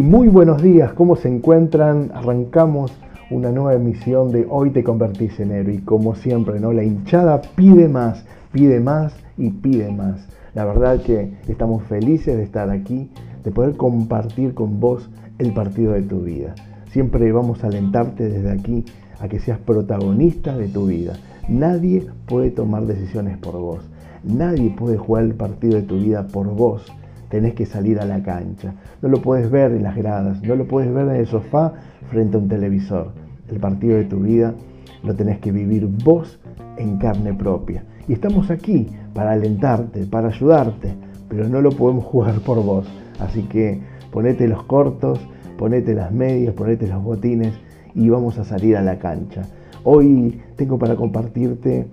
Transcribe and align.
Y 0.00 0.02
muy 0.02 0.28
buenos 0.28 0.62
días, 0.62 0.94
¿cómo 0.94 1.14
se 1.14 1.28
encuentran? 1.28 2.10
Arrancamos 2.14 2.90
una 3.30 3.52
nueva 3.52 3.74
emisión 3.74 4.32
de 4.32 4.46
Hoy 4.48 4.70
te 4.70 4.82
convertís 4.82 5.38
en 5.40 5.50
héroe 5.50 5.74
y 5.74 5.78
como 5.80 6.14
siempre, 6.14 6.58
¿no? 6.58 6.72
La 6.72 6.82
hinchada 6.82 7.42
pide 7.54 7.86
más, 7.86 8.24
pide 8.50 8.80
más 8.80 9.12
y 9.36 9.50
pide 9.50 9.92
más. 9.92 10.26
La 10.54 10.64
verdad 10.64 11.02
que 11.02 11.34
estamos 11.48 11.82
felices 11.82 12.34
de 12.34 12.44
estar 12.44 12.70
aquí, 12.70 13.10
de 13.44 13.50
poder 13.50 13.76
compartir 13.76 14.54
con 14.54 14.80
vos 14.80 15.10
el 15.38 15.52
partido 15.52 15.92
de 15.92 16.00
tu 16.00 16.22
vida. 16.22 16.54
Siempre 16.92 17.30
vamos 17.30 17.62
a 17.62 17.66
alentarte 17.66 18.26
desde 18.26 18.52
aquí 18.52 18.86
a 19.18 19.28
que 19.28 19.38
seas 19.38 19.58
protagonista 19.58 20.56
de 20.56 20.68
tu 20.68 20.86
vida. 20.86 21.12
Nadie 21.46 22.06
puede 22.24 22.50
tomar 22.50 22.86
decisiones 22.86 23.36
por 23.36 23.58
vos. 23.58 23.80
Nadie 24.24 24.70
puede 24.70 24.96
jugar 24.96 25.24
el 25.24 25.34
partido 25.34 25.74
de 25.74 25.82
tu 25.82 25.98
vida 25.98 26.26
por 26.26 26.46
vos 26.46 26.90
tenés 27.30 27.54
que 27.54 27.64
salir 27.64 27.98
a 28.00 28.04
la 28.04 28.22
cancha. 28.22 28.74
No 29.00 29.08
lo 29.08 29.22
puedes 29.22 29.50
ver 29.50 29.72
en 29.72 29.84
las 29.84 29.96
gradas, 29.96 30.42
no 30.42 30.56
lo 30.56 30.66
puedes 30.66 30.92
ver 30.92 31.08
en 31.08 31.16
el 31.16 31.26
sofá 31.26 31.72
frente 32.10 32.36
a 32.36 32.40
un 32.40 32.48
televisor. 32.48 33.12
El 33.48 33.58
partido 33.58 33.96
de 33.96 34.04
tu 34.04 34.18
vida 34.20 34.54
lo 35.02 35.14
tenés 35.14 35.38
que 35.38 35.52
vivir 35.52 35.88
vos 36.04 36.38
en 36.76 36.98
carne 36.98 37.32
propia. 37.32 37.84
Y 38.08 38.12
estamos 38.12 38.50
aquí 38.50 38.88
para 39.14 39.32
alentarte, 39.32 40.04
para 40.04 40.28
ayudarte, 40.28 40.94
pero 41.28 41.48
no 41.48 41.62
lo 41.62 41.70
podemos 41.70 42.04
jugar 42.12 42.40
por 42.40 42.62
vos. 42.62 42.86
Así 43.20 43.44
que 43.44 43.80
ponete 44.10 44.48
los 44.48 44.64
cortos, 44.64 45.20
ponete 45.56 45.94
las 45.94 46.12
medias, 46.12 46.54
ponete 46.54 46.88
los 46.88 47.02
botines 47.02 47.54
y 47.94 48.08
vamos 48.08 48.38
a 48.38 48.44
salir 48.44 48.76
a 48.76 48.82
la 48.82 48.98
cancha. 48.98 49.42
Hoy 49.84 50.40
tengo 50.56 50.78
para 50.78 50.96
compartirte 50.96 51.86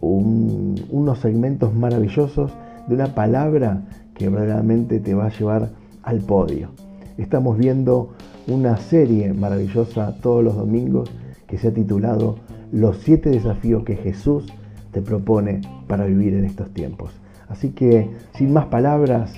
unos 0.00 1.18
segmentos 1.20 1.72
maravillosos 1.74 2.52
de 2.88 2.94
una 2.94 3.14
palabra 3.14 3.82
que 4.14 4.28
verdaderamente 4.28 5.00
te 5.00 5.14
va 5.14 5.26
a 5.26 5.30
llevar 5.30 5.70
al 6.02 6.20
podio. 6.20 6.70
Estamos 7.18 7.58
viendo 7.58 8.10
una 8.46 8.76
serie 8.76 9.32
maravillosa 9.32 10.16
todos 10.20 10.42
los 10.42 10.56
domingos 10.56 11.10
que 11.46 11.58
se 11.58 11.68
ha 11.68 11.74
titulado 11.74 12.36
Los 12.72 12.98
siete 12.98 13.30
desafíos 13.30 13.84
que 13.84 13.96
Jesús 13.96 14.52
te 14.92 15.02
propone 15.02 15.60
para 15.86 16.06
vivir 16.06 16.34
en 16.34 16.44
estos 16.44 16.72
tiempos. 16.72 17.12
Así 17.48 17.70
que, 17.70 18.10
sin 18.34 18.52
más 18.52 18.66
palabras, 18.66 19.34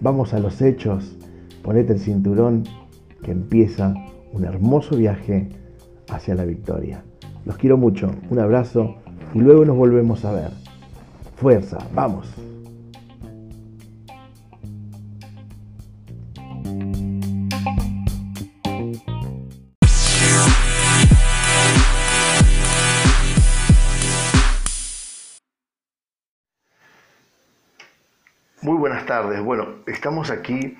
vamos 0.00 0.32
a 0.32 0.38
los 0.38 0.62
hechos, 0.62 1.16
ponete 1.62 1.92
el 1.92 1.98
cinturón 1.98 2.64
que 3.22 3.32
empieza 3.32 3.94
un 4.32 4.44
hermoso 4.44 4.96
viaje 4.96 5.48
hacia 6.08 6.34
la 6.34 6.44
victoria. 6.44 7.02
Los 7.44 7.56
quiero 7.56 7.76
mucho, 7.76 8.10
un 8.30 8.38
abrazo 8.38 8.96
y 9.34 9.38
luego 9.38 9.64
nos 9.64 9.76
volvemos 9.76 10.24
a 10.24 10.32
ver. 10.32 10.50
Fuerza, 11.36 11.78
vamos. 11.94 12.47
Muy 28.60 28.76
buenas 28.76 29.06
tardes. 29.06 29.40
Bueno, 29.40 29.84
estamos 29.86 30.32
aquí 30.32 30.76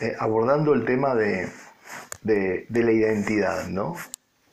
eh, 0.00 0.16
abordando 0.18 0.72
el 0.72 0.86
tema 0.86 1.14
de, 1.14 1.50
de, 2.22 2.66
la 2.70 2.90
identidad, 2.90 3.66
¿no? 3.66 3.96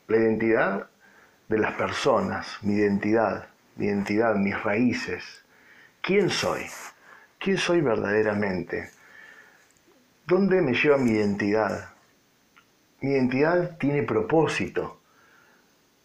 La 0.10 0.18
identidad 0.18 0.89
de 1.48 1.57
las 1.57 1.74
personas, 1.75 2.57
mi 2.63 2.74
identidad, 2.74 3.48
mi 3.77 3.86
identidad, 3.86 4.36
mis 4.36 4.62
raíces. 4.62 5.24
¿Quién 6.01 6.30
soy? 6.30 6.63
¿Quién 7.39 7.57
soy 7.57 7.80
verdaderamente? 7.80 8.89
¿Dónde 10.27 10.62
me 10.62 10.74
lleva 10.74 10.98
mi 10.98 11.12
identidad? 11.12 11.92
Mi 13.00 13.12
identidad 13.12 13.77
tiene 13.77 14.04
propósito. 14.04 15.00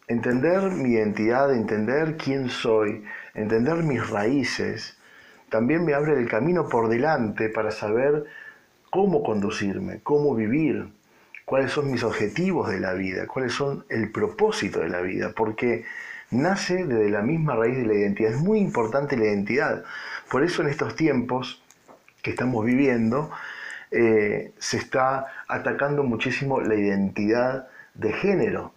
Entender 0.07 0.71
mi 0.71 0.91
identidad, 0.93 1.53
entender 1.53 2.15
quién 2.15 2.47
soy, 2.47 3.03
entender 3.33 3.83
mis 3.83 4.09
raíces, 4.09 4.97
también 5.51 5.83
me 5.83 5.93
abre 5.93 6.13
el 6.13 6.29
camino 6.29 6.69
por 6.69 6.87
delante 6.87 7.49
para 7.49 7.71
saber 7.71 8.25
cómo 8.89 9.21
conducirme, 9.21 9.99
cómo 10.01 10.33
vivir, 10.33 10.87
cuáles 11.43 11.73
son 11.73 11.91
mis 11.91 12.03
objetivos 12.03 12.69
de 12.69 12.79
la 12.79 12.93
vida, 12.93 13.27
cuáles 13.27 13.53
son 13.53 13.85
el 13.89 14.11
propósito 14.11 14.79
de 14.79 14.87
la 14.87 15.01
vida, 15.01 15.33
porque 15.35 15.83
nace 16.31 16.85
desde 16.85 17.09
la 17.09 17.21
misma 17.21 17.57
raíz 17.57 17.75
de 17.75 17.85
la 17.85 17.93
identidad. 17.93 18.31
Es 18.31 18.39
muy 18.39 18.59
importante 18.59 19.17
la 19.17 19.25
identidad. 19.25 19.83
Por 20.31 20.41
eso 20.41 20.61
en 20.61 20.69
estos 20.69 20.95
tiempos 20.95 21.61
que 22.21 22.29
estamos 22.29 22.63
viviendo, 22.65 23.29
eh, 23.91 24.53
se 24.57 24.77
está 24.77 25.27
atacando 25.49 26.03
muchísimo 26.03 26.61
la 26.61 26.75
identidad 26.75 27.67
de 27.93 28.13
género, 28.13 28.73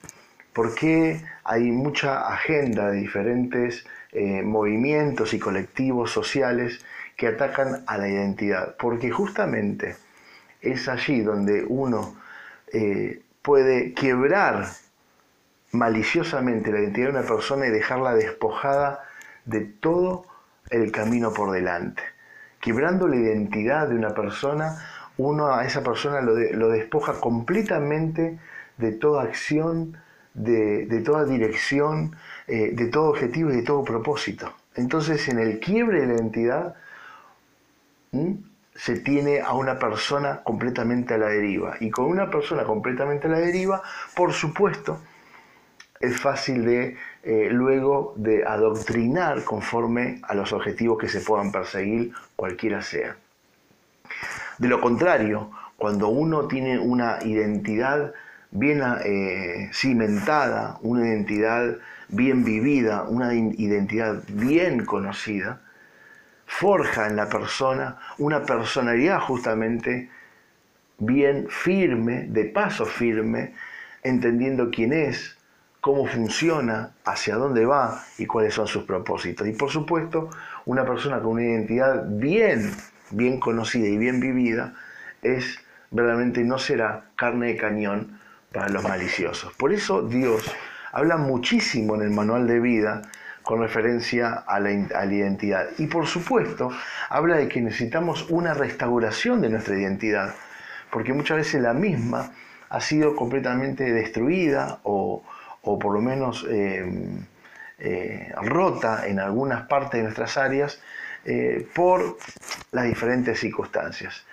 porque 0.53 1.23
hay 1.45 1.71
mucha 1.71 2.27
agenda 2.27 2.91
de 2.91 2.99
diferentes 2.99 3.87
eh, 4.15 4.43
movimientos 4.43 5.35
y 5.35 5.39
colectivos 5.39 6.11
sociales 6.11 6.85
que 7.17 7.27
atacan 7.27 7.85
a 7.87 7.99
la 7.99 8.09
identidad, 8.09 8.77
porque 8.79 9.11
justamente 9.11 9.97
es 10.61 10.89
allí 10.89 11.21
donde 11.21 11.65
uno 11.67 12.15
eh, 12.73 13.23
puede 13.43 13.93
quebrar 13.93 14.67
maliciosamente 15.73 16.73
la 16.73 16.81
identidad 16.81 17.13
de 17.13 17.19
una 17.19 17.29
persona 17.29 17.67
y 17.67 17.71
dejarla 17.71 18.15
despojada 18.15 19.05
de 19.45 19.61
todo 19.61 20.27
el 20.71 20.93
camino 20.93 21.33
por 21.33 21.51
delante. 21.51 22.03
Quebrando 22.61 23.09
la 23.09 23.17
identidad 23.17 23.89
de 23.89 23.97
una 23.97 24.15
persona, 24.15 24.79
uno 25.19 25.53
a 25.53 25.67
esa 25.67 25.83
persona 25.83 26.21
lo, 26.21 26.35
lo 26.37 26.69
despoja 26.69 27.21
completamente 27.21 28.39
de 28.79 28.93
toda 28.93 29.25
acción, 29.25 29.97
de, 30.35 31.03
toda 31.05 31.25
dirección, 31.25 32.17
eh, 32.47 32.71
de 32.73 32.87
todo 32.87 33.11
objetivo 33.11 33.51
y 33.51 33.57
de 33.57 33.63
todo 33.63 33.85
propósito. 33.85 34.53
Entonces, 34.75 35.29
en 35.29 35.39
el 35.39 35.61
quiebre 35.61 36.01
de 36.01 36.07
la 36.09 36.15
identidad, 36.15 36.75
se 38.75 38.99
tiene 39.01 39.41
a 39.41 39.53
una 39.53 39.79
persona 39.79 40.43
completamente 40.43 41.15
a 41.15 41.19
la 41.19 41.29
deriva. 41.29 41.77
Y 41.81 41.91
con 41.91 42.07
una 42.07 42.31
persona 42.31 42.65
completamente 42.65 43.27
a 43.27 43.31
la 43.31 43.39
deriva, 43.39 43.83
por 44.15 44.33
supuesto, 44.33 45.01
es 46.01 46.21
fácil 46.21 46.65
de 46.65 46.97
eh, 47.23 47.49
luego 47.51 48.15
de 48.17 48.45
adoctrinar 48.45 49.45
conforme 49.45 50.21
a 50.23 50.35
los 50.35 50.53
objetivos 50.53 50.99
que 50.99 51.09
se 51.09 51.21
puedan 51.21 51.51
perseguir, 51.51 52.13
cualquiera 52.37 52.83
sea. 52.83 53.17
De 54.59 54.69
lo 54.69 54.81
contrario, 54.81 55.51
cuando 55.77 56.09
uno 56.09 56.47
tiene 56.47 56.79
una 56.79 57.19
identidad 57.25 58.13
bien 58.51 58.83
eh, 59.05 59.71
cimentada, 59.73 60.79
una 60.83 61.09
identidad 61.09 61.77
bien 62.09 62.45
vivida, 62.45 63.03
una 63.03 63.35
identidad 63.35 64.23
bien 64.29 64.85
conocida, 64.85 65.61
forja 66.47 67.07
en 67.07 67.17
la 67.17 67.29
persona 67.29 67.99
una 68.19 68.45
personalidad 68.45 69.21
justamente 69.21 70.11
bien 70.99 71.47
firme, 71.49 72.27
de 72.29 72.45
paso 72.45 72.85
firme, 72.85 73.55
entendiendo 74.03 74.71
quién 74.71 74.93
es, 74.93 75.37
cómo 75.81 76.07
funciona, 76.07 76.93
hacia 77.05 77.37
dónde 77.37 77.67
va 77.67 78.05
y 78.19 78.27
cuáles 78.27 78.55
son 78.55 78.67
sus 78.67 78.85
propósitos. 78.85 79.47
Y 79.47 79.53
por 79.53 79.71
supuesto, 79.71 80.31
una 80.65 80.85
persona 80.85 81.21
con 81.21 81.33
una 81.33 81.43
identidad 81.43 82.05
bien, 82.07 82.73
bien 83.11 83.41
conocida 83.41 83.89
y 83.89 83.99
bien 83.99 84.21
vivida 84.21 84.75
es 85.23 85.59
verdaderamente 85.91 86.43
no 86.45 86.59
será 86.59 87.05
carne 87.17 87.49
de 87.49 87.57
cañón 87.57 88.21
para 88.53 88.69
los 88.69 88.83
maliciosos. 88.83 89.53
Por 89.55 89.73
eso 89.73 90.03
Dios 90.03 90.45
habla 90.95 91.17
muchísimo 91.17 91.97
en 91.97 92.03
el 92.03 92.11
manual 92.11 92.47
de 92.47 92.61
vida 92.61 93.03
con 93.43 93.61
referencia 93.61 94.45
a 94.47 94.61
la, 94.61 94.73
identidad. 94.73 95.67
Y 95.77 95.89
por 95.89 96.07
supuesto, 96.07 96.71
habla 97.11 97.37
de 97.37 97.49
que 97.49 97.61
necesitamos 97.61 98.31
una 98.31 98.55
restauración 98.55 99.41
de 99.43 99.51
nuestra 99.51 99.77
identidad, 99.77 100.35
porque 100.91 101.13
muchas 101.13 101.39
veces 101.39 101.61
la 101.61 101.75
misma 101.75 102.31
ha 102.71 102.81
sido 102.81 103.17
completamente 103.17 103.93
destruida 103.93 104.79
o, 104.85 105.23
por 105.63 105.93
lo 105.93 106.01
menos 106.01 106.47
eh, 106.49 106.87
eh, 107.81 108.33
rota 108.43 109.07
en 109.07 109.19
algunas 109.19 109.67
partes 109.67 109.99
de 109.99 110.05
nuestras 110.05 110.37
áreas 110.39 110.81
eh, 111.25 111.67
por 111.75 112.19
las 112.71 112.85
diferentes 112.85 113.41
circunstancias. 113.41 114.25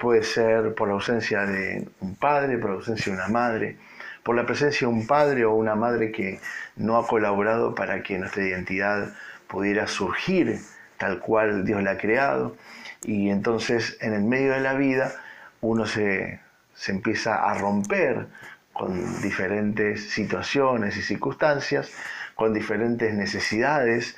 puede 0.00 0.22
ser 0.22 0.74
por 0.74 0.88
la 0.88 0.94
ausencia 0.94 1.44
de 1.44 1.86
un 2.00 2.14
padre, 2.14 2.56
por 2.56 2.70
la 2.70 2.76
ausencia 2.76 3.12
de 3.12 3.18
una 3.18 3.28
madre, 3.28 3.76
por 4.22 4.36
la 4.36 4.46
presencia 4.46 4.86
de 4.86 4.92
un 4.92 5.06
padre 5.06 5.44
o 5.44 5.54
una 5.54 5.74
madre 5.74 6.12
que 6.12 6.40
no 6.76 6.96
ha 6.96 7.06
colaborado 7.06 7.74
para 7.74 8.02
que 8.02 8.18
nuestra 8.18 8.44
identidad 8.44 9.12
pudiera 9.48 9.86
surgir 9.86 10.60
tal 10.98 11.18
cual 11.18 11.64
Dios 11.64 11.82
la 11.82 11.92
ha 11.92 11.98
creado. 11.98 12.56
Y 13.02 13.30
entonces 13.30 13.96
en 14.00 14.12
el 14.12 14.22
medio 14.22 14.52
de 14.52 14.60
la 14.60 14.74
vida 14.74 15.12
uno 15.60 15.86
se, 15.86 16.40
empieza 16.86 17.50
a 17.50 17.54
romper 17.54 18.26
con 18.72 19.20
diferentes 19.22 20.10
situaciones 20.10 20.96
y 20.96 21.02
circunstancias, 21.02 21.90
con 22.34 22.54
diferentes 22.54 23.12
necesidades, 23.14 24.16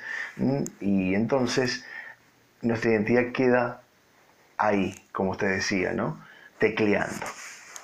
y 0.79 1.15
entonces 1.15 1.85
nuestra 2.61 2.91
identidad 2.91 3.31
queda 3.33 3.81
ahí, 4.57 4.95
como 5.11 5.31
usted 5.31 5.49
decía, 5.49 5.91
¿no? 5.91 6.23
Tecleando. 6.59 7.25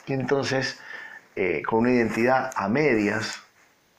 Y 0.05 0.13
entonces 0.13 0.79
eh, 1.41 1.61
con 1.61 1.79
una 1.79 1.91
identidad 1.91 2.51
a 2.53 2.67
medias, 2.67 3.41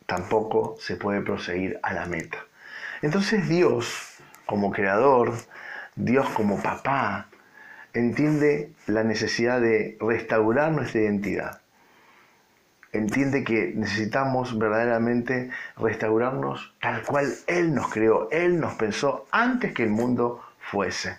tampoco 0.05 0.77
se 0.79 0.97
puede 0.97 1.23
proseguir 1.23 1.81
a 1.83 1.95
la 1.95 2.05
meta. 2.05 2.37
Entonces 3.01 3.49
Dios, 3.49 4.19
como 4.45 4.71
creador, 4.71 5.33
Dios 5.97 6.29
como 6.29 6.63
papá, 6.63 7.29
entiende 7.95 8.73
la 8.87 9.05
necesidad 9.05 9.59
de 9.59 9.97
restaurar 10.03 10.73
nuestra 10.73 11.01
identidad. 11.01 11.63
Entiende 12.93 13.43
que 13.43 13.73
necesitamos 13.75 14.59
verdaderamente 14.59 15.49
restaurarnos 15.79 16.75
tal 16.83 17.03
cual 17.05 17.33
Él 17.47 17.73
nos 17.75 17.91
creó, 17.91 18.29
Él 18.31 18.61
nos 18.61 18.75
pensó 18.75 19.27
antes 19.31 19.73
que 19.73 19.85
el 19.85 19.91
mundo 19.91 20.45
fuese. 20.59 21.17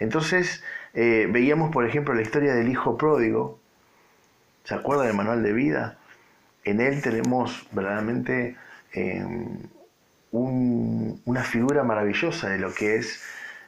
Entonces 0.00 0.64
eh, 0.92 1.28
veíamos, 1.30 1.70
por 1.70 1.86
ejemplo, 1.86 2.14
la 2.14 2.22
historia 2.22 2.52
del 2.52 2.68
hijo 2.68 2.98
pródigo, 2.98 3.60
¿Se 4.66 4.74
acuerdan 4.74 5.06
del 5.06 5.16
manual 5.16 5.44
de 5.44 5.52
vida? 5.52 5.96
En 6.64 6.80
él 6.80 7.00
tenemos 7.00 7.68
verdaderamente 7.70 8.56
em, 8.92 9.58
una 10.32 11.44
figura 11.44 11.84
maravillosa 11.84 12.48
de 12.48 12.58
lo 12.58 12.74
que 12.74 12.96
es 12.96 13.22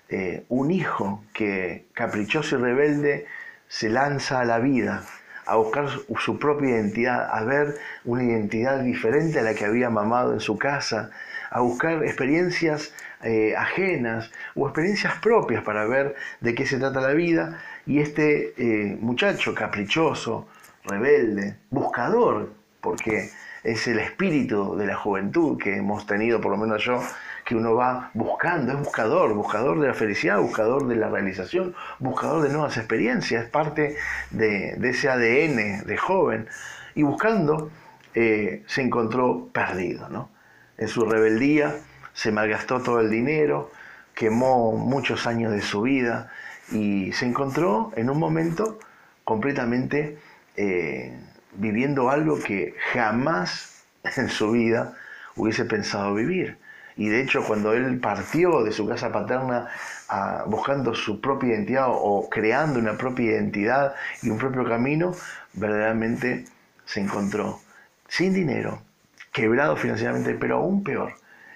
eh, 0.09 0.45
un 0.49 0.73
hijo 0.73 1.23
que 1.33 1.87
caprichoso 1.95 2.59
y 2.59 2.63
rebelde 2.63 3.27
se 3.69 3.91
lanza 3.91 4.41
a 4.41 4.45
la 4.45 4.59
vida 4.59 5.05
a 5.47 5.55
buscar 5.55 5.89
su, 5.89 6.39
propia 6.41 6.71
identidad, 6.71 7.31
a 7.33 7.45
ver 7.45 7.77
una 8.05 8.25
identidad 8.25 8.81
diferente 8.81 9.39
a 9.39 9.43
la 9.43 9.55
que 9.55 9.67
había 9.67 9.91
mamado 9.91 10.33
en 10.33 10.41
su 10.41 10.59
casa, 10.59 11.11
a 11.51 11.61
buscar 11.61 12.03
experiencias 12.03 12.93
eh, 13.23 13.55
ajenas 13.57 14.33
o 14.57 14.67
experiencias 14.67 15.15
propias 15.21 15.63
para 15.63 15.87
ver 15.87 16.17
de 16.41 16.55
qué 16.57 16.67
se 16.67 16.79
trata 16.79 17.01
la 17.01 17.13
vida. 17.13 17.63
Y 17.87 18.01
este 18.01 18.53
eh, 18.59 18.99
muchacho 19.01 19.55
caprichoso, 19.55 20.49
rebelde, 20.89 21.59
buscador, 21.71 22.53
porque 22.81 23.31
es 23.65 23.87
el 23.87 23.99
espíritu 23.99 24.77
de 24.77 24.87
la 24.87 24.97
juventud 24.97 25.59
que 25.59 25.77
hemos 25.77 26.07
tenido, 26.07 26.41
por 26.41 26.53
lo 26.53 26.59
menos 26.59 26.83
yo, 26.85 27.03
que 27.45 27.55
uno 27.55 27.75
va 27.75 28.11
buscando, 28.15 28.73
es 28.73 28.79
buscador, 28.79 29.35
buscador 29.35 29.81
de 29.81 29.89
la 29.89 29.95
felicidad, 29.95 30.39
buscador 30.39 30.87
de 30.87 30.97
la 30.97 31.09
realización, 31.09 31.75
buscador 31.99 32.43
de 32.43 32.51
nuevas 32.51 32.77
experiencias, 32.77 33.45
es 33.45 33.51
parte 33.51 33.97
de, 34.31 34.79
ese 34.89 35.09
ADN 35.09 35.87
de 35.87 35.97
joven. 35.97 36.49
Y 36.95 37.03
buscando, 37.03 37.71
eh, 38.15 38.65
se 38.67 38.83
encontró 38.83 39.49
perdido, 39.53 40.09
¿no? 40.09 40.31
En 40.77 40.89
su 40.89 41.05
rebeldía 41.05 41.75
se 42.13 42.33
malgastó 42.33 42.81
todo 42.81 43.01
el 43.01 43.11
dinero, 43.11 43.71
quemó 44.15 44.73
muchos 44.73 45.27
años 45.27 45.53
de 45.53 45.63
su 45.63 45.83
vida 45.83 46.31
y 46.73 47.13
se 47.13 47.27
encontró 47.27 47.93
en 47.97 48.11
un 48.11 48.19
momento 48.19 48.79
completamente 49.25 50.19
eh, 50.61 51.17
viviendo 51.53 52.11
algo 52.11 52.41
que 52.41 52.75
jamás 52.93 53.85
en 54.17 54.29
su 54.29 54.51
vida 54.51 54.97
hubiese 55.37 55.65
pensado 55.65 56.15
vivir. 56.15 56.59
Y 56.97 57.09
de 57.09 57.21
hecho 57.21 57.45
cuando 57.45 57.75
él 57.75 58.01
partió 58.01 58.65
de 58.65 58.73
su 58.73 58.85
casa 58.89 59.13
paterna 59.13 59.69
ah, 60.09 60.43
buscando 60.49 60.97
su 60.97 61.21
propia 61.21 61.51
identidad 61.51 61.87
o 61.89 62.29
creando 62.29 62.81
una 62.81 62.99
propia 62.99 63.27
identidad 63.27 63.95
y 64.21 64.31
un 64.31 64.39
propio 64.39 64.65
camino, 64.65 65.13
verdaderamente 65.53 66.47
se 66.87 67.03
encontró 67.03 67.61
sin 68.09 68.35
dinero, 68.35 68.83
quebrado 69.31 69.77
financieramente, 69.77 70.35
pero 70.35 70.57
aún 70.57 70.83
peor, 70.83 71.13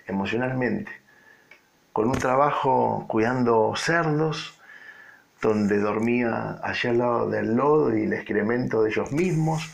emocionalmente, 0.06 0.92
con 1.92 2.08
un 2.08 2.18
trabajo 2.18 3.04
cuidando 3.08 3.74
cerdos, 3.74 4.56
donde 5.42 5.78
dormía 5.78 6.60
allá 6.62 6.90
al 6.90 6.98
lado 6.98 7.28
del 7.28 7.56
lodo 7.56 7.96
y 7.96 8.04
el 8.04 8.12
excremento 8.12 8.82
de 8.82 8.90
ellos 8.90 9.10
mismos, 9.10 9.68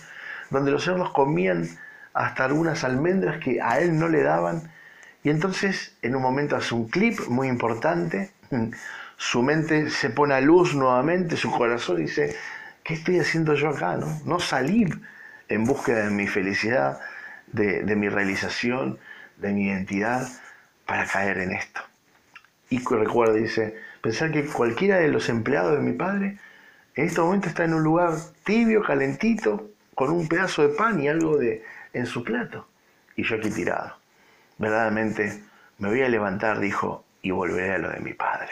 donde 0.50 0.70
los 0.70 0.82
cerdos 0.82 1.10
comían 1.10 1.68
hasta 2.14 2.46
algunas 2.46 2.84
almendras 2.84 3.38
que 3.38 3.60
a 3.60 3.78
él 3.78 3.98
no 3.98 4.08
le 4.08 4.22
daban. 4.22 4.72
Y 5.22 5.28
entonces 5.28 5.94
en 6.00 6.16
un 6.16 6.22
momento 6.22 6.56
hace 6.56 6.74
un 6.74 6.88
clip 6.88 7.20
muy 7.28 7.48
importante, 7.48 8.30
su 9.18 9.42
mente 9.42 9.90
se 9.90 10.08
pone 10.08 10.34
a 10.34 10.40
luz 10.40 10.74
nuevamente, 10.74 11.36
su 11.36 11.50
corazón 11.50 11.98
dice, 11.98 12.34
¿qué 12.82 12.94
estoy 12.94 13.20
haciendo 13.20 13.54
yo 13.54 13.68
acá? 13.68 13.96
No, 13.98 14.20
no 14.24 14.40
salí 14.40 14.88
en 15.48 15.64
búsqueda 15.64 16.06
de 16.06 16.10
mi 16.10 16.26
felicidad, 16.26 16.98
de, 17.48 17.82
de 17.82 17.94
mi 17.94 18.08
realización, 18.08 18.98
de 19.36 19.52
mi 19.52 19.66
identidad, 19.66 20.26
para 20.86 21.06
caer 21.06 21.38
en 21.38 21.52
esto. 21.52 21.82
Y 22.70 22.82
recuerda, 22.84 23.34
dice, 23.34 23.76
pensar 24.00 24.30
que 24.32 24.46
cualquiera 24.46 24.96
de 24.96 25.08
los 25.08 25.28
empleados 25.28 25.76
de 25.76 25.84
mi 25.84 25.92
padre 25.92 26.38
en 26.94 27.06
este 27.06 27.20
momento 27.20 27.48
está 27.48 27.64
en 27.64 27.74
un 27.74 27.84
lugar 27.84 28.14
tibio, 28.44 28.82
calentito, 28.82 29.70
con 29.94 30.10
un 30.10 30.26
pedazo 30.26 30.66
de 30.66 30.74
pan 30.74 31.00
y 31.00 31.08
algo 31.08 31.36
de, 31.36 31.64
en 31.92 32.06
su 32.06 32.24
plato. 32.24 32.66
Y 33.14 33.22
yo 33.22 33.36
aquí 33.36 33.50
tirado. 33.50 33.96
Verdaderamente 34.58 35.42
me 35.78 35.88
voy 35.88 36.02
a 36.02 36.08
levantar, 36.08 36.58
dijo, 36.58 37.04
y 37.22 37.30
volveré 37.30 37.74
a 37.74 37.78
lo 37.78 37.90
de 37.90 38.00
mi 38.00 38.14
padre. 38.14 38.50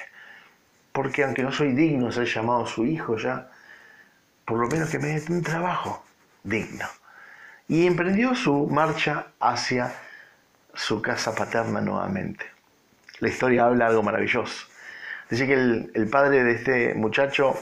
Porque 0.93 1.25
aunque 1.25 1.43
no 1.43 1.51
soy 1.51 1.73
digno 1.73 2.07
de 2.07 2.13
ser 2.13 2.27
llamado 2.27 2.67
su 2.67 2.85
hijo 2.85 3.17
ya, 3.17 3.51
por 4.45 4.59
lo 4.59 4.69
menos 4.69 4.91
que 4.91 5.01
me 5.01 5.09
dé 5.09 5.33
un 5.33 5.43
trabajo 5.43 6.05
digno. 6.45 6.87
Y 7.69 7.87
emprendió 7.87 8.35
su 8.37 8.69
marcha 8.69 9.27
hacia 9.41 9.93
su 10.73 11.03
casa 11.03 11.35
paterna 11.35 11.81
nuevamente. 11.81 12.47
La 13.19 13.29
historia 13.29 13.65
habla 13.65 13.89
algo 13.89 14.05
maravilloso. 14.05 14.69
Dice 15.31 15.47
que 15.47 15.55
el, 15.55 16.09
padre 16.11 16.45
de 16.45 16.53
este 16.53 16.95
muchacho 16.95 17.55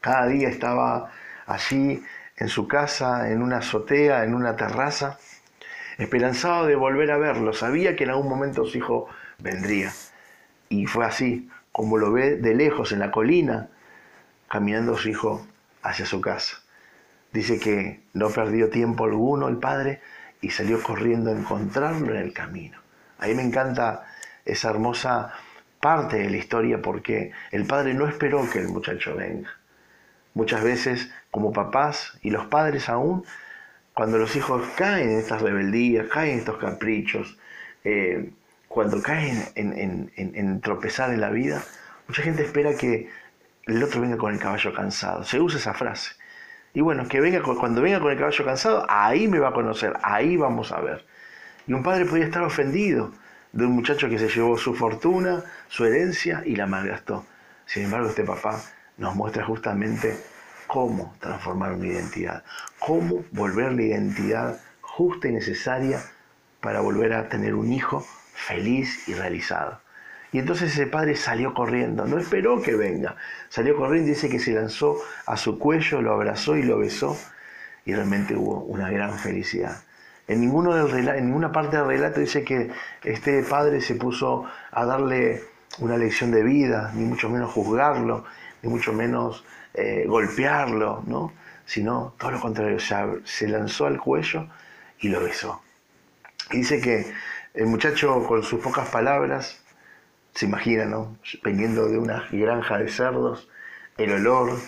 cada 0.00 0.26
día 0.26 0.48
estaba 0.48 1.10
allí 1.46 2.02
en 2.36 2.48
su 2.48 2.66
casa, 2.66 3.30
en 3.30 3.42
una 3.42 3.58
azotea, 3.58 4.24
en 4.24 4.34
una 4.34 4.56
terraza, 4.56 5.18
esperanzado 5.98 6.66
de 6.66 6.76
volver 6.76 7.10
a 7.10 7.18
verlo. 7.18 7.52
Sabía 7.52 7.94
que 7.94 8.04
en 8.04 8.10
algún 8.10 8.28
momento 8.28 8.64
su 8.64 8.78
hijo 8.78 9.08
vendría. 9.38 9.92
Y 10.70 10.86
fue 10.86 11.04
así, 11.04 11.50
como 11.72 11.98
lo 11.98 12.12
ve 12.12 12.36
de 12.36 12.54
lejos 12.54 12.92
en 12.92 13.00
la 13.00 13.10
colina, 13.10 13.68
caminando 14.48 14.96
su 14.96 15.10
hijo 15.10 15.46
hacia 15.82 16.06
su 16.06 16.20
casa. 16.22 16.58
Dice 17.32 17.58
que 17.58 18.00
no 18.14 18.30
perdió 18.30 18.70
tiempo 18.70 19.04
alguno 19.04 19.48
el 19.48 19.58
padre 19.58 20.00
y 20.40 20.50
salió 20.50 20.82
corriendo 20.82 21.30
a 21.30 21.34
encontrarlo 21.34 22.14
en 22.14 22.20
el 22.20 22.32
camino. 22.32 22.78
Ahí 23.18 23.34
me 23.34 23.42
encanta 23.42 24.06
esa 24.44 24.70
hermosa 24.70 25.34
parte 25.80 26.18
de 26.18 26.30
la 26.30 26.36
historia 26.36 26.82
porque 26.82 27.32
el 27.50 27.66
padre 27.66 27.94
no 27.94 28.06
esperó 28.06 28.48
que 28.50 28.58
el 28.58 28.68
muchacho 28.68 29.14
venga. 29.14 29.50
Muchas 30.34 30.62
veces, 30.62 31.10
como 31.30 31.52
papás 31.52 32.18
y 32.22 32.30
los 32.30 32.46
padres 32.46 32.88
aún, 32.88 33.24
cuando 33.94 34.18
los 34.18 34.36
hijos 34.36 34.62
caen 34.76 35.10
en 35.10 35.18
estas 35.18 35.42
rebeldías, 35.42 36.06
caen 36.08 36.32
en 36.32 36.38
estos 36.38 36.58
caprichos, 36.58 37.38
eh, 37.84 38.30
cuando 38.68 39.02
caen 39.02 39.42
en, 39.56 40.60
tropezar 40.60 41.10
en 41.10 41.20
la 41.20 41.30
vida, 41.30 41.62
mucha 42.06 42.22
gente 42.22 42.44
espera 42.44 42.74
que 42.74 43.08
el 43.66 43.82
otro 43.82 44.00
venga 44.00 44.16
con 44.16 44.32
el 44.32 44.38
caballo 44.38 44.72
cansado. 44.72 45.24
Se 45.24 45.40
usa 45.40 45.58
esa 45.58 45.74
frase. 45.74 46.12
Y 46.74 46.80
bueno, 46.80 47.08
que 47.08 47.20
venga 47.20 47.42
cuando 47.42 47.82
venga 47.82 47.98
con 47.98 48.12
el 48.12 48.18
caballo 48.18 48.44
cansado, 48.44 48.86
ahí 48.88 49.26
me 49.26 49.38
va 49.38 49.48
a 49.48 49.52
conocer, 49.52 49.94
ahí 50.02 50.36
vamos 50.36 50.70
a 50.70 50.80
ver. 50.80 51.04
Y 51.66 51.72
un 51.72 51.82
padre 51.82 52.04
podía 52.04 52.24
estar 52.24 52.42
ofendido 52.42 53.12
de 53.52 53.64
un 53.64 53.72
muchacho 53.72 54.08
que 54.08 54.18
se 54.18 54.28
llevó 54.28 54.56
su 54.58 54.74
fortuna, 54.74 55.42
su 55.68 55.84
herencia 55.84 56.42
y 56.44 56.56
la 56.56 56.66
malgastó. 56.66 57.24
Sin 57.66 57.84
embargo, 57.84 58.08
este 58.08 58.24
papá 58.24 58.60
nos 58.96 59.14
muestra 59.14 59.44
justamente 59.44 60.16
cómo 60.66 61.14
transformar 61.20 61.72
una 61.72 61.86
identidad, 61.86 62.44
cómo 62.78 63.24
volver 63.32 63.72
la 63.72 63.82
identidad 63.82 64.60
justa 64.80 65.28
y 65.28 65.32
necesaria 65.32 66.00
para 66.60 66.80
volver 66.80 67.12
a 67.12 67.28
tener 67.28 67.54
un 67.54 67.72
hijo 67.72 68.06
feliz 68.34 69.08
y 69.08 69.14
realizado. 69.14 69.80
Y 70.30 70.38
entonces 70.38 70.72
ese 70.72 70.86
padre 70.86 71.16
salió 71.16 71.54
corriendo, 71.54 72.04
no 72.04 72.18
esperó 72.18 72.60
que 72.60 72.74
venga, 72.74 73.16
salió 73.48 73.76
corriendo 73.76 74.08
y 74.08 74.14
dice 74.14 74.28
que 74.28 74.38
se 74.38 74.52
lanzó 74.52 75.00
a 75.24 75.36
su 75.36 75.58
cuello, 75.58 76.02
lo 76.02 76.12
abrazó 76.12 76.56
y 76.56 76.62
lo 76.62 76.78
besó 76.78 77.16
y 77.86 77.94
realmente 77.94 78.36
hubo 78.36 78.60
una 78.64 78.90
gran 78.90 79.18
felicidad. 79.18 79.82
En, 80.28 80.40
ninguna 80.40 81.52
parte 81.52 81.78
del 81.78 81.86
relato 81.86 82.20
dice 82.20 82.44
que 82.44 82.70
este 83.02 83.42
padre 83.42 83.80
se 83.80 83.94
puso 83.94 84.44
a 84.70 84.84
darle 84.84 85.42
una 85.78 85.96
lección 85.96 86.30
de 86.30 86.42
vida, 86.42 86.92
ni 86.94 87.04
mucho 87.04 87.30
menos 87.30 87.50
juzgarlo, 87.50 88.24
ni 88.62 88.70
mucho 88.70 88.92
menos 88.92 89.44
eh, 89.74 90.04
golpearlo, 90.06 91.02
¿no? 91.06 91.32
sino 91.64 92.14
todo 92.18 92.30
lo 92.30 92.40
contrario, 92.40 92.78
se 92.78 93.48
lanzó 93.48 93.86
al 93.86 93.98
cuello 93.98 94.48
y 95.00 95.08
lo 95.08 95.20
besó. 95.20 95.62
Y 96.50 96.58
dice 96.58 96.80
que 96.80 97.12
el 97.54 97.66
muchacho 97.66 98.24
con 98.26 98.42
sus 98.42 98.60
pocas 98.60 98.88
palabras 98.88 99.60
se 100.34 100.46
imagina, 100.46 100.84
¿no? 100.84 101.18
Viniendo 101.42 101.88
de 101.88 101.98
una 101.98 102.26
granja 102.30 102.78
de 102.78 102.88
cerdos, 102.88 103.48
el 103.96 104.12
olor, 104.12 104.58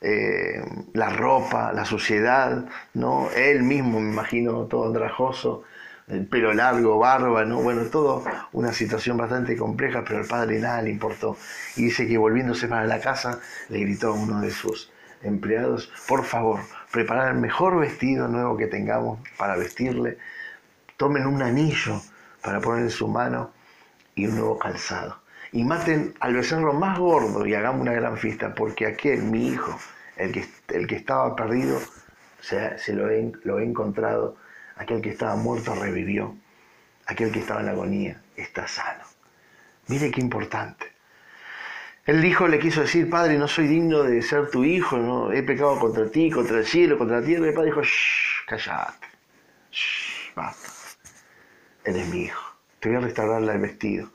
eh, 0.00 0.62
la 0.92 1.10
ropa, 1.10 1.72
la 1.72 1.84
suciedad, 1.84 2.66
¿no? 2.94 3.30
Él 3.30 3.62
mismo, 3.62 4.00
me 4.00 4.10
imagino, 4.10 4.64
todo 4.64 4.86
andrajoso, 4.86 5.64
el 6.08 6.26
pelo 6.26 6.52
largo, 6.52 6.98
barba, 6.98 7.44
¿no? 7.44 7.60
Bueno, 7.62 7.82
todo 7.86 8.24
una 8.52 8.72
situación 8.72 9.16
bastante 9.16 9.56
compleja, 9.56 10.04
pero 10.06 10.20
al 10.20 10.26
padre 10.26 10.60
nada 10.60 10.82
le 10.82 10.90
importó. 10.90 11.36
Y 11.76 11.84
dice 11.84 12.06
que 12.06 12.18
volviéndose 12.18 12.68
para 12.68 12.86
la 12.86 13.00
casa, 13.00 13.40
le 13.68 13.80
gritó 13.80 14.08
a 14.08 14.12
uno 14.12 14.40
de 14.40 14.50
sus 14.50 14.92
empleados, 15.22 15.90
por 16.06 16.24
favor, 16.24 16.60
preparar 16.92 17.32
el 17.32 17.40
mejor 17.40 17.78
vestido 17.78 18.28
nuevo 18.28 18.56
que 18.56 18.66
tengamos 18.66 19.18
para 19.36 19.56
vestirle, 19.56 20.18
tomen 20.96 21.26
un 21.26 21.42
anillo 21.42 22.00
para 22.42 22.60
poner 22.60 22.84
en 22.84 22.90
su 22.90 23.08
mano 23.08 23.50
y 24.14 24.26
un 24.26 24.36
nuevo 24.36 24.58
calzado. 24.58 25.25
Y 25.56 25.64
maten 25.64 26.12
al 26.20 26.34
becerro 26.34 26.74
más 26.74 26.98
gordo 26.98 27.46
y 27.46 27.54
hagamos 27.54 27.80
una 27.80 27.94
gran 27.94 28.18
fiesta, 28.18 28.54
porque 28.54 28.84
aquel, 28.84 29.22
mi 29.22 29.48
hijo, 29.48 29.80
el 30.18 30.30
que, 30.30 30.44
el 30.68 30.86
que 30.86 30.96
estaba 30.96 31.34
perdido, 31.34 31.80
se, 32.42 32.76
se 32.76 32.92
lo, 32.92 33.08
he, 33.08 33.32
lo 33.44 33.58
he 33.58 33.64
encontrado, 33.64 34.36
aquel 34.76 35.00
que 35.00 35.08
estaba 35.08 35.34
muerto 35.36 35.74
revivió, 35.74 36.36
aquel 37.06 37.32
que 37.32 37.38
estaba 37.38 37.62
en 37.62 37.70
agonía 37.70 38.20
está 38.36 38.68
sano. 38.68 39.04
Mire 39.88 40.10
qué 40.10 40.20
importante. 40.20 40.92
El 42.04 42.22
hijo 42.22 42.46
le 42.48 42.58
quiso 42.58 42.82
decir, 42.82 43.08
padre, 43.08 43.38
no 43.38 43.48
soy 43.48 43.66
digno 43.66 44.02
de 44.02 44.20
ser 44.20 44.50
tu 44.50 44.62
hijo, 44.62 45.32
he 45.32 45.42
pecado 45.42 45.78
contra 45.78 46.10
ti, 46.10 46.30
contra 46.30 46.58
el 46.58 46.66
cielo, 46.66 46.98
contra 46.98 47.20
la 47.20 47.26
tierra. 47.26 47.46
Y 47.46 47.48
el 47.48 47.54
padre 47.54 47.70
dijo, 47.70 47.82
shh, 47.82 48.44
callate, 48.46 49.06
shh, 49.72 50.34
basta, 50.34 50.68
eres 51.82 52.06
mi 52.08 52.24
hijo 52.24 52.56
te 52.86 52.88
voy 52.88 52.98
a 52.98 53.00
restaurarle 53.00 53.52
el 53.52 53.58
vestido. 53.58 54.10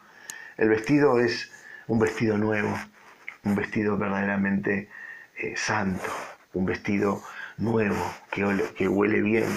El 0.57 0.69
vestido 0.69 1.19
es 1.19 1.51
un 1.87 1.99
vestido 1.99 2.37
nuevo, 2.37 2.77
un 3.43 3.55
vestido 3.55 3.97
verdaderamente 3.97 4.89
eh, 5.37 5.55
santo, 5.55 6.11
un 6.53 6.65
vestido 6.65 7.23
nuevo, 7.57 8.13
que, 8.31 8.87
huele 8.87 9.21
bien, 9.21 9.47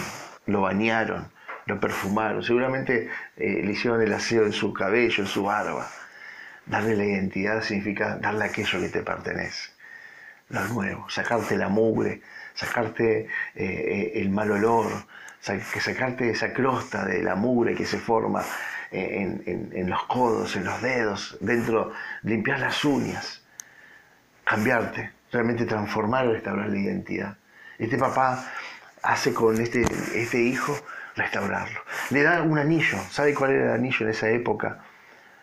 lo 0.46 0.62
bañaron, 0.62 1.30
lo 1.66 1.80
perfumaron, 1.80 2.42
seguramente 2.42 3.08
eh, 3.36 3.62
le 3.64 3.72
hicieron 3.72 4.00
el 4.02 4.12
aseo 4.12 4.46
en 4.46 4.52
su 4.52 4.72
cabello, 4.72 5.22
en 5.22 5.28
su 5.28 5.44
barba. 5.44 5.90
Darle 6.66 6.96
la 6.96 7.04
identidad 7.04 7.62
significa 7.62 8.16
darle 8.16 8.44
aquello 8.44 8.80
que 8.80 8.88
te 8.88 9.02
pertenece, 9.02 9.70
lo 10.48 10.64
nuevo, 10.68 11.10
sacarte 11.10 11.56
la 11.56 11.68
mugre, 11.68 12.22
sacarte 12.54 13.26
eh, 13.54 14.12
el 14.14 14.30
mal 14.30 14.50
olor, 14.50 14.86
sacarte 15.40 16.30
esa 16.30 16.52
crosta 16.54 17.04
de 17.04 17.22
la 17.22 17.34
mugre 17.34 17.74
que 17.74 17.84
se 17.84 17.98
forma 17.98 18.42
en, 18.94 19.90
los 19.90 20.02
codos, 20.04 20.56
en 20.56 20.64
los 20.64 20.80
dedos, 20.80 21.36
dentro, 21.40 21.92
limpiar 22.22 22.60
las 22.60 22.84
uñas, 22.84 23.42
cambiarte, 24.44 25.10
realmente 25.32 25.64
transformar, 25.64 26.26
restaurar 26.26 26.68
la 26.68 26.78
identidad. 26.78 27.36
Este 27.78 27.98
papá 27.98 28.50
hace 29.02 29.34
con 29.34 29.60
este, 29.60 29.82
este 30.14 30.40
hijo 30.40 30.76
restaurarlo. 31.16 31.80
Le 32.10 32.22
da 32.22 32.42
un 32.42 32.58
anillo. 32.58 32.98
¿Sabe 33.10 33.34
cuál 33.34 33.50
era 33.50 33.64
el 33.64 33.70
anillo 33.72 34.06
en 34.06 34.10
esa 34.10 34.28
época? 34.30 34.78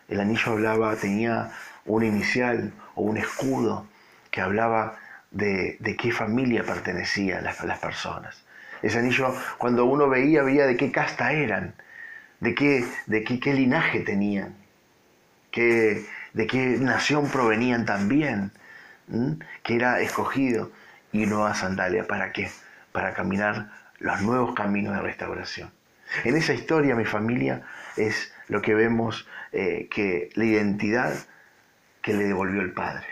El 0.08 0.20
anillo 0.20 0.52
hablaba, 0.52 0.96
tenía 0.96 1.50
una 1.84 2.06
inicial 2.06 2.72
o 2.94 3.02
un 3.02 3.16
escudo 3.16 3.86
que 4.30 4.40
hablaba 4.40 4.96
de, 5.30 5.78
qué 5.98 6.12
familia 6.12 6.64
pertenecían 6.64 7.44
las, 7.44 7.62
las, 7.64 7.78
personas. 7.78 8.44
Ese 8.82 8.98
anillo, 8.98 9.34
cuando 9.58 9.84
uno 9.84 10.08
veía, 10.08 10.42
veía 10.42 10.66
de 10.66 10.76
qué 10.76 10.90
casta 10.90 11.32
eran, 11.32 11.74
de 12.42 12.56
qué, 12.56 12.84
de 13.06 13.22
qué, 13.22 13.54
linaje 13.54 14.00
tenían, 14.00 14.56
de 15.52 16.46
qué 16.48 16.76
nación 16.80 17.30
provenían 17.30 17.86
también, 17.86 18.50
que 19.62 19.76
era 19.76 20.00
escogido 20.00 20.72
y 21.12 21.24
nueva 21.26 21.54
sandalia. 21.54 22.08
¿Para 22.08 22.32
qué? 22.32 22.50
Para 22.90 23.14
caminar 23.14 23.70
los 24.00 24.22
nuevos 24.22 24.54
caminos 24.56 24.96
de 24.96 25.02
restauración. 25.02 25.70
En 26.24 26.36
esa 26.36 26.52
historia, 26.52 26.96
mi 26.96 27.04
familia, 27.04 27.62
es 27.96 28.34
lo 28.48 28.60
que 28.60 28.74
vemos 28.74 29.28
eh, 29.52 29.88
que 29.88 30.30
la 30.34 30.44
identidad 30.44 31.14
que 32.02 32.12
le 32.12 32.24
devolvió 32.24 32.60
el 32.60 32.72
Padre. 32.72 33.06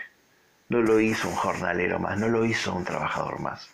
No 0.67 0.81
lo 0.81 0.99
hizo 0.99 1.29
un 1.29 1.35
jornalero 1.35 1.99
más, 1.99 2.19
no 2.19 2.27
lo 2.27 2.43
hizo 2.43 2.75
un 2.75 2.83
trabajador 2.83 3.39
más. 3.39 3.69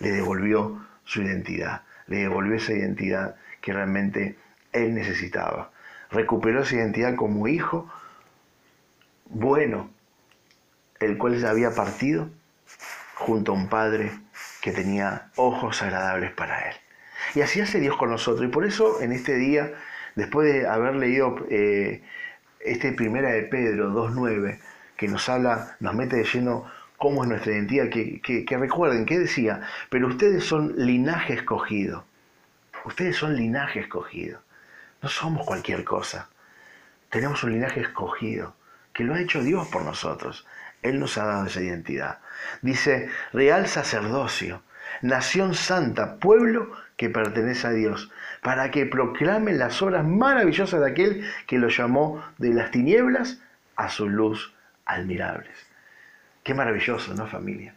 Le 0.00 0.12
devolvió 0.12 0.82
su 1.04 1.20
identidad, 1.20 1.82
le 2.06 2.20
devolvió 2.20 2.56
esa 2.56 2.72
identidad 2.72 3.36
que 3.60 3.74
realmente 3.74 4.36
él 4.74 4.94
necesitaba. 4.94 5.70
Recuperó 6.10 6.62
esa 6.62 6.76
identidad 6.76 7.14
como 7.16 7.48
hijo 7.48 7.90
bueno, 9.26 9.90
el 11.00 11.18
cual 11.18 11.38
se 11.40 11.46
había 11.46 11.70
partido 11.70 12.28
junto 13.14 13.52
a 13.52 13.54
un 13.54 13.68
padre 13.68 14.12
que 14.60 14.72
tenía 14.72 15.30
ojos 15.36 15.82
agradables 15.82 16.32
para 16.32 16.68
él. 16.68 16.76
Y 17.34 17.40
así 17.40 17.60
hace 17.60 17.80
Dios 17.80 17.96
con 17.96 18.10
nosotros. 18.10 18.46
Y 18.46 18.52
por 18.52 18.64
eso 18.64 19.00
en 19.00 19.12
este 19.12 19.36
día, 19.36 19.72
después 20.14 20.52
de 20.52 20.68
haber 20.68 20.96
leído 20.96 21.36
eh, 21.50 22.02
este 22.60 22.92
primera 22.92 23.30
de 23.30 23.42
Pedro 23.42 23.90
2.9, 23.90 24.58
que 24.96 25.08
nos 25.08 25.28
habla, 25.28 25.76
nos 25.80 25.94
mete 25.94 26.16
de 26.16 26.24
lleno 26.24 26.70
cómo 26.96 27.24
es 27.24 27.28
nuestra 27.28 27.52
identidad, 27.52 27.88
que, 27.88 28.20
que 28.20 28.56
recuerden, 28.56 29.04
que 29.04 29.18
decía, 29.18 29.62
pero 29.90 30.06
ustedes 30.06 30.44
son 30.44 30.74
linaje 30.76 31.34
escogido. 31.34 32.04
Ustedes 32.84 33.16
son 33.16 33.34
linaje 33.36 33.80
escogido. 33.80 34.43
No 35.04 35.10
somos 35.10 35.44
cualquier 35.44 35.84
cosa. 35.84 36.30
Tenemos 37.10 37.44
un 37.44 37.52
linaje 37.52 37.82
escogido, 37.82 38.56
que 38.94 39.04
lo 39.04 39.12
ha 39.12 39.20
hecho 39.20 39.42
Dios 39.42 39.68
por 39.68 39.82
nosotros. 39.82 40.46
Él 40.80 40.98
nos 40.98 41.18
ha 41.18 41.26
dado 41.26 41.44
esa 41.44 41.60
identidad. 41.60 42.20
Dice, 42.62 43.10
real 43.34 43.66
sacerdocio, 43.66 44.62
nación 45.02 45.54
santa, 45.54 46.16
pueblo 46.16 46.72
que 46.96 47.10
pertenece 47.10 47.66
a 47.66 47.72
Dios, 47.72 48.10
para 48.40 48.70
que 48.70 48.86
proclamen 48.86 49.58
las 49.58 49.82
obras 49.82 50.06
maravillosas 50.06 50.80
de 50.80 50.90
aquel 50.90 51.30
que 51.46 51.58
lo 51.58 51.68
llamó 51.68 52.24
de 52.38 52.54
las 52.54 52.70
tinieblas 52.70 53.42
a 53.76 53.90
su 53.90 54.08
luz 54.08 54.54
admirables. 54.86 55.66
Qué 56.42 56.54
maravilloso, 56.54 57.12
¿no, 57.12 57.26
familia? 57.26 57.74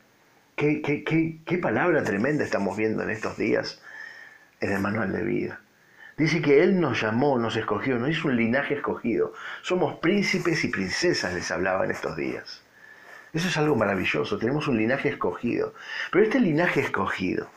Qué, 0.56 0.82
qué, 0.82 1.04
qué, 1.04 1.40
qué 1.46 1.58
palabra 1.58 2.06
tremenda 2.06 2.46
estamos 2.46 2.78
viendo 2.78 3.04
en 3.04 3.10
estos 3.10 3.36
días 3.36 3.82
en 4.62 4.72
el 4.72 4.80
manual 4.80 5.12
de 5.12 5.24
vida. 5.24 5.60
Dice 6.18 6.42
que 6.42 6.64
Él 6.64 6.80
nos 6.80 7.00
llamó, 7.00 7.38
nos 7.38 7.56
escogió, 7.56 8.00
nos 8.00 8.10
hizo 8.10 8.28
un 8.28 8.36
linaje 8.36 8.74
escogido. 8.74 9.34
Somos 9.62 10.00
príncipes 10.00 10.64
y 10.64 10.70
princesas, 10.70 11.34
les 11.36 11.52
hablaba 11.52 11.86
en 11.86 11.92
estos 11.92 12.18
días. 12.18 12.64
Eso 13.34 13.48
es 13.50 13.58
algo 13.58 13.76
maravilloso, 13.76 14.40
tenemos 14.40 14.68
un 14.68 14.78
linaje 14.78 15.10
escogido. 15.10 15.76
Pero 16.12 16.24
este 16.24 16.40
linaje 16.40 16.82
escogido 16.82 17.48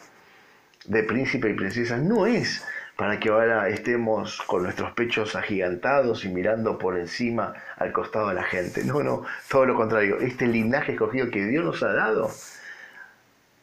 de 0.84 1.02
príncipe 1.04 1.48
y 1.48 1.54
princesa 1.54 1.96
no 1.96 2.26
es 2.26 2.62
para 2.96 3.18
que 3.18 3.30
ahora 3.30 3.66
estemos 3.70 4.42
con 4.42 4.64
nuestros 4.64 4.92
pechos 4.92 5.36
agigantados 5.36 6.26
y 6.26 6.28
mirando 6.28 6.76
por 6.76 6.98
encima 6.98 7.54
al 7.78 7.92
costado 7.92 8.28
de 8.28 8.34
la 8.34 8.42
gente. 8.42 8.84
No, 8.84 9.02
no, 9.02 9.24
todo 9.48 9.64
lo 9.64 9.74
contrario. 9.74 10.18
Este 10.20 10.46
linaje 10.46 10.92
escogido 10.92 11.30
que 11.30 11.46
Dios 11.46 11.64
nos 11.64 11.82
ha 11.82 11.94
dado, 11.94 12.30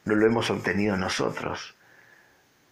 no 0.05 0.15
lo 0.15 0.25
hemos 0.25 0.49
obtenido 0.49 0.97
nosotros. 0.97 1.75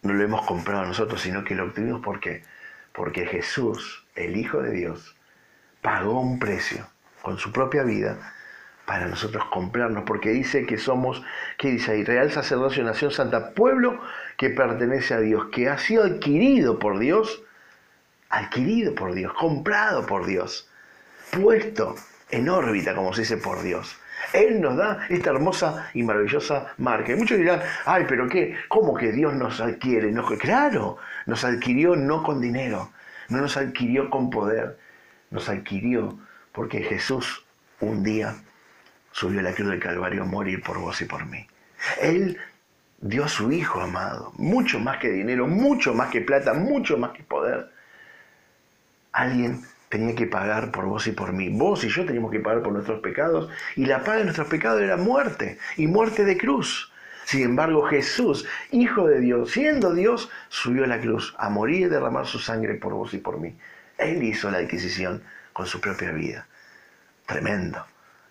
No 0.06 0.12
lo 0.12 0.22
hemos 0.22 0.46
comprado 0.46 0.84
nosotros, 0.84 1.20
sino 1.20 1.42
que 1.42 1.56
lo 1.56 1.64
obtuvimos 1.64 2.00
porque, 2.00 2.44
porque 2.92 3.26
Jesús, 3.26 4.06
el 4.14 4.36
Hijo 4.36 4.62
de 4.62 4.70
Dios, 4.70 5.16
pagó 5.82 6.20
un 6.20 6.38
precio 6.38 6.86
con 7.22 7.38
su 7.38 7.50
propia 7.50 7.82
vida 7.82 8.16
para 8.84 9.08
nosotros 9.08 9.44
comprarnos, 9.46 10.04
porque 10.04 10.30
dice 10.30 10.64
que 10.64 10.78
somos, 10.78 11.24
¿qué 11.58 11.72
dice 11.72 11.90
ahí? 11.90 12.04
Real 12.04 12.30
sacerdocio, 12.30 12.84
nación 12.84 13.10
santa, 13.10 13.50
pueblo 13.52 14.00
que 14.36 14.48
pertenece 14.50 15.12
a 15.14 15.18
Dios, 15.18 15.46
que 15.50 15.68
ha 15.68 15.76
sido 15.76 16.04
adquirido 16.04 16.78
por 16.78 17.00
Dios, 17.00 17.42
adquirido 18.30 18.94
por 18.94 19.12
Dios, 19.12 19.32
comprado 19.34 20.06
por 20.06 20.24
Dios, 20.24 20.70
puesto 21.32 21.96
en 22.30 22.48
órbita, 22.48 22.94
como 22.94 23.12
se 23.12 23.22
dice, 23.22 23.38
por 23.38 23.60
Dios. 23.60 23.98
Él 24.32 24.60
nos 24.60 24.76
da 24.76 25.06
esta 25.08 25.30
hermosa 25.30 25.90
y 25.94 26.02
maravillosa 26.02 26.74
marca. 26.78 27.12
Y 27.12 27.16
muchos 27.16 27.38
dirán, 27.38 27.60
ay, 27.84 28.04
pero 28.08 28.28
qué, 28.28 28.56
¿cómo 28.68 28.94
que 28.94 29.12
Dios 29.12 29.34
nos 29.34 29.60
adquiere? 29.60 30.10
No, 30.12 30.24
claro, 30.38 30.98
nos 31.26 31.44
adquirió 31.44 31.96
no 31.96 32.22
con 32.22 32.40
dinero, 32.40 32.90
no 33.28 33.40
nos 33.40 33.56
adquirió 33.56 34.10
con 34.10 34.30
poder, 34.30 34.78
nos 35.30 35.48
adquirió 35.48 36.18
porque 36.52 36.82
Jesús 36.82 37.44
un 37.80 38.02
día 38.02 38.34
subió 39.12 39.40
a 39.40 39.42
la 39.42 39.52
cruz 39.52 39.70
del 39.70 39.80
Calvario 39.80 40.22
a 40.22 40.26
morir 40.26 40.62
por 40.62 40.78
vos 40.78 41.00
y 41.00 41.04
por 41.04 41.26
mí. 41.26 41.46
Él 42.00 42.38
dio 43.00 43.24
a 43.24 43.28
su 43.28 43.52
Hijo 43.52 43.80
amado, 43.80 44.32
mucho 44.36 44.78
más 44.78 44.98
que 44.98 45.10
dinero, 45.10 45.46
mucho 45.46 45.94
más 45.94 46.10
que 46.10 46.20
plata, 46.20 46.54
mucho 46.54 46.96
más 46.98 47.12
que 47.12 47.22
poder. 47.22 47.70
Alguien 49.12 49.62
tenía 49.88 50.14
que 50.14 50.26
pagar 50.26 50.70
por 50.70 50.86
vos 50.86 51.06
y 51.06 51.12
por 51.12 51.32
mí. 51.32 51.48
Vos 51.48 51.84
y 51.84 51.88
yo 51.88 52.04
teníamos 52.04 52.30
que 52.30 52.40
pagar 52.40 52.62
por 52.62 52.72
nuestros 52.72 53.00
pecados 53.00 53.50
y 53.76 53.86
la 53.86 54.00
paga 54.00 54.18
de 54.18 54.24
nuestros 54.24 54.48
pecados 54.48 54.82
era 54.82 54.96
muerte 54.96 55.58
y 55.76 55.86
muerte 55.86 56.24
de 56.24 56.36
cruz. 56.36 56.92
Sin 57.24 57.42
embargo, 57.42 57.82
Jesús, 57.82 58.46
Hijo 58.70 59.06
de 59.08 59.20
Dios, 59.20 59.50
siendo 59.50 59.94
Dios, 59.94 60.30
subió 60.48 60.84
a 60.84 60.86
la 60.86 61.00
cruz 61.00 61.34
a 61.38 61.50
morir 61.50 61.86
y 61.86 61.88
derramar 61.88 62.26
su 62.26 62.38
sangre 62.38 62.74
por 62.74 62.92
vos 62.94 63.14
y 63.14 63.18
por 63.18 63.40
mí. 63.40 63.56
Él 63.98 64.22
hizo 64.22 64.50
la 64.50 64.58
adquisición 64.58 65.22
con 65.52 65.66
su 65.66 65.80
propia 65.80 66.12
vida. 66.12 66.46
Tremendo 67.26 67.84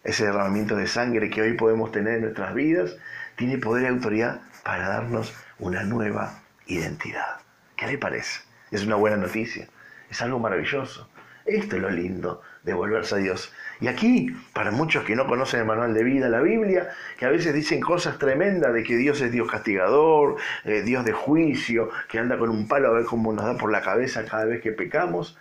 ese 0.06 0.26
derramamiento 0.26 0.76
de 0.76 0.88
sangre 0.88 1.32
que 1.32 1.42
hoy 1.42 1.54
podemos 1.54 1.92
tener 1.92 2.16
en 2.16 2.22
nuestras 2.22 2.54
vidas, 2.54 2.96
tiene 3.36 3.58
poder 3.58 3.84
y 3.84 3.88
autoridad 3.88 4.40
para 4.64 4.88
darnos 4.88 5.34
una 5.58 5.84
nueva 5.84 6.44
identidad. 6.68 7.40
¿Qué 7.76 7.88
le 7.88 7.98
parece? 7.98 8.42
Es 8.72 8.86
una 8.86 8.96
buena 8.96 9.18
noticia, 9.18 9.68
es 10.10 10.22
algo 10.22 10.40
maravilloso. 10.40 11.10
Esto 11.46 11.76
es 11.76 11.82
lo 11.82 11.92
lindo 11.92 12.42
de 12.64 12.74
volverse 12.74 13.16
a 13.16 13.18
Dios. 13.20 13.54
Y 13.80 13.88
aquí, 13.88 14.36
para 14.54 14.72
muchos 14.72 15.04
que 15.04 15.16
no 15.16 15.28
conocen 15.28 15.60
el 15.60 15.68
manual 15.68 15.94
de 15.94 16.04
vida, 16.04 16.28
la 16.28 16.42
Biblia, 16.42 16.90
que 17.18 17.26
a 17.26 17.30
veces 17.30 17.54
dicen 17.54 17.82
cosas 17.82 18.18
tremendas 18.18 18.74
de 18.74 18.84
que 18.84 18.98
Dios 18.98 19.22
es 19.22 19.32
Dios 19.32 19.50
castigador, 19.50 20.38
eh, 20.64 20.82
Dios 20.82 21.06
de 21.06 21.12
juicio, 21.12 21.90
que 22.10 22.18
anda 22.18 22.38
con 22.40 22.50
un 22.50 22.68
palo 22.68 22.88
a 22.88 22.94
ver 22.94 23.06
cómo 23.06 23.32
nos 23.32 23.46
da 23.46 23.58
por 23.58 23.72
la 23.72 23.82
cabeza 23.82 24.26
cada 24.26 24.46
vez 24.46 24.62
que 24.62 24.72
pecamos, 24.72 25.38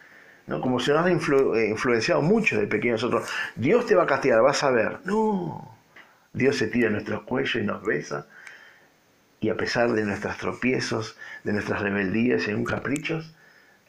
¿no? 0.47 0.61
Como 0.61 0.79
si 0.79 0.91
nos 0.91 1.07
ha 1.07 1.11
eh, 1.11 1.69
influenciado 1.71 2.21
mucho 2.21 2.61
de 2.61 2.67
pequeños 2.67 3.03
nosotros. 3.03 3.31
Dios 3.57 3.87
te 3.87 3.95
va 3.95 4.03
a 4.03 4.07
castigar, 4.07 4.43
vas 4.43 4.63
a 4.63 4.71
ver. 4.71 4.99
No. 5.05 5.75
Dios 6.35 6.57
se 6.57 6.67
tira 6.67 6.89
a 6.89 6.91
nuestro 6.91 7.25
cuello 7.25 7.61
y 7.61 7.65
nos 7.65 7.83
besa. 7.83 8.27
Y 9.41 9.49
a 9.49 9.57
pesar 9.57 9.93
de 9.93 10.05
nuestros 10.05 10.37
tropiezos, 10.37 11.17
de 11.45 11.53
nuestras 11.53 11.81
rebeldías 11.81 12.47
y 12.47 12.53
un 12.53 12.65
caprichos, 12.65 13.35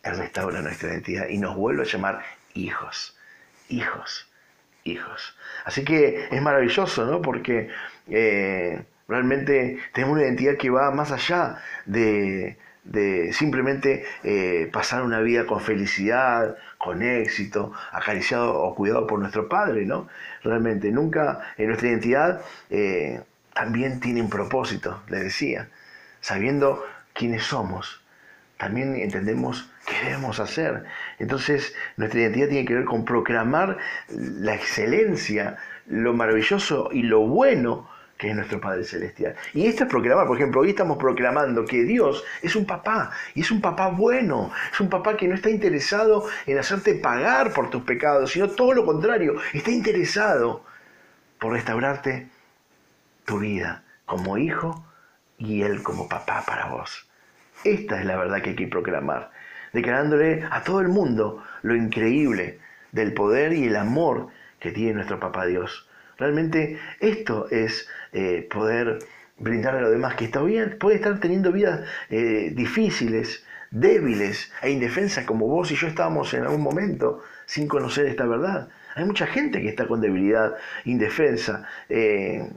Él 0.05 0.17
restaura 0.17 0.61
nuestra 0.61 0.89
identidad 0.89 1.27
y 1.27 1.37
nos 1.39 1.55
vuelve 1.55 1.81
a 1.81 1.85
llamar 1.85 2.21
hijos, 2.53 3.17
hijos, 3.69 4.29
hijos. 4.83 5.35
Así 5.65 5.83
que 5.83 6.27
es 6.31 6.41
maravilloso, 6.41 7.05
¿no? 7.05 7.21
Porque 7.23 7.69
eh, 8.07 8.83
realmente 9.07 9.79
tenemos 9.93 10.17
una 10.17 10.25
identidad 10.25 10.57
que 10.57 10.69
va 10.69 10.91
más 10.91 11.11
allá 11.11 11.57
de, 11.87 12.57
de 12.83 13.33
simplemente 13.33 14.05
eh, 14.23 14.69
pasar 14.71 15.01
una 15.01 15.19
vida 15.21 15.47
con 15.47 15.59
felicidad, 15.59 16.55
con 16.77 17.01
éxito, 17.01 17.73
acariciado 17.91 18.53
o 18.61 18.75
cuidado 18.75 19.07
por 19.07 19.19
nuestro 19.19 19.49
Padre, 19.49 19.85
¿no? 19.85 20.07
Realmente, 20.43 20.91
nunca 20.91 21.39
en 21.57 21.67
nuestra 21.67 21.89
identidad 21.89 22.41
eh, 22.69 23.21
también 23.53 23.99
tiene 23.99 24.21
un 24.21 24.29
propósito, 24.29 25.01
le 25.09 25.17
decía. 25.19 25.67
sabiendo 26.21 26.83
quiénes 27.13 27.43
somos, 27.43 28.01
también 28.57 28.95
entendemos 28.95 29.69
qué 29.85 30.05
debemos 30.05 30.39
hacer. 30.39 30.83
Entonces, 31.19 31.75
nuestra 31.97 32.21
identidad 32.21 32.49
tiene 32.49 32.65
que 32.65 32.75
ver 32.75 32.85
con 32.85 33.05
proclamar 33.05 33.77
la 34.09 34.55
excelencia, 34.55 35.57
lo 35.87 36.13
maravilloso 36.13 36.89
y 36.91 37.03
lo 37.03 37.21
bueno 37.21 37.89
que 38.17 38.29
es 38.29 38.35
nuestro 38.35 38.61
Padre 38.61 38.83
Celestial. 38.83 39.35
Y 39.53 39.67
esto 39.67 39.83
es 39.83 39.89
proclamar, 39.89 40.25
por 40.25 40.37
ejemplo, 40.37 40.61
hoy 40.61 40.69
estamos 40.69 40.97
proclamando 40.97 41.65
que 41.65 41.83
Dios 41.83 42.23
es 42.41 42.55
un 42.55 42.65
papá, 42.65 43.11
y 43.33 43.41
es 43.41 43.51
un 43.51 43.61
papá 43.61 43.87
bueno, 43.87 44.51
es 44.71 44.79
un 44.79 44.89
papá 44.89 45.17
que 45.17 45.27
no 45.27 45.35
está 45.35 45.49
interesado 45.49 46.25
en 46.45 46.57
hacerte 46.57 46.95
pagar 46.95 47.53
por 47.53 47.69
tus 47.69 47.83
pecados, 47.83 48.31
sino 48.31 48.49
todo 48.49 48.73
lo 48.73 48.85
contrario, 48.85 49.35
está 49.53 49.71
interesado 49.71 50.63
por 51.39 51.53
restaurarte 51.53 52.29
tu 53.25 53.39
vida 53.39 53.83
como 54.05 54.37
hijo 54.37 54.85
y 55.37 55.63
Él 55.63 55.83
como 55.83 56.07
papá 56.07 56.43
para 56.47 56.67
vos. 56.67 57.09
Esta 57.63 57.99
es 57.99 58.05
la 58.05 58.15
verdad 58.15 58.41
que 58.41 58.51
hay 58.51 58.55
que 58.55 58.67
proclamar, 58.67 59.31
declarándole 59.75 60.47
a 60.49 60.63
todo 60.63 60.79
el 60.79 60.87
mundo 60.87 61.43
lo 61.61 61.75
increíble 61.75 62.59
del 62.93 63.13
poder 63.13 63.51
y 63.53 63.65
el 63.65 63.75
amor 63.75 64.29
que 64.59 64.71
tiene 64.71 64.93
nuestro 64.93 65.19
papá 65.19 65.45
Dios. 65.45 65.87
Realmente 66.17 66.79
esto 67.01 67.47
es 67.51 67.87
eh, 68.13 68.47
poder 68.49 68.99
brindar 69.37 69.75
a 69.75 69.81
los 69.81 69.91
demás 69.91 70.15
que 70.15 70.25
está 70.25 70.41
bien, 70.41 70.77
puede 70.79 70.95
estar 70.95 71.19
teniendo 71.19 71.51
vidas 71.51 71.81
eh, 72.09 72.51
difíciles, 72.55 73.45
débiles 73.69 74.49
e 74.61 74.71
indefensas 74.71 75.25
como 75.25 75.45
vos 75.47 75.69
y 75.71 75.75
yo 75.75 75.87
estábamos 75.87 76.33
en 76.33 76.43
algún 76.43 76.61
momento 76.61 77.21
sin 77.45 77.67
conocer 77.67 78.05
esta 78.05 78.25
verdad. 78.25 78.69
Hay 78.95 79.03
mucha 79.03 79.27
gente 79.27 79.61
que 79.61 79.67
está 79.67 79.87
con 79.87 79.99
debilidad, 79.99 80.55
indefensa 80.85 81.67
eh, 81.89 82.49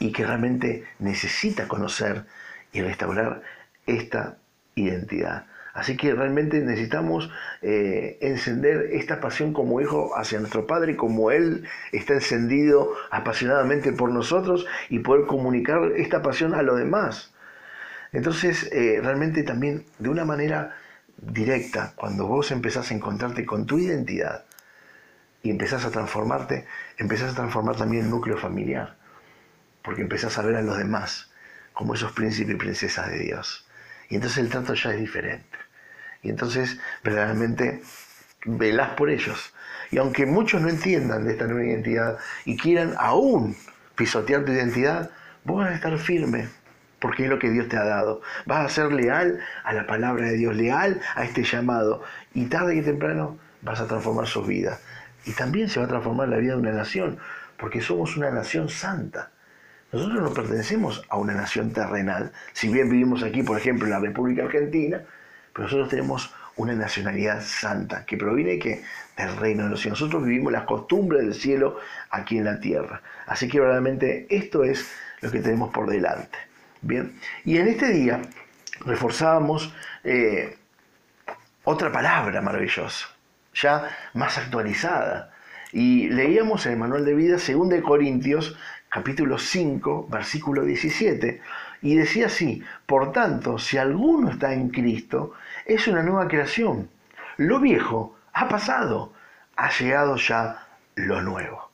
y 0.00 0.10
que 0.10 0.26
realmente 0.26 0.84
necesita 0.98 1.68
conocer 1.68 2.24
y 2.72 2.82
restaurar 2.82 3.42
esta 3.86 4.38
identidad. 4.74 5.46
Así 5.74 5.96
que 5.96 6.14
realmente 6.14 6.60
necesitamos 6.60 7.30
eh, 7.62 8.18
encender 8.20 8.90
esta 8.92 9.20
pasión 9.20 9.54
como 9.54 9.80
hijo 9.80 10.16
hacia 10.16 10.38
nuestro 10.38 10.66
Padre, 10.66 10.96
como 10.96 11.30
Él 11.30 11.66
está 11.92 12.14
encendido 12.14 12.92
apasionadamente 13.10 13.92
por 13.92 14.10
nosotros 14.10 14.66
y 14.90 14.98
poder 14.98 15.26
comunicar 15.26 15.92
esta 15.96 16.22
pasión 16.22 16.54
a 16.54 16.62
los 16.62 16.78
demás. 16.78 17.32
Entonces, 18.12 18.70
eh, 18.72 19.00
realmente 19.02 19.42
también 19.42 19.86
de 19.98 20.10
una 20.10 20.26
manera 20.26 20.76
directa, 21.16 21.94
cuando 21.96 22.26
vos 22.26 22.50
empezás 22.50 22.90
a 22.90 22.94
encontrarte 22.94 23.46
con 23.46 23.64
tu 23.64 23.78
identidad 23.78 24.44
y 25.42 25.50
empezás 25.50 25.86
a 25.86 25.90
transformarte, 25.90 26.66
empezás 26.98 27.32
a 27.32 27.36
transformar 27.36 27.76
también 27.76 28.04
el 28.04 28.10
núcleo 28.10 28.36
familiar, 28.36 28.96
porque 29.82 30.02
empezás 30.02 30.36
a 30.38 30.42
ver 30.42 30.56
a 30.56 30.62
los 30.62 30.76
demás 30.76 31.30
como 31.72 31.94
esos 31.94 32.12
príncipes 32.12 32.54
y 32.54 32.58
princesas 32.58 33.10
de 33.10 33.18
Dios. 33.18 33.66
Y 34.10 34.16
entonces 34.16 34.38
el 34.38 34.50
trato 34.50 34.74
ya 34.74 34.92
es 34.92 35.00
diferente. 35.00 35.61
Y 36.22 36.30
entonces 36.30 36.78
verdaderamente 37.02 37.82
velás 38.44 38.90
por 38.90 39.10
ellos. 39.10 39.52
Y 39.90 39.98
aunque 39.98 40.24
muchos 40.26 40.62
no 40.62 40.68
entiendan 40.68 41.24
de 41.24 41.32
esta 41.32 41.46
nueva 41.46 41.64
identidad 41.64 42.18
y 42.44 42.56
quieran 42.56 42.94
aún 42.98 43.56
pisotear 43.94 44.44
tu 44.44 44.52
identidad, 44.52 45.10
vos 45.44 45.58
vas 45.58 45.72
a 45.72 45.74
estar 45.74 45.98
firme 45.98 46.48
porque 47.02 47.24
es 47.24 47.30
lo 47.30 47.38
que 47.40 47.50
Dios 47.50 47.68
te 47.68 47.76
ha 47.76 47.84
dado. 47.84 48.22
Vas 48.46 48.64
a 48.64 48.68
ser 48.68 48.92
leal 48.92 49.40
a 49.64 49.72
la 49.72 49.86
palabra 49.88 50.26
de 50.26 50.36
Dios, 50.36 50.54
leal 50.54 51.00
a 51.16 51.24
este 51.24 51.42
llamado. 51.42 52.02
Y 52.32 52.46
tarde 52.46 52.76
que 52.76 52.82
temprano 52.82 53.38
vas 53.60 53.80
a 53.80 53.88
transformar 53.88 54.28
sus 54.28 54.46
vidas. 54.46 54.80
Y 55.26 55.32
también 55.32 55.68
se 55.68 55.80
va 55.80 55.86
a 55.86 55.88
transformar 55.88 56.28
la 56.28 56.36
vida 56.36 56.52
de 56.52 56.60
una 56.60 56.72
nación, 56.72 57.18
porque 57.58 57.80
somos 57.80 58.16
una 58.16 58.30
nación 58.30 58.68
santa. 58.68 59.30
Nosotros 59.90 60.22
no 60.22 60.32
pertenecemos 60.32 61.04
a 61.08 61.18
una 61.18 61.34
nación 61.34 61.72
terrenal. 61.72 62.32
Si 62.52 62.68
bien 62.68 62.88
vivimos 62.88 63.24
aquí, 63.24 63.42
por 63.42 63.58
ejemplo, 63.58 63.86
en 63.86 63.92
la 63.92 64.00
República 64.00 64.44
Argentina, 64.44 65.02
pero 65.52 65.64
nosotros 65.64 65.88
tenemos 65.88 66.34
una 66.56 66.74
nacionalidad 66.74 67.42
santa 67.42 68.04
que 68.04 68.16
proviene 68.16 68.58
que 68.58 68.82
del 69.16 69.36
reino 69.36 69.64
de 69.64 69.70
los 69.70 69.80
cielos. 69.80 70.00
Nosotros 70.00 70.24
vivimos 70.24 70.52
las 70.52 70.64
costumbres 70.64 71.22
del 71.22 71.34
cielo 71.34 71.78
aquí 72.10 72.38
en 72.38 72.44
la 72.44 72.60
tierra. 72.60 73.02
Así 73.26 73.48
que 73.48 73.60
verdaderamente 73.60 74.26
esto 74.30 74.64
es 74.64 74.90
lo 75.20 75.30
que 75.30 75.40
tenemos 75.40 75.72
por 75.72 75.88
delante. 75.88 76.38
Bien, 76.82 77.18
y 77.44 77.58
en 77.58 77.68
este 77.68 77.88
día 77.88 78.20
reforzábamos 78.84 79.72
eh, 80.02 80.56
otra 81.64 81.92
palabra 81.92 82.40
maravillosa, 82.40 83.06
ya 83.54 83.88
más 84.14 84.36
actualizada. 84.38 85.32
Y 85.72 86.08
leíamos 86.08 86.66
en 86.66 86.72
el 86.72 86.78
manual 86.78 87.04
de 87.04 87.14
vida 87.14 87.36
2 87.36 87.82
Corintios 87.82 88.56
capítulo 88.88 89.38
5, 89.38 90.08
versículo 90.10 90.64
17, 90.64 91.40
y 91.82 91.96
decía 91.96 92.26
así, 92.26 92.62
por 92.86 93.12
tanto, 93.12 93.58
si 93.58 93.76
alguno 93.76 94.30
está 94.30 94.54
en 94.54 94.68
Cristo, 94.70 95.34
es 95.66 95.88
una 95.88 96.02
nueva 96.02 96.28
creación. 96.28 96.88
Lo 97.36 97.58
viejo 97.58 98.16
ha 98.32 98.48
pasado, 98.48 99.12
ha 99.56 99.70
llegado 99.70 100.16
ya 100.16 100.66
lo 100.94 101.20
nuevo. 101.20 101.70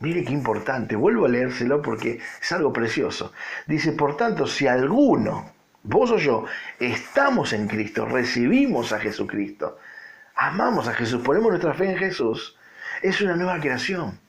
Mire 0.00 0.24
qué 0.24 0.32
importante, 0.32 0.94
vuelvo 0.94 1.26
a 1.26 1.28
leérselo 1.28 1.82
porque 1.82 2.20
es 2.40 2.52
algo 2.52 2.72
precioso. 2.72 3.32
Dice, 3.66 3.90
por 3.92 4.16
tanto, 4.16 4.46
si 4.46 4.68
alguno, 4.68 5.50
vos 5.82 6.12
o 6.12 6.18
yo, 6.18 6.44
estamos 6.78 7.52
en 7.52 7.66
Cristo, 7.66 8.06
recibimos 8.06 8.92
a 8.92 9.00
Jesucristo, 9.00 9.78
amamos 10.36 10.86
a 10.86 10.94
Jesús, 10.94 11.20
ponemos 11.24 11.50
nuestra 11.50 11.74
fe 11.74 11.90
en 11.90 11.98
Jesús, 11.98 12.56
es 13.02 13.20
una 13.20 13.34
nueva 13.34 13.58
creación. 13.58 14.20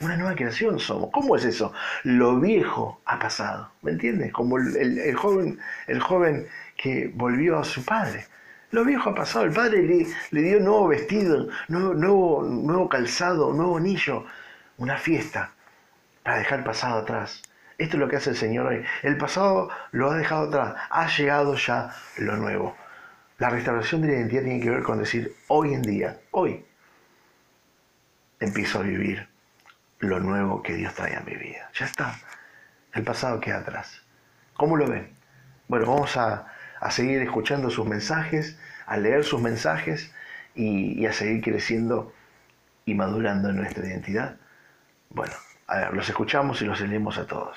Una 0.00 0.16
nueva 0.16 0.34
creación 0.34 0.78
somos. 0.78 1.10
¿Cómo 1.12 1.36
es 1.36 1.44
eso? 1.44 1.74
Lo 2.04 2.40
viejo 2.40 3.02
ha 3.04 3.18
pasado. 3.18 3.70
¿Me 3.82 3.90
entiendes? 3.90 4.32
Como 4.32 4.56
el, 4.56 5.14
joven, 5.14 5.58
el 5.88 6.00
joven 6.00 6.48
que 6.76 7.10
volvió 7.14 7.58
a 7.58 7.64
su 7.64 7.84
padre. 7.84 8.26
Lo 8.70 8.84
viejo 8.84 9.10
ha 9.10 9.14
pasado. 9.14 9.44
El 9.44 9.52
padre 9.52 9.82
le, 9.82 10.06
le 10.30 10.42
dio 10.42 10.58
nuevo 10.60 10.88
vestido, 10.88 11.48
nuevo, 11.68 11.92
nuevo, 11.92 12.42
nuevo 12.44 12.88
calzado, 12.88 13.52
nuevo 13.52 13.76
anillo. 13.76 14.24
Una 14.78 14.96
fiesta 14.96 15.52
para 16.22 16.38
dejar 16.38 16.60
el 16.60 16.64
pasado 16.64 17.00
atrás. 17.00 17.42
Esto 17.76 17.96
es 17.96 18.00
lo 18.00 18.08
que 18.08 18.16
hace 18.16 18.30
el 18.30 18.36
Señor 18.36 18.66
hoy. 18.68 18.82
El 19.02 19.18
pasado 19.18 19.68
lo 19.92 20.10
ha 20.10 20.16
dejado 20.16 20.48
atrás. 20.48 20.76
Ha 20.88 21.08
llegado 21.08 21.56
ya 21.56 21.94
lo 22.16 22.38
nuevo. 22.38 22.74
La 23.36 23.50
restauración 23.50 24.00
de 24.00 24.08
la 24.08 24.14
identidad 24.14 24.44
tiene 24.44 24.60
que 24.60 24.70
ver 24.70 24.82
con 24.82 24.98
decir 24.98 25.34
hoy 25.48 25.74
en 25.74 25.82
día, 25.82 26.18
hoy, 26.30 26.64
empiezo 28.38 28.80
a 28.80 28.82
vivir 28.82 29.29
lo 30.00 30.18
nuevo 30.18 30.62
que 30.62 30.74
Dios 30.74 30.94
trae 30.94 31.16
a 31.16 31.20
mi 31.20 31.36
vida. 31.36 31.70
Ya 31.78 31.86
está. 31.86 32.18
El 32.92 33.04
pasado 33.04 33.38
queda 33.40 33.58
atrás. 33.58 34.02
¿Cómo 34.54 34.76
lo 34.76 34.88
ven? 34.88 35.10
Bueno, 35.68 35.86
vamos 35.86 36.16
a, 36.16 36.46
seguir 36.90 37.20
escuchando 37.22 37.70
sus 37.70 37.86
mensajes, 37.86 38.58
a 38.86 38.96
leer 38.96 39.24
sus 39.24 39.40
mensajes 39.40 40.12
y, 40.54 41.00
y, 41.00 41.06
a 41.06 41.12
seguir 41.12 41.42
creciendo 41.42 42.12
y 42.86 42.94
madurando 42.94 43.50
en 43.50 43.56
nuestra 43.56 43.86
identidad. 43.86 44.36
Bueno, 45.10 45.34
a 45.66 45.76
ver, 45.76 45.94
los 45.94 46.08
escuchamos 46.08 46.60
y 46.62 46.64
los 46.64 46.80
leemos 46.80 47.18
a 47.18 47.26
todos. 47.26 47.56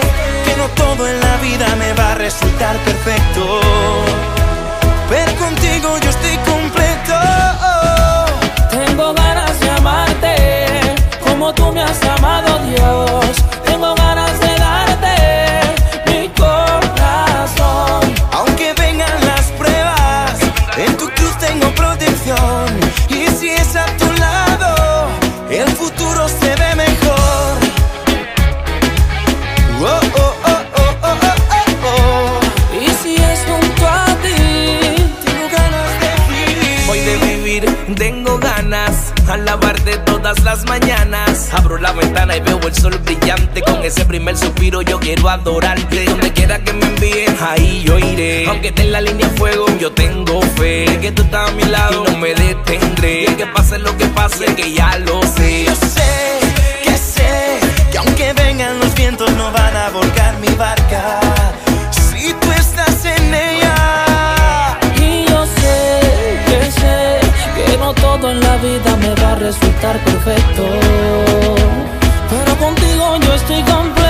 todo 0.95 1.07
en 1.07 1.19
la 1.21 1.37
vida 1.37 1.75
me 1.77 1.93
va 1.93 2.11
a 2.11 2.15
resultar 2.15 2.75
perfecto. 2.79 3.61
Pero 5.09 5.35
contigo 5.35 5.97
yo 6.03 6.09
estoy 6.09 6.30
todas 40.31 40.43
las 40.43 40.65
mañanas. 40.65 41.49
Abro 41.53 41.77
la 41.77 41.91
ventana 41.91 42.35
y 42.35 42.39
veo 42.39 42.59
el 42.59 42.73
sol 42.73 42.97
brillante. 43.03 43.61
Con 43.61 43.83
ese 43.83 44.05
primer 44.05 44.37
suspiro 44.37 44.81
yo 44.81 44.99
quiero 44.99 45.29
adorarte. 45.29 46.05
Donde 46.05 46.31
quiera 46.31 46.59
que 46.59 46.73
me 46.73 46.85
envíen, 46.85 47.35
ahí 47.41 47.83
yo 47.85 47.97
iré. 47.99 48.45
Aunque 48.47 48.69
esté 48.69 48.83
en 48.83 48.91
la 48.91 49.01
línea 49.01 49.27
de 49.27 49.37
fuego, 49.37 49.65
yo 49.79 49.91
tengo 49.91 50.41
fe. 50.57 50.85
Que 51.01 51.11
tú 51.11 51.23
estás 51.23 51.49
a 51.49 51.53
mi 51.53 51.63
lado 51.63 52.03
y 52.07 52.11
no 52.11 52.17
me 52.17 52.33
detendré. 52.33 53.25
Que 53.35 53.45
pase 53.47 53.79
lo 53.79 53.95
que 53.97 54.05
pase, 54.07 54.45
que 54.55 54.73
ya 54.73 54.97
lo 54.99 55.21
sé. 55.23 55.65
Yo 55.65 55.75
sé, 55.75 56.39
que 56.83 56.97
sé, 56.97 57.59
que 57.91 57.97
aunque 57.97 58.33
vengan 58.33 58.79
los 58.79 58.93
vientos 58.95 59.31
no 59.33 59.51
van 59.51 59.75
a 59.75 59.89
volcar 59.89 60.37
mi 60.39 60.49
barca. 60.55 61.19
Si 61.91 62.33
tú 62.33 62.51
estás 62.51 63.05
en 63.05 63.33
ella. 63.33 64.77
y 64.95 65.25
yo 65.29 65.45
sé 65.45 65.99
que 66.45 66.71
sé 66.71 67.19
que 67.65 67.77
no 67.77 67.93
todo 67.93 68.31
en 68.31 68.39
la 68.39 68.55
vida 68.57 68.90
resultar 69.41 69.97
perfecto. 70.03 70.63
Pero 72.29 72.55
contigo 72.57 73.17
yo 73.25 73.33
estoy 73.33 73.61
completo. 73.63 74.00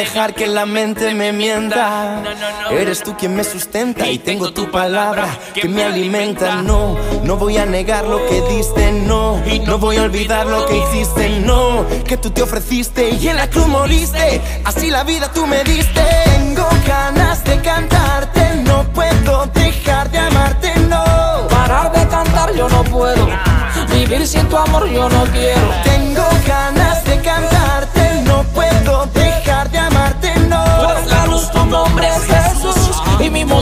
Dejar 0.00 0.34
que 0.34 0.46
la 0.46 0.64
mente 0.64 1.12
me 1.14 1.30
mienta. 1.30 2.22
Eres 2.70 3.02
tú 3.02 3.14
quien 3.18 3.36
me 3.36 3.44
sustenta 3.44 4.08
y 4.08 4.18
tengo 4.18 4.50
tu 4.50 4.70
palabra 4.70 5.28
que 5.52 5.68
me 5.68 5.84
alimenta. 5.84 6.62
No, 6.62 6.96
no 7.22 7.36
voy 7.36 7.58
a 7.58 7.66
negar 7.66 8.06
lo 8.06 8.26
que 8.26 8.40
diste, 8.48 8.92
no. 8.92 9.42
No 9.66 9.78
voy 9.78 9.98
a 9.98 10.04
olvidar 10.04 10.46
lo 10.46 10.64
que 10.64 10.78
hiciste, 10.78 11.28
no. 11.40 11.84
Que 12.06 12.16
tú 12.16 12.30
te 12.30 12.40
ofreciste 12.40 13.10
y 13.10 13.28
en 13.28 13.36
la 13.36 13.50
cruz 13.50 13.66
moriste. 13.66 14.40
Así 14.64 14.90
la 14.90 15.04
vida 15.04 15.30
tú 15.34 15.46
me 15.46 15.62
diste. 15.64 16.02
Tengo 16.24 16.66
ganas 16.86 17.44
de 17.44 17.60
cantarte, 17.60 18.56
no 18.64 18.84
puedo 18.94 19.46
dejar 19.52 20.10
de 20.10 20.18
amarte, 20.18 20.72
no. 20.88 21.04
Parar 21.50 21.92
de 21.92 22.08
cantar 22.08 22.54
yo 22.54 22.70
no 22.70 22.82
puedo. 22.84 23.28
Vivir 23.92 24.26
sin 24.26 24.48
tu 24.48 24.56
amor 24.56 24.88
yo 24.88 25.10
no 25.10 25.24
quiero. 25.26 25.89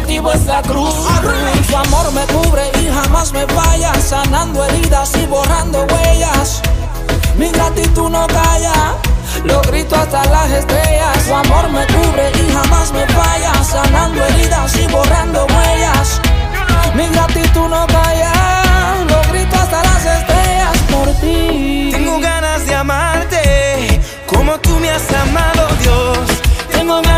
Motivo 0.01 0.33
es 0.33 0.47
la 0.47 0.63
cruz. 0.63 0.95
Tu 1.69 1.77
amor 1.77 2.13
me 2.13 2.25
cubre 2.27 2.71
y 2.81 2.89
jamás 2.93 3.33
me 3.33 3.47
falla, 3.47 3.93
sanando 4.01 4.65
heridas 4.65 5.13
y 5.17 5.27
borrando 5.27 5.87
huellas. 5.91 6.63
Mi 7.37 7.51
gratitud 7.51 8.09
no 8.09 8.27
calla, 8.27 8.95
lo 9.45 9.61
grito 9.63 9.97
hasta 9.97 10.25
las 10.27 10.51
estrellas. 10.51 11.27
Tu 11.27 11.35
amor 11.35 11.69
me 11.71 11.85
cubre 11.87 12.31
y 12.43 12.53
jamás 12.53 12.93
me 12.93 13.07
falla, 13.07 13.53
sanando 13.65 14.25
heridas 14.25 14.77
y 14.77 14.87
borrando 14.87 15.47
huellas. 15.47 16.21
Mi 16.95 17.07
gratitud 17.09 17.69
no 17.69 17.87
calla, 17.87 18.33
lo 19.09 19.21
grito 19.33 19.57
hasta 19.57 19.83
las 19.83 20.05
estrellas 20.05 20.77
por 20.93 21.09
ti. 21.21 21.91
Tengo 21.93 22.21
ganas 22.21 22.67
de 22.67 22.75
amarte 22.75 24.01
como 24.27 24.59
tú 24.59 24.79
me 24.79 24.91
has 24.91 25.13
amado, 25.13 25.69
Dios. 25.83 26.19
Tengo 26.73 27.03
ganas 27.03 27.18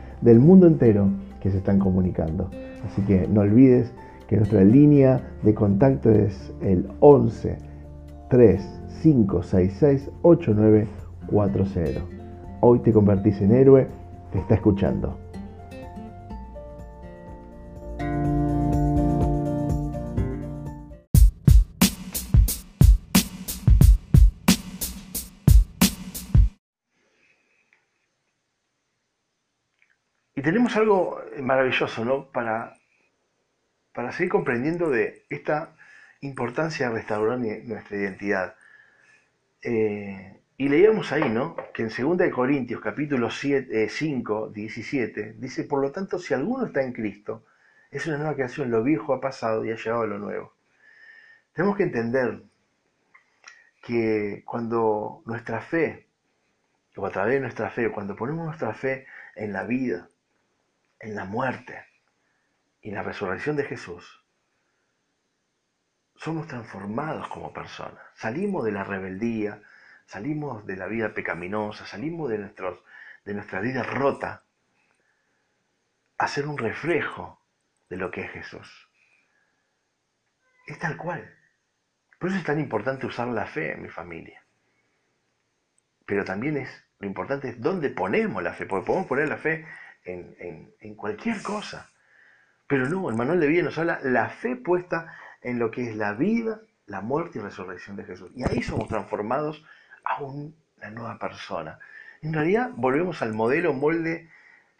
del 0.21 0.39
mundo 0.39 0.67
entero 0.67 1.09
que 1.41 1.51
se 1.51 1.57
están 1.57 1.79
comunicando. 1.79 2.49
Así 2.85 3.01
que 3.03 3.27
no 3.27 3.41
olvides 3.41 3.93
que 4.27 4.37
nuestra 4.37 4.63
línea 4.63 5.21
de 5.43 5.53
contacto 5.53 6.09
es 6.09 6.53
el 6.61 6.87
11 6.99 7.57
3566 8.29 10.09
8940. 10.21 12.01
Hoy 12.61 12.79
te 12.79 12.93
convertís 12.93 13.41
en 13.41 13.51
héroe, 13.51 13.87
te 14.31 14.39
está 14.39 14.55
escuchando. 14.55 15.17
Tenemos 30.71 30.75
algo 30.75 31.21
maravilloso, 31.43 32.05
¿no? 32.05 32.31
Para, 32.31 32.77
para 33.93 34.11
seguir 34.11 34.31
comprendiendo 34.31 34.89
de 34.89 35.25
esta 35.29 35.75
importancia 36.21 36.89
de 36.89 36.95
restaurar 36.95 37.39
nuestra 37.39 37.97
identidad. 37.97 38.55
Eh, 39.61 40.39
y 40.57 40.69
leíamos 40.69 41.11
ahí, 41.11 41.29
¿no? 41.29 41.55
Que 41.73 41.83
en 41.83 41.89
2 41.89 42.29
Corintios, 42.31 42.81
capítulo 42.81 43.29
7, 43.29 43.89
5, 43.89 44.49
17, 44.49 45.35
dice, 45.37 45.63
por 45.63 45.81
lo 45.81 45.91
tanto, 45.91 46.19
si 46.19 46.33
alguno 46.33 46.67
está 46.67 46.81
en 46.83 46.93
Cristo, 46.93 47.45
es 47.89 48.05
una 48.07 48.17
nueva 48.17 48.35
creación, 48.35 48.71
lo 48.71 48.83
viejo 48.83 49.13
ha 49.13 49.21
pasado 49.21 49.65
y 49.65 49.71
ha 49.71 49.75
llegado 49.75 50.03
a 50.03 50.07
lo 50.07 50.19
nuevo. 50.19 50.53
Tenemos 51.53 51.75
que 51.75 51.83
entender 51.83 52.43
que 53.83 54.43
cuando 54.45 55.23
nuestra 55.25 55.61
fe, 55.61 56.07
o 56.95 57.05
a 57.05 57.11
través 57.11 57.35
de 57.35 57.39
nuestra 57.41 57.69
fe, 57.69 57.91
cuando 57.91 58.15
ponemos 58.15 58.45
nuestra 58.45 58.73
fe 58.73 59.07
en 59.35 59.53
la 59.53 59.63
vida, 59.63 60.10
en 61.01 61.15
la 61.15 61.25
muerte 61.25 61.85
y 62.81 62.91
la 62.91 63.03
resurrección 63.03 63.55
de 63.55 63.65
Jesús, 63.65 64.23
somos 66.15 66.47
transformados 66.47 67.27
como 67.27 67.51
personas. 67.51 68.01
Salimos 68.13 68.63
de 68.63 68.71
la 68.71 68.83
rebeldía, 68.83 69.61
salimos 70.05 70.65
de 70.67 70.77
la 70.77 70.85
vida 70.85 71.13
pecaminosa, 71.13 71.85
salimos 71.85 72.29
de 72.29 72.37
nuestra 73.33 73.59
vida 73.59 73.83
rota 73.83 74.43
a 76.17 76.27
ser 76.27 76.47
un 76.47 76.57
reflejo 76.57 77.41
de 77.89 77.97
lo 77.97 78.11
que 78.11 78.21
es 78.21 78.31
Jesús. 78.31 78.89
Es 80.67 80.77
tal 80.77 80.95
cual. 80.95 81.35
Por 82.19 82.29
eso 82.29 82.37
es 82.37 82.45
tan 82.45 82.59
importante 82.59 83.07
usar 83.07 83.27
la 83.27 83.47
fe 83.47 83.73
en 83.73 83.81
mi 83.81 83.89
familia. 83.89 84.43
Pero 86.05 86.23
también 86.23 86.57
es, 86.57 86.69
lo 86.99 87.07
importante 87.07 87.49
es 87.49 87.59
dónde 87.59 87.89
ponemos 87.89 88.43
la 88.43 88.53
fe, 88.53 88.67
porque 88.67 88.85
podemos 88.85 89.07
poner 89.07 89.27
la 89.27 89.37
fe 89.37 89.65
en, 90.05 90.95
cualquier 90.95 91.41
cosa. 91.41 91.89
Pero 92.67 92.87
no, 92.89 93.09
el 93.09 93.15
manual 93.15 93.39
de 93.39 93.47
vida 93.47 93.63
nos 93.63 93.77
habla 93.77 93.99
la 94.03 94.29
fe 94.29 94.55
puesta 94.55 95.13
en 95.41 95.59
lo 95.59 95.71
que 95.71 95.89
es 95.89 95.95
la 95.95 96.13
vida, 96.13 96.61
la 96.85 97.01
muerte 97.01 97.39
y 97.39 97.41
resurrección 97.41 97.95
de 97.95 98.05
Jesús. 98.05 98.31
Y 98.35 98.43
ahí 98.43 98.61
somos 98.61 98.87
transformados 98.87 99.65
a 100.03 100.21
una 100.21 100.89
nueva 100.91 101.17
persona. 101.17 101.79
En 102.21 102.33
realidad 102.33 102.71
volvemos 102.75 103.21
al 103.21 103.33
modelo, 103.33 103.73
molde 103.73 104.29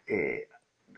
eh, 0.06 0.48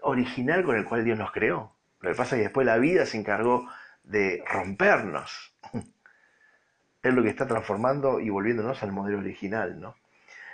original 0.02 0.64
con 0.64 0.76
el 0.76 0.84
cual 0.84 1.04
Dios 1.04 1.18
nos 1.18 1.32
creó. 1.32 1.72
Lo 2.00 2.10
que 2.10 2.16
pasa 2.16 2.36
es 2.36 2.40
que 2.40 2.44
después 2.44 2.66
la 2.66 2.78
vida 2.78 3.06
se 3.06 3.18
encargó 3.18 3.68
de 4.02 4.44
rompernos 4.46 5.54
es 7.02 7.14
lo 7.14 7.22
que 7.22 7.28
está 7.28 7.46
transformando 7.46 8.20
y 8.20 8.30
volviéndonos 8.30 8.82
al 8.82 8.92
modelo 8.92 9.18
original, 9.18 9.80
¿no? 9.80 9.96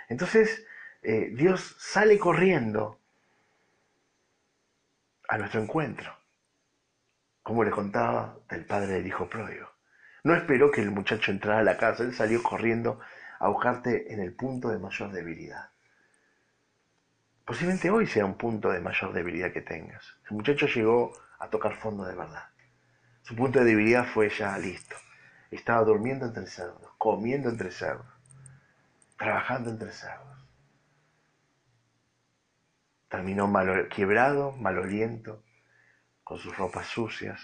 Entonces, 0.09 0.65
eh, 1.01 1.31
Dios 1.33 1.75
sale 1.79 2.19
corriendo 2.19 2.99
a 5.31 5.37
nuestro 5.37 5.61
encuentro, 5.61 6.13
como 7.41 7.63
le 7.63 7.71
contaba 7.71 8.35
del 8.49 8.65
padre 8.65 8.95
del 8.95 9.07
hijo 9.07 9.29
pródigo. 9.29 9.69
No 10.25 10.35
esperó 10.35 10.69
que 10.69 10.81
el 10.81 10.91
muchacho 10.91 11.31
entrara 11.31 11.59
a 11.59 11.63
la 11.63 11.77
casa, 11.77 12.03
él 12.03 12.13
salió 12.13 12.43
corriendo 12.43 12.99
a 13.39 13.47
buscarte 13.47 14.13
en 14.13 14.19
el 14.19 14.33
punto 14.33 14.67
de 14.67 14.77
mayor 14.77 15.13
debilidad. 15.13 15.69
Posiblemente 17.45 17.89
hoy 17.89 18.07
sea 18.07 18.25
un 18.25 18.35
punto 18.35 18.71
de 18.71 18.81
mayor 18.81 19.13
debilidad 19.13 19.53
que 19.53 19.61
tengas. 19.61 20.03
El 20.29 20.35
muchacho 20.35 20.67
llegó 20.67 21.13
a 21.39 21.47
tocar 21.47 21.77
fondo 21.77 22.03
de 22.03 22.13
verdad. 22.13 22.49
Su 23.21 23.33
punto 23.33 23.59
de 23.59 23.65
debilidad 23.65 24.05
fue 24.05 24.29
ya 24.29 24.57
listo 24.57 24.97
estaba 25.49 25.83
durmiendo 25.83 26.25
entre 26.25 26.47
cerdos, 26.47 26.89
comiendo 26.97 27.49
entre 27.49 27.71
cerdos, 27.71 28.05
trabajando 29.17 29.69
entre 29.69 29.91
cerdos. 29.93 30.30
Terminó 33.11 33.45
mal, 33.45 33.89
quebrado, 33.89 34.53
maloliento, 34.53 35.43
con 36.23 36.39
sus 36.39 36.57
ropas 36.57 36.87
sucias. 36.87 37.41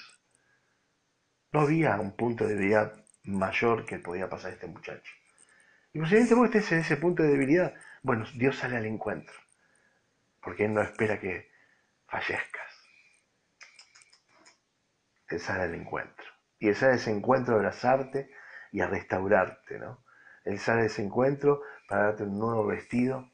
No 1.51 1.59
había 1.59 1.99
un 1.99 2.15
punto 2.15 2.45
de 2.45 2.55
debilidad 2.55 3.03
mayor 3.25 3.85
que 3.85 3.99
podía 3.99 4.29
pasar 4.29 4.53
este 4.53 4.67
muchacho. 4.67 5.11
Y 5.91 5.99
posiblemente 5.99 6.35
vos 6.35 6.45
estés 6.45 6.71
en 6.71 6.79
ese 6.79 6.95
punto 6.95 7.21
de 7.21 7.29
debilidad. 7.29 7.73
Bueno, 8.01 8.25
Dios 8.35 8.55
sale 8.55 8.77
al 8.77 8.85
encuentro, 8.85 9.35
porque 10.41 10.63
Él 10.63 10.73
no 10.73 10.81
espera 10.81 11.19
que 11.19 11.51
fallezcas. 12.07 12.71
Él 15.27 15.41
sale 15.41 15.63
al 15.63 15.75
encuentro. 15.75 16.25
Y 16.59 16.69
Él 16.69 16.75
sale 16.77 16.95
ese 16.95 17.11
encuentro 17.11 17.55
a 17.55 17.57
abrazarte 17.57 18.31
y 18.71 18.79
a 18.79 18.87
restaurarte, 18.87 19.79
¿no? 19.79 20.01
Él 20.45 20.59
sale 20.59 20.85
ese 20.85 21.03
encuentro 21.03 21.61
para 21.89 22.03
darte 22.03 22.23
un 22.23 22.39
nuevo 22.39 22.65
vestido, 22.65 23.29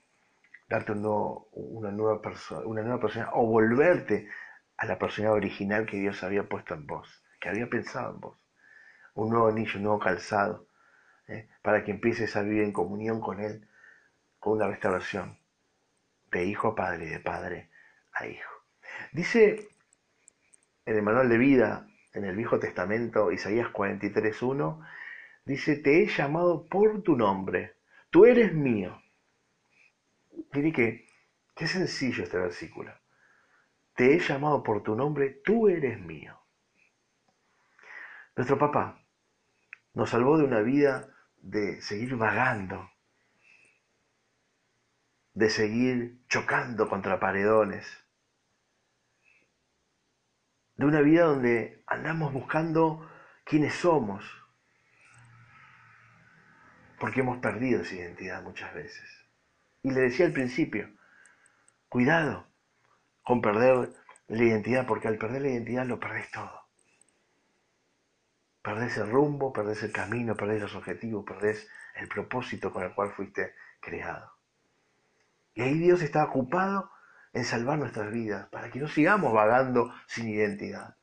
darte 0.70 0.92
una, 0.92 1.02
nueva 1.02 2.22
una 2.66 2.82
nueva 2.82 3.00
persona, 3.00 3.30
o 3.34 3.46
volverte 3.46 4.30
a 4.78 4.86
la 4.86 4.98
persona 4.98 5.32
original 5.32 5.86
que 5.86 5.98
Dios 5.98 6.24
había 6.24 6.48
puesto 6.48 6.74
en 6.74 6.88
vos, 6.88 7.24
que 7.40 7.50
había 7.50 7.70
pensado 7.70 8.14
en 8.14 8.20
vos. 8.20 8.38
Un 9.16 9.30
nuevo 9.30 9.48
anillo, 9.48 9.78
un 9.78 9.84
nuevo 9.84 10.00
calzado, 10.00 10.68
¿eh? 11.28 11.48
para 11.62 11.84
que 11.84 11.92
empieces 11.92 12.36
a 12.36 12.42
vivir 12.42 12.64
en 12.64 12.74
comunión 12.74 13.22
con 13.22 13.40
Él, 13.40 13.68
con 14.40 14.54
una 14.54 14.68
restauración 14.68 15.40
de 16.32 16.46
hijo 16.46 16.70
a 16.70 16.76
padre 16.76 17.06
y 17.06 17.10
de 17.10 17.20
padre 17.20 17.70
a 18.14 18.26
hijo. 18.26 18.52
Dice 19.12 19.70
en 20.86 20.96
el 20.98 21.04
manual 21.04 21.30
de 21.30 21.38
vida 21.38 21.88
en 22.14 22.26
el 22.26 22.36
Viejo 22.36 22.60
Testamento, 22.60 23.32
Isaías 23.32 23.68
43.1, 23.74 24.86
dice, 25.46 25.78
te 25.78 26.04
he 26.04 26.08
llamado 26.08 26.66
por 26.66 27.02
tu 27.02 27.16
nombre, 27.16 27.74
tú 28.10 28.26
eres 28.26 28.54
mío. 28.54 29.02
Mire 30.54 30.72
que, 30.72 31.08
qué 31.56 31.68
sencillo 31.68 32.24
este 32.24 32.38
versículo. 32.38 32.94
Te 33.96 34.14
he 34.14 34.20
llamado 34.20 34.64
por 34.64 34.84
tu 34.84 34.96
nombre, 34.96 35.42
tú 35.44 35.68
eres 35.68 36.00
mío. 36.00 36.40
Nuestro 38.36 38.58
papá 38.58 39.00
nos 39.94 40.10
salvó 40.10 40.38
de 40.38 40.46
una 40.46 40.62
vida 40.62 41.08
de 41.38 41.82
seguir 41.82 42.16
vagando, 42.16 42.90
de 45.34 45.50
seguir 45.50 46.26
chocando 46.28 46.90
contra 46.90 47.20
paredones, 47.20 48.04
de 50.76 50.86
una 50.86 51.02
vida 51.02 51.26
donde 51.26 51.84
andamos 51.86 52.34
buscando 52.34 53.08
quiénes 53.44 53.76
somos, 53.76 54.26
porque 57.00 57.20
hemos 57.20 57.38
perdido 57.38 57.82
esa 57.82 57.96
identidad 57.96 58.42
muchas 58.42 58.74
veces. 58.74 59.23
Y 59.84 59.92
le 59.92 60.02
decía 60.02 60.26
al 60.26 60.34
principio, 60.34 60.90
cuidado 61.90 62.48
con 63.22 63.42
perder 63.42 63.90
la 64.28 64.44
identidad, 64.44 64.88
porque 64.88 65.08
al 65.08 65.18
perder 65.18 65.42
la 65.42 65.50
identidad 65.50 65.86
lo 65.86 66.00
perdés 66.00 66.32
todo. 66.32 66.64
Perdés 68.62 68.98
el 68.98 69.12
rumbo, 69.12 69.52
perdés 69.52 69.84
el 69.84 69.92
camino, 69.92 70.36
perdés 70.36 70.62
los 70.62 70.76
objetivos, 70.76 71.26
perdés 71.26 71.68
el 71.96 72.08
propósito 72.08 72.72
con 72.72 72.84
el 72.84 72.94
cual 72.94 73.12
fuiste 73.12 73.54
creado. 73.82 74.32
Y 75.54 75.62
ahí 75.62 75.78
Dios 75.78 76.02
está 76.02 76.24
ocupado 76.24 76.90
en 77.34 77.44
salvar 77.44 77.78
nuestras 77.78 78.12
vidas, 78.12 78.48
para 78.50 78.72
que 78.72 78.80
no 78.80 78.88
sigamos 78.88 79.34
vagando 79.34 79.94
sin 80.08 80.30
identidad, 80.30 80.96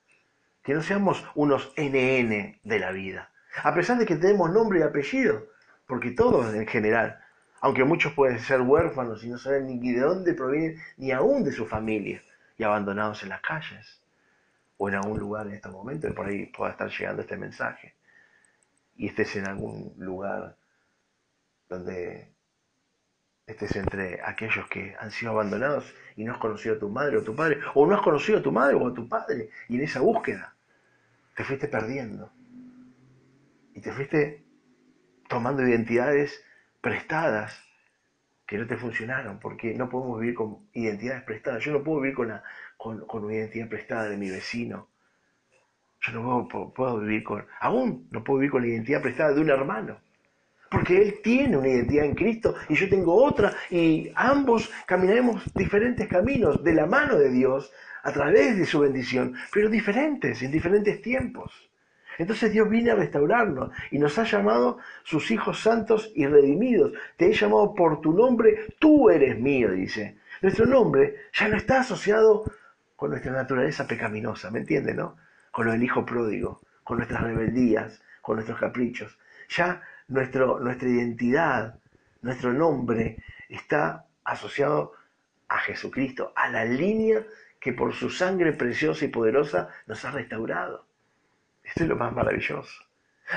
que 0.63 0.75
no 0.75 0.83
seamos 0.83 1.25
unos 1.35 1.73
NN 1.77 2.61
de 2.63 2.79
la 2.79 2.93
vida, 2.93 3.31
a 3.63 3.75
pesar 3.75 3.99
de 3.99 4.07
que 4.07 4.17
tenemos 4.17 4.51
nombre 4.51 4.81
y 4.81 4.83
apellido, 4.83 5.49
porque 5.87 6.13
todos 6.13 6.55
en 6.55 6.67
general, 6.67 7.21
aunque 7.61 7.85
muchos 7.85 8.13
pueden 8.15 8.41
ser 8.41 8.61
huérfanos 8.63 9.23
y 9.25 9.29
no 9.29 9.39
saben 9.39 9.67
ni 9.67 9.93
de 9.93 10.01
dónde 10.01 10.35
provienen, 10.35 10.81
ni 10.97 11.13
aún 11.13 11.45
de 11.45 11.53
su 11.53 11.67
familia, 11.67 12.23
y 12.57 12.65
abandonados 12.65 13.23
en 13.23 13.31
las 13.31 13.41
calles, 13.41 14.01
o 14.77 14.89
en 14.89 14.95
algún 14.95 15.19
lugar 15.19 15.47
en 15.47 15.55
estos 15.55 15.73
momentos, 15.73 16.13
por 16.13 16.27
ahí 16.27 16.47
pueda 16.47 16.73
estar 16.73 16.91
llegando 16.91 17.23
este 17.23 17.37
mensaje, 17.37 17.95
y 18.97 19.09
estés 19.09 19.37
en 19.37 19.47
algún 19.47 19.95
lugar 19.99 20.57
donde 21.69 22.29
estés 23.47 23.77
entre 23.77 24.21
aquellos 24.23 24.67
que 24.69 24.97
han 24.99 25.11
sido 25.11 25.33
abandonados 25.33 25.95
y 26.17 26.25
no 26.25 26.33
has 26.33 26.39
conocido 26.39 26.77
a 26.77 26.79
tu 26.79 26.89
madre 26.89 27.19
o 27.19 27.23
tu 27.23 27.35
padre, 27.35 27.61
o 27.75 27.87
no 27.87 27.95
has 27.95 28.03
conocido 28.03 28.39
a 28.39 28.43
tu 28.43 28.53
madre 28.53 28.75
o 28.75 28.89
a 28.89 28.95
tu 28.95 29.09
padre, 29.09 29.51
y 29.69 29.77
en 29.77 29.85
esa 29.85 30.01
búsqueda 30.01 30.55
te 31.37 31.45
fuiste 31.45 31.69
perdiendo. 31.69 32.31
Y 33.75 33.81
te 33.81 33.93
fuiste 33.93 34.45
tomando 35.29 35.67
identidades 35.67 36.43
prestadas 36.81 37.63
que 38.47 38.59
no 38.59 38.67
te 38.67 38.77
funcionaron, 38.77 39.39
porque 39.39 39.75
no 39.75 39.89
podemos 39.89 40.21
vivir 40.21 40.35
con 40.35 40.69
identidades 40.73 41.23
prestadas. 41.23 41.65
Yo 41.65 41.73
no 41.73 41.85
puedo 41.85 42.01
vivir 42.01 42.17
con, 42.17 42.29
la, 42.29 42.43
con, 42.77 43.05
una 43.09 43.35
identidad 43.35 43.69
prestada 43.69 44.09
de 44.09 44.17
mi 44.17 44.29
vecino. 44.29 44.89
Yo 46.01 46.13
no 46.13 46.49
puedo, 46.49 46.73
puedo 46.73 47.01
vivir 47.01 47.23
con, 47.23 47.47
aún 47.61 48.09
no 48.11 48.25
puedo 48.25 48.41
vivir 48.41 48.51
con 48.51 48.63
la 48.63 48.69
identidad 48.69 49.03
prestada 49.03 49.33
de 49.33 49.41
un 49.41 49.51
hermano 49.51 50.01
porque 50.71 51.03
Él 51.03 51.21
tiene 51.23 51.57
una 51.57 51.69
identidad 51.69 52.05
en 52.07 52.15
Cristo 52.15 52.55
y 52.69 52.77
yo 52.77 52.89
tengo 52.89 53.15
otra 53.15 53.53
y 53.71 54.11
ambos 54.15 54.71
caminaremos 54.87 55.43
diferentes 55.55 56.07
caminos 56.07 56.63
de 56.63 56.75
la 56.75 56.87
mano 56.87 57.17
de 57.17 57.31
Dios 57.31 57.73
a 58.03 58.13
través 58.13 58.57
de 58.57 58.65
su 58.65 58.81
bendición, 58.81 59.35
pero 59.53 59.69
diferentes, 59.69 60.43
en 60.43 60.53
diferentes 60.53 61.03
tiempos. 61.03 61.70
Entonces 62.19 62.53
Dios 62.53 62.69
viene 62.69 62.91
a 62.91 62.97
restaurarnos 62.97 63.71
y 63.91 63.99
nos 63.99 64.19
ha 64.19 64.25
llamado 64.25 64.79
sus 65.03 65.31
hijos 65.31 65.61
santos 65.61 66.13
y 66.15 66.27
redimidos. 66.27 66.93
Te 67.17 67.27
he 67.27 67.33
llamado 67.33 67.75
por 67.75 68.01
tu 68.01 68.13
nombre, 68.13 68.67
tú 68.79 69.11
eres 69.11 69.39
mío, 69.39 69.71
dice. 69.73 70.17
Nuestro 70.43 70.67
nombre 70.67 71.17
ya 71.33 71.49
no 71.49 71.57
está 71.57 71.81
asociado 71.81 72.45
con 72.97 73.11
nuestra 73.11 73.33
naturaleza 73.33 73.87
pecaminosa, 73.87 74.51
¿me 74.51 74.61
entiende, 74.61 74.95
no? 74.95 75.17
Con 75.51 75.67
lo 75.67 75.73
del 75.73 75.83
hijo 75.83 76.05
pródigo, 76.05 76.61
con 76.85 76.99
nuestras 76.99 77.23
rebeldías, 77.23 78.03
con 78.21 78.37
nuestros 78.37 78.59
caprichos. 78.59 79.19
Ya 79.49 79.83
nuestro, 80.09 80.61
nuestra 80.61 80.89
identidad, 80.89 81.79
nuestro 82.23 82.53
nombre 82.53 83.17
está 83.49 84.05
asociado 84.25 84.93
a 85.49 85.59
Jesucristo, 85.59 86.33
a 86.37 86.49
la 86.49 86.65
línea 86.65 87.25
que 87.59 87.73
por 87.73 87.95
su 87.95 88.11
sangre 88.11 88.53
preciosa 88.53 89.05
y 89.05 89.09
poderosa 89.09 89.69
nos 89.87 90.05
ha 90.05 90.11
restaurado. 90.11 90.87
Esto 91.71 91.85
es 91.85 91.89
lo 91.89 91.97
más 91.97 92.13
maravilloso. 92.13 92.85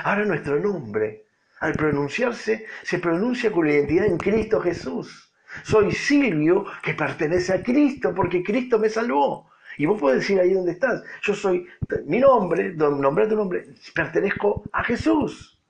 Ahora 0.02 0.24
nuestro 0.24 0.58
nombre, 0.58 1.24
al 1.60 1.72
pronunciarse, 1.74 2.66
se 2.82 2.98
pronuncia 2.98 3.52
con 3.52 3.64
la 3.64 3.74
identidad 3.74 4.06
en 4.06 4.18
Cristo 4.18 4.60
Jesús. 4.60 5.32
Soy 5.62 5.92
Silvio 5.92 6.66
que 6.82 6.94
pertenece 6.94 7.52
a 7.52 7.62
Cristo 7.62 8.12
porque 8.12 8.42
Cristo 8.42 8.80
me 8.80 8.88
salvó. 8.88 9.50
Y 9.78 9.86
vos 9.86 10.00
podés 10.00 10.20
decir 10.20 10.40
ahí 10.40 10.52
donde 10.52 10.72
estás, 10.72 11.04
yo 11.22 11.34
soy, 11.34 11.68
mi 12.06 12.18
nombre, 12.18 12.74
nombre 12.74 13.28
tu 13.28 13.36
nombre, 13.36 13.66
pertenezco 13.94 14.64
a 14.72 14.82
Jesús. 14.82 15.60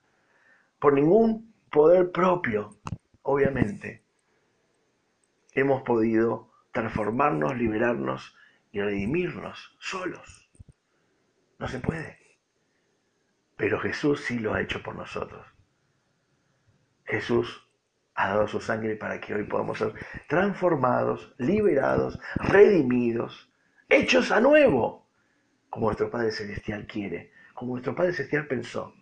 Por 0.79 0.95
ningún 0.95 1.55
poder 1.71 2.12
propio, 2.12 2.77
obviamente. 3.23 4.03
Hemos 5.53 5.83
podido 5.83 6.51
transformarnos, 6.73 7.57
liberarnos 7.57 8.35
y 8.73 8.81
redimirnos 8.81 9.77
solos. 9.79 10.51
No 11.59 11.69
se 11.69 11.79
puede. 11.79 12.24
Pero 13.57 13.78
Jesús 13.80 14.20
sí 14.24 14.38
lo 14.38 14.55
ha 14.55 14.61
hecho 14.61 14.82
por 14.82 14.96
nosotros. 14.96 15.46
Jesús 17.05 17.68
ha 18.14 18.28
dado 18.28 18.48
su 18.48 18.61
sangre 18.61 18.96
para 18.96 19.20
que 19.20 19.34
hoy 19.34 19.44
podamos 19.44 19.78
ser 19.78 19.92
transformados, 20.28 21.34
liberados, 21.38 22.18
redimidos, 22.36 23.50
hechos 23.88 24.30
a 24.30 24.40
nuevo, 24.40 25.09
como 25.68 25.86
nuestro 25.86 26.11
Padre 26.11 26.30
Celestial 26.30 26.86
quiere, 26.86 27.32
como 27.55 27.72
nuestro 27.72 27.94
Padre 27.94 28.12
Celestial 28.12 28.46
pensó. 28.46 28.94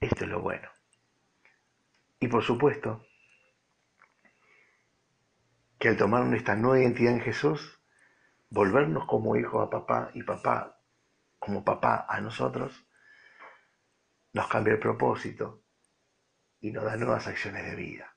Esto 0.00 0.24
es 0.24 0.30
lo 0.30 0.40
bueno. 0.40 0.68
Y 2.18 2.28
por 2.28 2.42
supuesto, 2.42 3.04
que 5.78 5.88
al 5.88 5.96
tomar 5.96 6.24
nuestra 6.24 6.56
nueva 6.56 6.80
identidad 6.80 7.14
en 7.14 7.20
Jesús, 7.20 7.80
volvernos 8.50 9.06
como 9.06 9.36
hijos 9.36 9.66
a 9.66 9.70
papá 9.70 10.10
y 10.14 10.22
papá 10.22 10.71
como 11.42 11.64
papá 11.64 12.06
a 12.08 12.20
nosotros, 12.20 12.86
nos 14.32 14.46
cambia 14.46 14.74
el 14.74 14.78
propósito, 14.78 15.64
y 16.60 16.70
nos 16.70 16.84
da 16.84 16.96
nuevas 16.96 17.26
acciones 17.26 17.66
de 17.66 17.74
vida. 17.74 18.14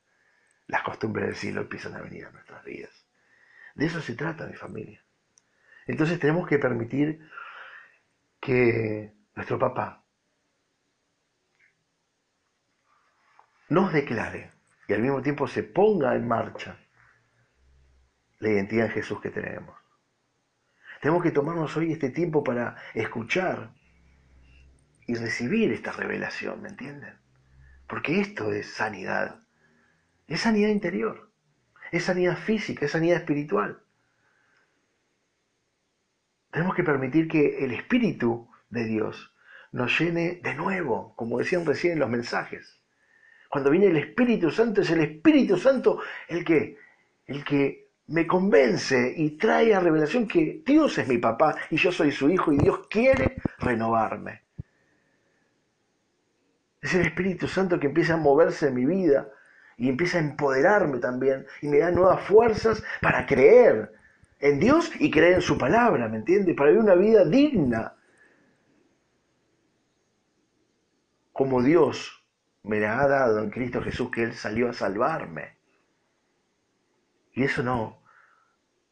Las 0.67 0.83
costumbres 0.83 1.25
del 1.25 1.35
cielo 1.35 1.61
empiezan 1.61 1.95
a 1.95 2.01
venir 2.01 2.25
a 2.25 2.31
nuestras 2.31 2.63
vidas. 2.63 3.07
De 3.73 3.87
eso 3.87 3.99
se 3.99 4.13
trata, 4.13 4.45
mi 4.45 4.53
familia. 4.53 5.03
Entonces 5.87 6.19
tenemos 6.19 6.47
que 6.47 6.59
permitir 6.59 7.27
que 8.39 9.11
nuestro 9.33 9.57
papá 9.57 10.05
nos 13.69 13.91
declare 13.91 14.51
y 14.87 14.93
al 14.93 15.01
mismo 15.01 15.23
tiempo 15.23 15.47
se 15.47 15.63
ponga 15.63 16.13
en 16.13 16.27
marcha 16.27 16.77
la 18.37 18.49
identidad 18.49 18.85
en 18.85 18.91
Jesús 18.91 19.19
que 19.19 19.31
tenemos. 19.31 19.84
Tenemos 21.05 21.21
que 21.21 21.29
tomarnos 21.29 21.77
hoy 21.77 21.91
este 21.91 22.09
tiempo 22.09 22.43
para 22.43 22.77
escuchar 22.95 23.69
y 25.05 25.13
recibir 25.13 25.71
esta 25.71 25.91
revelación, 25.91 26.63
¿me 26.63 26.69
entienden? 26.69 27.13
Porque 27.85 28.19
esto 28.19 28.51
es 28.51 28.73
sanidad. 28.73 29.39
Es 30.25 30.41
sanidad 30.41 30.69
interior. 30.69 31.29
Es 31.91 32.05
sanidad 32.05 32.35
física, 32.35 32.85
es 32.85 32.91
sanidad 32.91 33.17
espiritual. 33.17 33.83
Tenemos 36.49 36.75
que 36.75 36.83
permitir 36.83 37.27
que 37.27 37.63
el 37.63 37.73
Espíritu 37.73 38.49
de 38.71 38.85
Dios 38.85 39.31
nos 39.71 39.99
llene 39.99 40.39
de 40.41 40.55
nuevo, 40.55 41.13
como 41.15 41.37
decían 41.37 41.67
recién 41.67 41.99
los 41.99 42.09
mensajes. 42.09 42.81
Cuando 43.51 43.69
viene 43.69 43.89
el 43.89 43.97
Espíritu 43.97 44.49
Santo, 44.49 44.81
es 44.81 44.89
el 44.89 45.01
Espíritu 45.01 45.55
Santo 45.55 46.01
el 46.27 46.43
que, 46.43 46.79
el 47.27 47.45
que 47.45 47.84
me 48.07 48.27
convence 48.27 49.13
y 49.15 49.31
trae 49.31 49.73
a 49.73 49.79
revelación 49.79 50.27
que 50.27 50.61
Dios 50.65 50.97
es 50.97 51.07
mi 51.07 51.17
papá 51.17 51.55
y 51.71 51.77
yo 51.77 51.91
soy 51.91 52.11
su 52.11 52.29
hijo 52.29 52.51
y 52.51 52.57
Dios 52.57 52.87
quiere 52.89 53.37
renovarme. 53.59 54.43
Es 56.81 56.93
el 56.93 57.01
Espíritu 57.01 57.47
Santo 57.47 57.79
que 57.79 57.87
empieza 57.87 58.13
a 58.13 58.17
moverse 58.17 58.67
en 58.67 58.75
mi 58.75 58.85
vida 58.85 59.27
y 59.77 59.89
empieza 59.89 60.19
a 60.19 60.21
empoderarme 60.21 60.99
también 60.99 61.45
y 61.61 61.67
me 61.67 61.79
da 61.79 61.89
nuevas 61.89 62.21
fuerzas 62.21 62.83
para 63.01 63.25
creer 63.25 63.91
en 64.39 64.59
Dios 64.59 64.91
y 64.99 65.09
creer 65.09 65.33
en 65.33 65.41
su 65.41 65.57
palabra, 65.57 66.07
¿me 66.07 66.17
entiende? 66.17 66.53
Para 66.53 66.69
vivir 66.69 66.83
una 66.83 66.95
vida 66.95 67.25
digna. 67.25 67.95
Como 71.33 71.63
Dios 71.63 72.23
me 72.63 72.79
la 72.79 73.01
ha 73.01 73.07
dado 73.07 73.39
en 73.39 73.49
Cristo 73.49 73.81
Jesús, 73.81 74.11
que 74.11 74.23
Él 74.23 74.33
salió 74.33 74.69
a 74.69 74.73
salvarme. 74.73 75.55
Y 77.35 77.43
eso 77.43 77.61
no, 77.63 77.99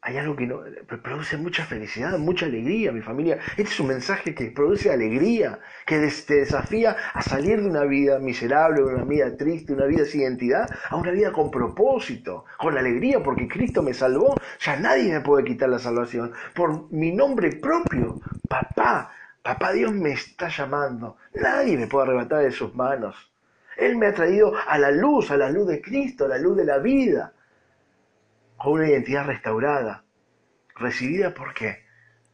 hay 0.06 0.18
algo 0.18 0.36
que 0.36 0.46
no, 0.46 0.60
produce 1.02 1.38
mucha 1.38 1.64
felicidad, 1.64 2.18
mucha 2.20 2.46
alegría, 2.46 2.92
mi 2.92 3.00
familia. 3.00 3.40
Este 3.52 3.64
es 3.64 3.80
un 3.80 3.88
mensaje 3.88 4.36
que 4.36 4.52
produce 4.52 4.92
alegría, 4.92 5.60
que 5.86 5.98
te 6.28 6.34
desafía 6.36 6.98
a 7.14 7.22
salir 7.22 7.62
de 7.62 7.70
una 7.70 7.86
vida 7.86 8.20
miserable, 8.20 8.84
una 8.84 9.06
vida 9.06 9.38
triste, 9.38 9.72
una 9.72 9.86
vida 9.86 10.04
sin 10.04 10.22
identidad, 10.22 10.70
a 10.90 10.98
una 10.98 11.12
vida 11.12 11.32
con 11.32 11.50
propósito, 11.50 12.44
con 12.58 12.78
alegría, 12.78 13.24
porque 13.24 13.48
Cristo 13.48 13.82
me 13.82 13.94
salvó. 13.94 14.36
Ya 14.60 14.76
nadie 14.76 15.14
me 15.14 15.22
puede 15.22 15.46
quitar 15.46 15.70
la 15.70 15.80
salvación. 15.80 16.34
Por 16.54 16.92
mi 16.92 17.14
nombre 17.14 17.56
propio, 17.56 18.20
papá, 18.50 19.10
papá 19.42 19.72
Dios 19.72 19.94
me 19.94 20.12
está 20.12 20.50
llamando. 20.50 21.16
Nadie 21.34 21.78
me 21.78 21.88
puede 21.88 22.08
arrebatar 22.08 22.44
de 22.44 22.52
sus 22.52 22.76
manos. 22.76 23.32
Él 23.78 23.96
me 23.96 24.08
ha 24.08 24.14
traído 24.14 24.52
a 24.68 24.78
la 24.78 24.92
luz, 24.92 25.32
a 25.32 25.38
la 25.38 25.50
luz 25.50 25.66
de 25.66 25.82
Cristo, 25.82 26.26
a 26.26 26.28
la 26.28 26.38
luz 26.38 26.58
de 26.58 26.66
la 26.66 26.80
vida 26.80 27.32
con 28.64 28.74
una 28.74 28.88
identidad 28.88 29.26
restaurada, 29.26 30.06
recibida 30.78 31.34
por 31.34 31.54
qué? 31.54 31.86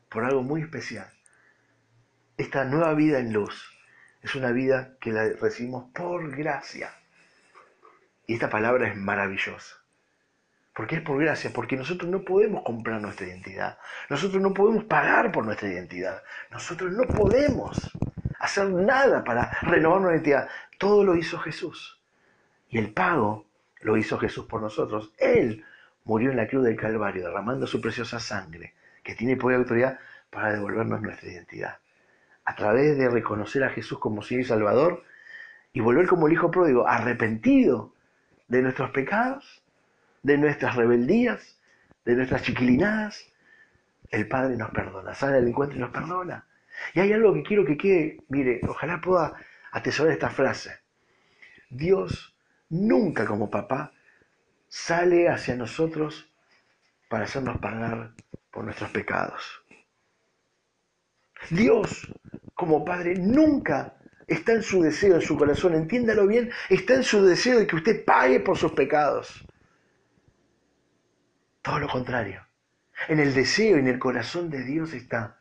Por 0.09 0.23
algo 0.23 0.43
muy 0.43 0.61
especial. 0.61 1.11
Esta 2.37 2.65
nueva 2.65 2.93
vida 2.93 3.17
en 3.17 3.33
luz 3.33 3.75
es 4.21 4.35
una 4.35 4.51
vida 4.51 4.93
que 5.01 5.11
la 5.11 5.27
recibimos 5.41 5.91
por 5.91 6.29
gracia. 6.35 6.91
Y 8.27 8.35
esta 8.35 8.47
palabra 8.47 8.87
es 8.87 8.95
maravillosa. 8.95 9.77
¿Por 10.75 10.85
qué 10.85 10.97
es 10.97 11.01
por 11.01 11.19
gracia? 11.19 11.51
Porque 11.51 11.75
nosotros 11.75 12.09
no 12.11 12.21
podemos 12.21 12.63
comprar 12.63 13.01
nuestra 13.01 13.25
identidad. 13.25 13.79
Nosotros 14.07 14.39
no 14.39 14.53
podemos 14.53 14.83
pagar 14.83 15.31
por 15.31 15.43
nuestra 15.45 15.67
identidad. 15.67 16.21
Nosotros 16.51 16.91
no 16.91 17.07
podemos 17.07 17.91
hacer 18.39 18.69
nada 18.69 19.23
para 19.23 19.57
renovar 19.63 20.01
nuestra 20.01 20.15
identidad. 20.17 20.49
Todo 20.77 21.03
lo 21.03 21.15
hizo 21.15 21.39
Jesús. 21.39 21.99
Y 22.69 22.77
el 22.77 22.93
pago 22.93 23.47
lo 23.81 23.97
hizo 23.97 24.19
Jesús 24.19 24.45
por 24.45 24.61
nosotros. 24.61 25.11
Él 25.17 25.65
murió 26.09 26.31
en 26.31 26.37
la 26.37 26.47
cruz 26.47 26.65
del 26.65 26.75
Calvario, 26.75 27.25
derramando 27.25 27.67
su 27.67 27.79
preciosa 27.79 28.19
sangre, 28.19 28.73
que 29.03 29.13
tiene 29.13 29.37
poder 29.37 29.59
y 29.59 29.61
autoridad 29.61 29.99
para 30.31 30.51
devolvernos 30.51 31.03
nuestra 31.03 31.29
identidad. 31.29 31.77
A 32.45 32.55
través 32.55 32.97
de 32.97 33.07
reconocer 33.09 33.63
a 33.63 33.69
Jesús 33.69 33.99
como 33.99 34.23
Señor 34.23 34.41
y 34.41 34.47
Salvador 34.47 35.03
y 35.71 35.81
volver 35.81 36.07
como 36.07 36.25
el 36.25 36.33
Hijo 36.33 36.49
pródigo, 36.49 36.87
arrepentido 36.87 37.93
de 38.47 38.63
nuestros 38.63 38.89
pecados, 38.89 39.61
de 40.23 40.39
nuestras 40.39 40.75
rebeldías, 40.75 41.59
de 42.05 42.15
nuestras 42.15 42.41
chiquilinadas, 42.41 43.31
el 44.09 44.27
Padre 44.27 44.57
nos 44.57 44.71
perdona, 44.71 45.13
sale 45.13 45.37
al 45.37 45.47
encuentro 45.47 45.77
y 45.77 45.81
nos 45.81 45.91
perdona. 45.91 46.43
Y 46.95 47.01
hay 47.01 47.13
algo 47.13 47.35
que 47.35 47.43
quiero 47.43 47.65
que 47.65 47.77
quede, 47.77 48.17
mire, 48.29 48.61
ojalá 48.67 48.99
pueda 48.99 49.35
atesorar 49.71 50.11
esta 50.11 50.31
frase. 50.31 50.71
Dios 51.69 52.35
nunca 52.67 53.27
como 53.27 53.51
papá 53.51 53.93
sale 54.69 55.27
hacia 55.27 55.55
nosotros 55.55 56.31
para 57.09 57.25
hacernos 57.25 57.57
pagar 57.57 58.13
por 58.51 58.63
nuestros 58.63 58.91
pecados. 58.91 59.61
Dios, 61.49 62.07
como 62.53 62.85
Padre, 62.85 63.15
nunca 63.15 63.95
está 64.27 64.53
en 64.53 64.63
su 64.63 64.81
deseo, 64.81 65.15
en 65.15 65.21
su 65.21 65.37
corazón, 65.37 65.73
entiéndalo 65.73 66.27
bien, 66.27 66.51
está 66.69 66.93
en 66.93 67.03
su 67.03 67.25
deseo 67.25 67.59
de 67.59 67.67
que 67.67 67.75
usted 67.75 68.05
pague 68.05 68.39
por 68.39 68.57
sus 68.57 68.71
pecados. 68.73 69.43
Todo 71.61 71.79
lo 71.79 71.87
contrario. 71.87 72.45
En 73.07 73.19
el 73.19 73.33
deseo 73.33 73.77
y 73.77 73.79
en 73.79 73.87
el 73.87 73.97
corazón 73.97 74.49
de 74.49 74.63
Dios 74.63 74.93
está 74.93 75.37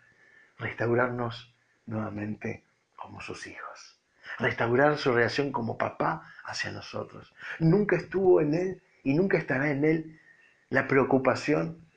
restaurarnos 0.58 1.54
nuevamente 1.86 2.64
como 2.96 3.20
sus 3.20 3.46
hijos. 3.46 4.00
Restaurar 4.38 4.96
su 4.96 5.12
relación 5.12 5.52
como 5.52 5.76
papá 5.76 6.32
hacia 6.44 6.70
nosotros. 6.70 7.34
Nunca 7.58 7.96
estuvo 7.96 8.40
en 8.40 8.54
Él 8.54 8.82
y 9.08 9.14
nunca 9.14 9.38
estará 9.38 9.70
en 9.70 9.86
Él 9.86 10.20
la 10.68 10.86
preocupación 10.86 11.88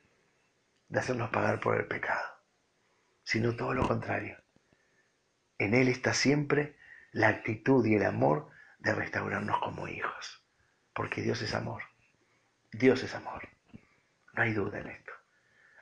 de 0.88 0.98
hacernos 0.98 1.28
pagar 1.28 1.60
por 1.60 1.76
el 1.76 1.86
pecado, 1.86 2.24
sino 3.22 3.54
todo 3.54 3.74
lo 3.74 3.86
contrario. 3.86 4.38
En 5.58 5.74
Él 5.74 5.88
está 5.88 6.14
siempre 6.14 6.74
la 7.12 7.28
actitud 7.28 7.84
y 7.84 7.96
el 7.96 8.06
amor 8.06 8.48
de 8.78 8.94
restaurarnos 8.94 9.58
como 9.58 9.88
hijos, 9.88 10.42
porque 10.94 11.20
Dios 11.20 11.42
es 11.42 11.54
amor. 11.54 11.82
Dios 12.72 13.02
es 13.02 13.14
amor. 13.14 13.46
No 14.32 14.42
hay 14.42 14.54
duda 14.54 14.78
en 14.78 14.86
esto. 14.86 15.12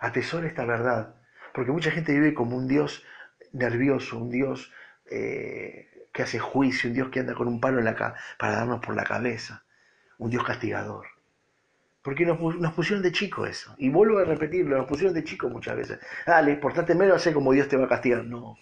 Atesora 0.01 0.49
esta 0.49 0.65
verdad, 0.65 1.15
porque 1.55 1.71
mucha 1.71 1.93
gente 1.93 2.13
vive 2.13 2.35
como 2.35 2.57
un 2.57 2.67
Dios 2.67 3.05
nervioso, 3.53 4.19
un 4.19 4.33
Dios 4.33 4.73
eh, 5.09 6.09
que 6.13 6.25
hace 6.25 6.41
juicio, 6.41 6.89
un 6.91 6.95
Dios 6.95 7.11
que 7.11 7.21
anda 7.21 7.35
con 7.35 7.47
un 7.47 7.61
palo 7.61 7.79
en 7.79 7.85
la 7.85 8.17
para 8.37 8.57
darnos 8.57 8.85
por 8.85 8.97
la 8.97 9.05
cabeza, 9.05 9.63
un 10.19 10.31
Dios 10.31 10.43
castigador. 10.43 11.20
Porque 12.03 12.25
nos, 12.25 12.39
pusieron 12.73 13.03
de 13.03 13.13
chico 13.13 13.45
eso. 13.47 13.75
Y 13.77 13.91
vuelvo 13.91 14.19
a 14.19 14.25
repetirlo, 14.25 14.79
nos 14.79 14.87
pusieron 14.87 15.15
de 15.15 15.25
chico 15.25 15.49
muchas 15.51 15.77
veces. 15.77 15.99
Dale, 16.27 16.57
portate 16.57 16.95
menos, 16.95 17.17
hacer 17.17 17.35
como 17.35 17.53
Dios 17.53 17.69
te 17.69 17.77
va 17.77 17.85
a 17.85 17.89
castigar. 17.89 18.25
No. 18.25 18.57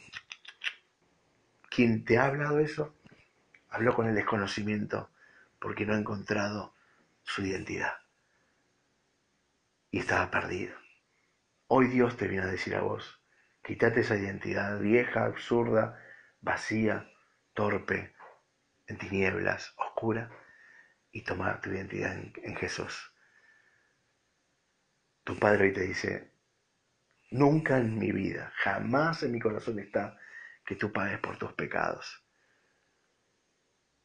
Quien 1.71 2.05
te 2.05 2.19
ha 2.19 2.27
hablado 2.27 2.59
eso, 2.59 2.97
habló 3.69 3.95
con 3.95 4.09
el 4.09 4.15
desconocimiento 4.15 5.11
porque 5.61 5.87
no 5.87 5.95
ha 5.95 5.99
encontrado 5.99 6.75
su 7.23 7.45
identidad. 7.45 7.93
Y 9.91 10.01
estaba 10.01 10.31
perdido. 10.31 10.75
Hoy 11.69 11.87
Dios 11.87 12.17
te 12.17 12.27
viene 12.27 12.47
a 12.47 12.51
decir 12.51 12.75
a 12.75 12.81
vos, 12.81 13.21
quítate 13.63 14.01
esa 14.01 14.17
identidad 14.17 14.81
vieja, 14.81 15.25
absurda, 15.25 16.03
vacía, 16.41 17.09
torpe, 17.55 18.15
en 18.87 18.99
tinieblas, 18.99 19.75
oscura, 19.77 20.31
y 21.13 21.23
toma 21.23 21.61
tu 21.61 21.71
identidad 21.71 22.15
en, 22.15 22.33
en 22.43 22.57
Jesús. 22.57 23.13
Tu 25.29 25.37
Padre 25.39 25.65
hoy 25.65 25.73
te 25.75 25.83
dice, 25.83 26.33
nunca 27.33 27.77
en 27.77 27.99
mi 27.99 28.13
vida, 28.13 28.51
jamás 28.57 29.23
en 29.23 29.33
mi 29.33 29.39
corazón 29.39 29.79
está 29.79 30.17
que 30.65 30.75
tú 30.75 30.91
pagues 30.91 31.19
por 31.19 31.37
tus 31.37 31.53
pecados. 31.53 32.25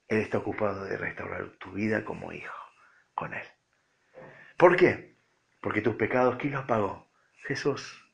Él 0.09 0.19
está 0.19 0.39
ocupado 0.39 0.84
de 0.84 0.97
restaurar 0.97 1.47
tu 1.59 1.71
vida 1.71 2.03
como 2.03 2.34
hijo 2.34 2.57
con 3.15 3.34
Él. 3.34 3.47
¿Por 4.57 4.76
qué? 4.76 5.15
Porque 5.61 5.80
tus 5.80 5.95
pecados, 5.95 6.36
¿quién 6.36 6.51
los 6.51 6.65
pagó? 6.65 7.09
Jesús. 7.47 8.05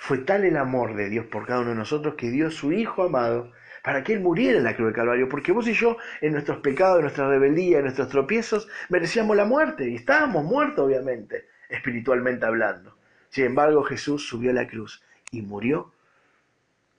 Fue 0.00 0.18
tal 0.18 0.44
el 0.44 0.56
amor 0.56 0.96
de 0.96 1.10
Dios 1.10 1.26
por 1.26 1.46
cada 1.46 1.60
uno 1.60 1.70
de 1.70 1.76
nosotros 1.76 2.16
que 2.16 2.32
dio 2.32 2.50
su 2.50 2.72
Hijo 2.72 3.04
amado 3.04 3.52
para 3.84 4.02
que 4.02 4.12
Él 4.12 4.18
muriera 4.18 4.58
en 4.58 4.64
la 4.64 4.74
cruz 4.74 4.88
del 4.88 4.96
Calvario, 4.96 5.28
porque 5.28 5.52
vos 5.52 5.68
y 5.68 5.74
yo, 5.74 5.98
en 6.20 6.32
nuestros 6.32 6.58
pecados, 6.58 6.96
en 6.96 7.02
nuestra 7.02 7.28
rebeldía, 7.28 7.78
en 7.78 7.84
nuestros 7.84 8.08
tropiezos, 8.08 8.68
merecíamos 8.88 9.36
la 9.36 9.44
muerte, 9.44 9.88
y 9.88 9.94
estábamos 9.94 10.42
muertos, 10.42 10.84
obviamente 10.84 11.53
espiritualmente 11.74 12.46
hablando. 12.46 12.96
Sin 13.30 13.44
embargo, 13.44 13.82
Jesús 13.82 14.26
subió 14.26 14.50
a 14.50 14.54
la 14.54 14.68
cruz 14.68 15.02
y 15.30 15.42
murió, 15.42 15.92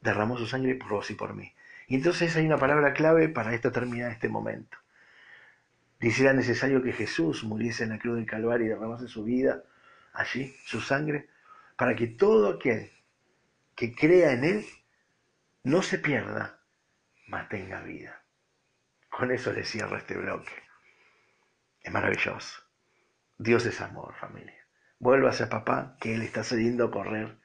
derramó 0.02 0.38
su 0.38 0.46
sangre 0.46 0.76
por 0.76 0.90
vos 0.90 1.10
y 1.10 1.16
por 1.16 1.34
mí. 1.34 1.54
Y 1.88 1.96
entonces 1.96 2.36
hay 2.36 2.46
una 2.46 2.58
palabra 2.58 2.94
clave 2.94 3.30
para 3.30 3.54
esto 3.54 3.72
terminar 3.72 4.12
este 4.12 4.30
momento. 4.30 4.78
Dice, 6.00 6.24
era 6.24 6.34
necesario 6.34 6.84
que 6.84 6.92
Jesús 6.92 7.44
muriese 7.44 7.84
en 7.84 7.92
la 7.92 8.00
cruz 8.00 8.18
del 8.18 8.26
Calvario 8.26 8.66
y 8.66 8.70
derramase 8.70 9.08
su 9.08 9.24
vida 9.24 9.64
allí, 10.14 10.56
su 10.66 10.82
sangre, 10.82 11.30
para 11.78 11.96
que 11.96 12.08
todo 12.08 12.50
aquel 12.50 12.92
que 13.76 13.94
crea 13.96 14.32
en 14.34 14.44
Él 14.44 14.66
no 15.64 15.82
se 15.82 15.98
pierda, 15.98 16.60
mas 17.28 17.50
tenga 17.50 17.82
vida. 17.82 18.22
Con 19.10 19.32
eso 19.32 19.54
le 19.54 19.64
cierro 19.64 19.98
este 19.98 20.18
bloque. 20.18 20.52
Es 21.82 21.92
maravilloso. 21.92 22.62
Dios 23.38 23.66
es 23.66 23.80
amor, 23.82 24.14
familia. 24.16 24.65
Vuelvas 25.06 25.40
a 25.40 25.50
papá, 25.50 25.98
que 26.02 26.16
Él 26.16 26.24
está 26.24 26.44
cediendo 26.44 26.86
a 26.86 26.90
correr, 26.90 27.38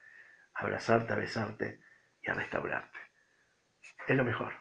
a 0.54 0.62
abrazarte, 0.62 1.12
a 1.12 1.16
besarte 1.16 1.78
y 2.22 2.30
a 2.30 2.32
restaurarte. 2.32 2.98
Es 4.08 4.16
lo 4.16 4.24
mejor. 4.24 4.54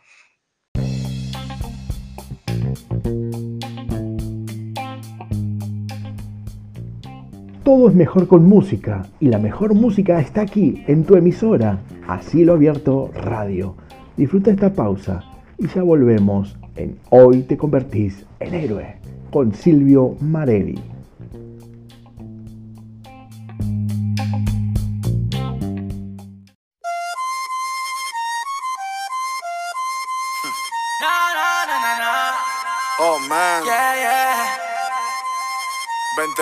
Todo 7.63 7.87
es 7.87 7.95
mejor 7.95 8.27
con 8.27 8.43
música 8.43 9.05
y 9.21 9.29
la 9.29 9.39
mejor 9.39 9.75
música 9.75 10.19
está 10.19 10.41
aquí, 10.41 10.83
en 10.85 11.05
tu 11.05 11.15
emisora, 11.15 11.79
Así 12.05 12.43
lo 12.43 12.51
Abierto 12.51 13.13
Radio. 13.13 13.77
Disfruta 14.17 14.51
esta 14.51 14.73
pausa 14.73 15.23
y 15.57 15.67
ya 15.67 15.83
volvemos 15.83 16.59
en 16.75 16.99
Hoy 17.11 17.43
te 17.43 17.55
convertís 17.55 18.25
en 18.41 18.55
héroe 18.55 18.97
con 19.31 19.53
Silvio 19.53 20.17
Marelli. 20.19 20.98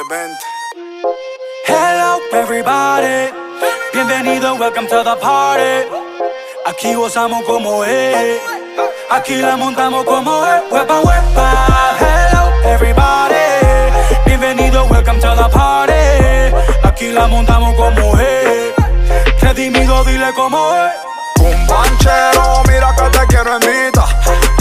Hello 0.10 0.38
everybody, 2.32 3.30
bienvenido, 3.92 4.56
welcome 4.58 4.88
to 4.88 5.04
the 5.04 5.18
party. 5.18 5.86
Aquí 6.66 6.94
gozamos 6.94 7.44
como 7.44 7.84
es, 7.84 8.40
aquí 9.10 9.42
la 9.42 9.58
montamos 9.58 10.06
como 10.06 10.46
es. 10.46 10.62
Huepa, 10.72 11.02
huepa. 11.02 11.98
Hello 12.00 12.54
everybody, 12.72 13.36
bienvenido, 14.26 14.86
welcome 14.86 15.20
to 15.20 15.36
the 15.36 15.50
party. 15.50 16.56
Aquí 16.88 17.12
la 17.12 17.28
montamos 17.28 17.76
como 17.76 18.18
es, 18.18 18.74
redimido, 19.42 20.06
dile 20.06 20.32
como 20.36 20.74
es. 20.74 20.94
Un 21.42 21.68
banchero, 21.68 22.64
mira 22.70 22.96
que 22.96 23.10
te 23.18 23.28
quiero 23.28 23.56
invitar 23.56 24.08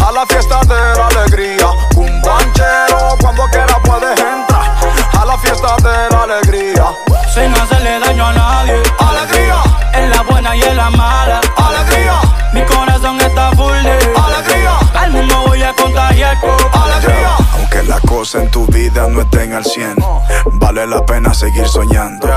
a 0.04 0.10
la 0.10 0.26
fiesta 0.26 0.58
de 0.62 0.98
la 0.98 1.06
alegría. 1.06 1.68
Un 1.94 2.20
banchero, 2.20 3.16
cuando 3.20 3.44
alegría. 6.30 6.84
Sin 7.32 7.52
hacerle 7.54 7.98
daño 8.00 8.26
a 8.26 8.32
nadie. 8.32 8.82
Alegría, 8.98 9.62
En 9.92 10.10
la 10.10 10.22
buena 10.22 10.56
y 10.56 10.62
en 10.62 10.76
la 10.76 10.90
mala. 10.90 11.40
alegría, 11.56 12.20
Mi 12.52 12.62
corazón 12.62 13.20
está 13.20 13.50
full 13.52 13.82
de 13.82 13.92
alegría, 13.92 14.78
Al 14.94 15.10
mundo 15.12 15.44
voy 15.46 15.62
a 15.62 15.72
contagiar 15.74 16.38
con 16.40 16.56
alegría. 16.82 17.36
Aunque 17.54 17.82
las 17.84 18.00
cosas 18.00 18.42
en 18.42 18.50
tu 18.50 18.66
vida 18.66 19.06
no 19.08 19.20
estén 19.20 19.52
al 19.54 19.64
100, 19.64 19.96
vale 20.54 20.86
la 20.86 21.04
pena 21.04 21.32
seguir 21.34 21.68
soñando. 21.68 22.28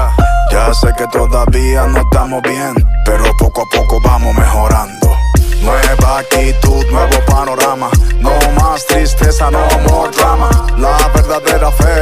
Ya 0.52 0.74
sé 0.74 0.90
que 0.98 1.08
todavía 1.08 1.86
no 1.88 2.02
estamos 2.02 2.42
bien, 2.44 2.74
pero 3.06 3.24
poco 3.38 3.62
a 3.64 3.76
poco 3.76 4.00
vamos 4.04 4.36
mejorando. 4.36 5.10
Nueva 5.62 6.20
actitud, 6.20 6.86
nuevo 6.92 7.20
panorama. 7.28 7.90
No 8.20 8.32
más 8.60 8.86
tristeza, 8.88 9.52
no. 9.52 9.60
La 9.60 9.78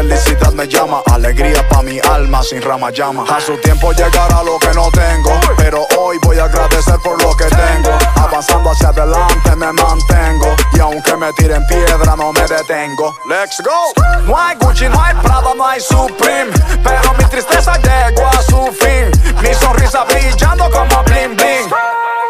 felicidad 0.08 0.54
me 0.54 0.68
llama. 0.68 1.02
Alegría 1.12 1.68
pa' 1.70 1.82
mi 1.82 2.00
alma 2.00 2.44
sin 2.44 2.62
rama 2.62 2.92
llama. 2.92 3.24
A 3.30 3.40
su 3.40 3.58
tiempo 3.58 3.92
llegará 3.92 4.44
lo 4.44 4.60
que 4.60 4.74
no 4.74 4.90
tengo. 4.92 5.32
Pero 5.58 5.88
hoy 5.98 6.18
voy 6.24 6.38
a 6.40 6.46
agradecer 6.46 6.98
por 7.04 7.22
lo 7.22 7.36
que 7.36 7.46
tengo. 7.46 7.92
Avanzando 8.16 8.72
hacia 8.72 8.90
adelante 8.90 9.56
me 9.56 9.72
mantengo. 9.74 10.56
Y 10.74 10.80
aunque 10.80 11.16
me 11.16 11.32
tiren 11.34 11.66
piedra, 11.68 12.16
no 12.16 12.34
me 12.34 12.42
detengo. 12.42 13.18
Let's 13.28 13.62
go. 13.64 13.94
No 14.26 14.38
hay 14.38 14.56
Gucci, 14.58 14.90
no 14.90 15.02
hay 15.02 15.16
Prada, 15.16 15.54
no 15.56 15.66
hay 15.66 15.80
Supreme. 15.82 16.52
Pero 16.84 17.14
mi 17.18 17.26
tristeza 17.26 17.74
llegó 17.78 18.28
a 18.28 18.42
su 18.42 18.68
fin. 18.74 19.12
Mi 19.42 19.54
sonrisa 19.54 20.04
brillando 20.06 20.70
como 20.72 21.04
bling 21.04 21.36
bling. 21.36 21.72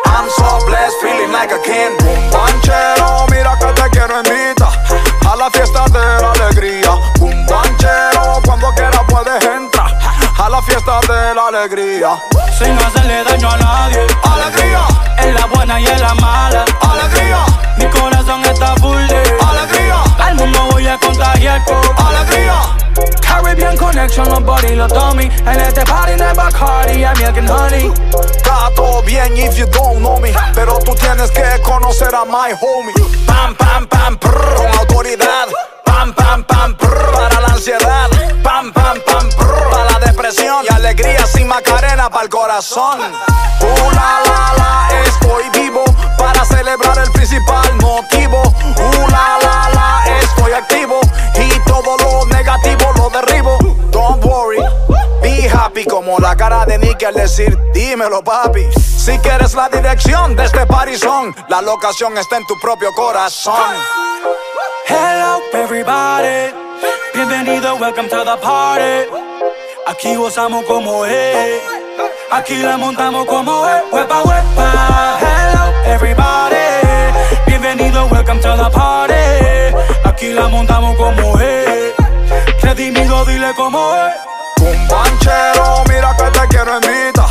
I'm 0.06 0.30
so 0.30 0.66
blessed, 0.66 0.96
feeling 1.02 1.32
like 1.32 1.52
a 1.52 1.62
king. 1.62 1.94
Un 2.00 2.32
banchero, 2.32 3.26
mira 3.30 3.58
que 3.60 3.82
te 3.82 3.90
quiero 3.90 4.18
invitar 4.18 4.27
fiesta 10.78 11.00
de 11.14 11.36
la 11.36 11.48
alegría. 11.48 12.22
Sin 12.58 12.78
hacerle 12.78 13.24
daño 13.24 13.50
a 13.50 13.58
nadie. 13.58 14.08
Alegría, 14.24 14.88
En 15.18 15.36
la 15.36 15.46
buena 15.46 15.80
y 15.80 15.88
en 15.88 16.02
la 16.02 16.14
mala. 16.16 16.66
alegría, 16.82 17.46
Mi 17.78 17.86
corazón 17.88 18.44
está 18.46 18.76
full 18.76 19.08
de 19.08 19.18
alegría, 19.18 20.04
Al 20.20 20.36
mundo 20.36 20.68
voy 20.72 20.88
a 20.88 20.98
contagiar 20.98 21.64
con 21.66 22.06
alegría. 22.06 22.56
Caribbean 23.22 23.78
Connection, 23.78 24.30
los 24.30 24.44
body, 24.44 24.76
los 24.76 24.90
dummy. 24.90 25.26
En 25.26 25.60
este 25.60 25.84
party 25.86 26.16
no 26.16 26.28
hay 26.28 26.36
Bacardi, 26.36 27.04
hay 27.04 27.16
milk 27.18 27.38
and 27.38 27.50
honey. 27.50 27.94
Está 28.36 28.70
todo 28.76 29.02
bien 29.04 29.36
if 29.38 29.58
you 29.58 29.66
don't 29.68 30.00
know 30.00 30.20
me, 30.20 30.34
pero 30.54 30.80
tú 30.80 30.94
tienes 30.96 31.32
que 31.32 31.62
conocer 31.64 32.14
a 32.14 32.26
my 32.26 32.54
homie. 32.62 32.94
Pam, 33.26 33.56
pam, 33.56 33.88
pam, 33.88 34.18
prr, 34.18 34.56
con 34.56 34.80
autoridad. 34.80 35.48
Pam, 35.98 36.14
pam, 36.14 36.44
pam, 36.44 36.76
prr, 36.76 37.12
para 37.12 37.42
la 37.42 37.48
ansiedad. 37.48 38.08
Pam, 38.44 38.72
pam, 38.72 39.02
pam, 39.04 39.30
prr, 39.30 39.70
para 39.72 39.92
la 39.94 40.00
depresión. 40.06 40.64
Y 40.64 40.72
alegría 40.72 41.26
sin 41.26 41.48
macarena 41.48 42.08
para 42.08 42.26
el 42.26 42.30
corazón. 42.30 43.00
Uh, 43.02 43.92
la, 43.96 44.22
la, 44.58 45.02
estoy 45.06 45.50
vivo 45.60 45.84
para 46.16 46.46
celebrar 46.46 47.00
el 47.00 47.12
principal 47.12 47.74
motivo. 47.82 48.44
Uh, 48.44 49.10
la, 49.10 49.40
la, 49.42 49.70
la, 49.74 50.20
estoy 50.20 50.54
activo 50.54 51.02
y 51.34 51.60
todo 51.68 51.98
lo 51.98 52.26
Como 55.86 56.18
la 56.20 56.36
cara 56.36 56.66
de 56.66 56.78
Nicky 56.80 57.06
al 57.06 57.14
decir 57.14 57.56
dímelo 57.72 58.24
papi 58.24 58.68
Si 58.74 59.18
quieres 59.20 59.54
la 59.54 59.70
dirección 59.70 60.36
de 60.36 60.46
este 60.46 60.66
parizón 60.66 61.36
La 61.50 61.62
locación 61.62 62.18
está 62.18 62.38
en 62.38 62.46
tu 62.48 62.60
propio 62.60 62.92
corazón 62.94 63.76
Hello 64.88 65.40
everybody. 65.54 66.54
Bienvenido 67.14 67.48
Bienvenido, 67.48 67.76
welcome 67.76 68.10
to 68.10 68.24
the 68.24 68.38
party. 68.38 69.10
Aquí 69.88 70.16
gozamos 70.16 70.66
como 70.66 71.06
es. 71.06 71.62
Aquí 72.32 72.56
la 72.58 72.78
montamos 72.78 73.26
como 73.26 73.68
es. 73.68 73.84
Huepa, 73.92 74.22
huepa. 74.24 75.18
Hello, 75.20 75.94
everybody. 75.94 76.56
Bienvenido, 77.46 78.06
welcome 78.08 78.40
to 78.42 78.56
the 78.56 78.70
party. 78.70 79.76
Aquí 80.04 80.34
la 80.34 80.48
montamos 80.48 80.96
como 80.98 81.40
es. 81.40 81.94
Redimido, 82.62 83.26
dile 83.26 83.54
como 83.56 83.96
es. 83.96 84.37
Un 84.62 84.88
banchero, 84.88 85.84
mira 85.88 86.16
que 86.18 86.24
te 86.40 86.48
quiero 86.48 86.76
invitar 86.76 87.30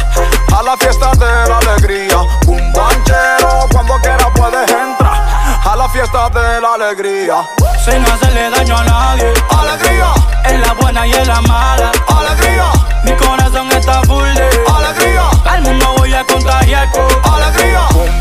a 0.56 0.62
la 0.62 0.76
fiesta 0.76 1.10
de 1.12 1.48
la 1.48 1.58
alegría. 1.58 2.18
Un 2.46 2.72
banchero, 2.72 3.66
cuando 3.72 3.94
quiera 4.00 4.30
puedes 4.34 4.70
entrar 4.70 5.16
a 5.64 5.76
la 5.76 5.88
fiesta 5.88 6.28
de 6.30 6.60
la 6.60 6.74
alegría. 6.74 7.46
Sin 7.84 8.04
hacerle 8.04 8.50
daño 8.50 8.76
a 8.76 8.84
nadie. 8.84 9.32
Alegría, 9.50 10.12
En 10.44 10.60
la 10.60 10.72
buena 10.74 11.06
y 11.06 11.12
en 11.12 11.26
la 11.28 11.40
mala. 11.42 11.90
alegría, 12.08 12.64
Mi 13.04 13.12
corazón 13.12 13.70
está 13.72 14.02
full 14.02 14.32
de 14.34 14.48
alegría, 14.74 15.28
Al 15.44 15.62
mundo 15.62 15.94
voy 15.98 16.14
a 16.14 16.24
contagiar 16.24 16.90
con 16.90 17.06
alegría. 17.32 17.80
Un 17.94 18.20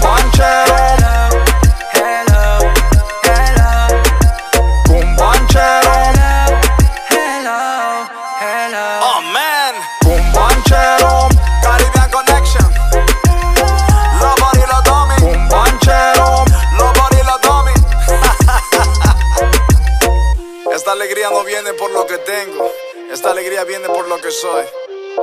Esta 23.12 23.32
alegría 23.32 23.64
viene 23.64 23.88
por 23.88 24.08
lo 24.08 24.18
que 24.18 24.30
soy. 24.30 24.66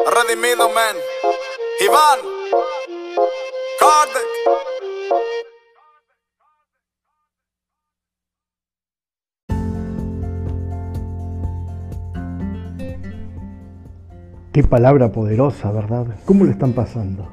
Redimido, 0.06 0.68
man. 0.70 0.96
Iván. 1.80 2.18
Kardec. 3.78 4.26
Qué 14.52 14.62
palabra 14.62 15.12
poderosa, 15.12 15.70
¿verdad? 15.72 16.06
¿Cómo 16.24 16.44
lo 16.44 16.50
están 16.50 16.72
pasando? 16.72 17.28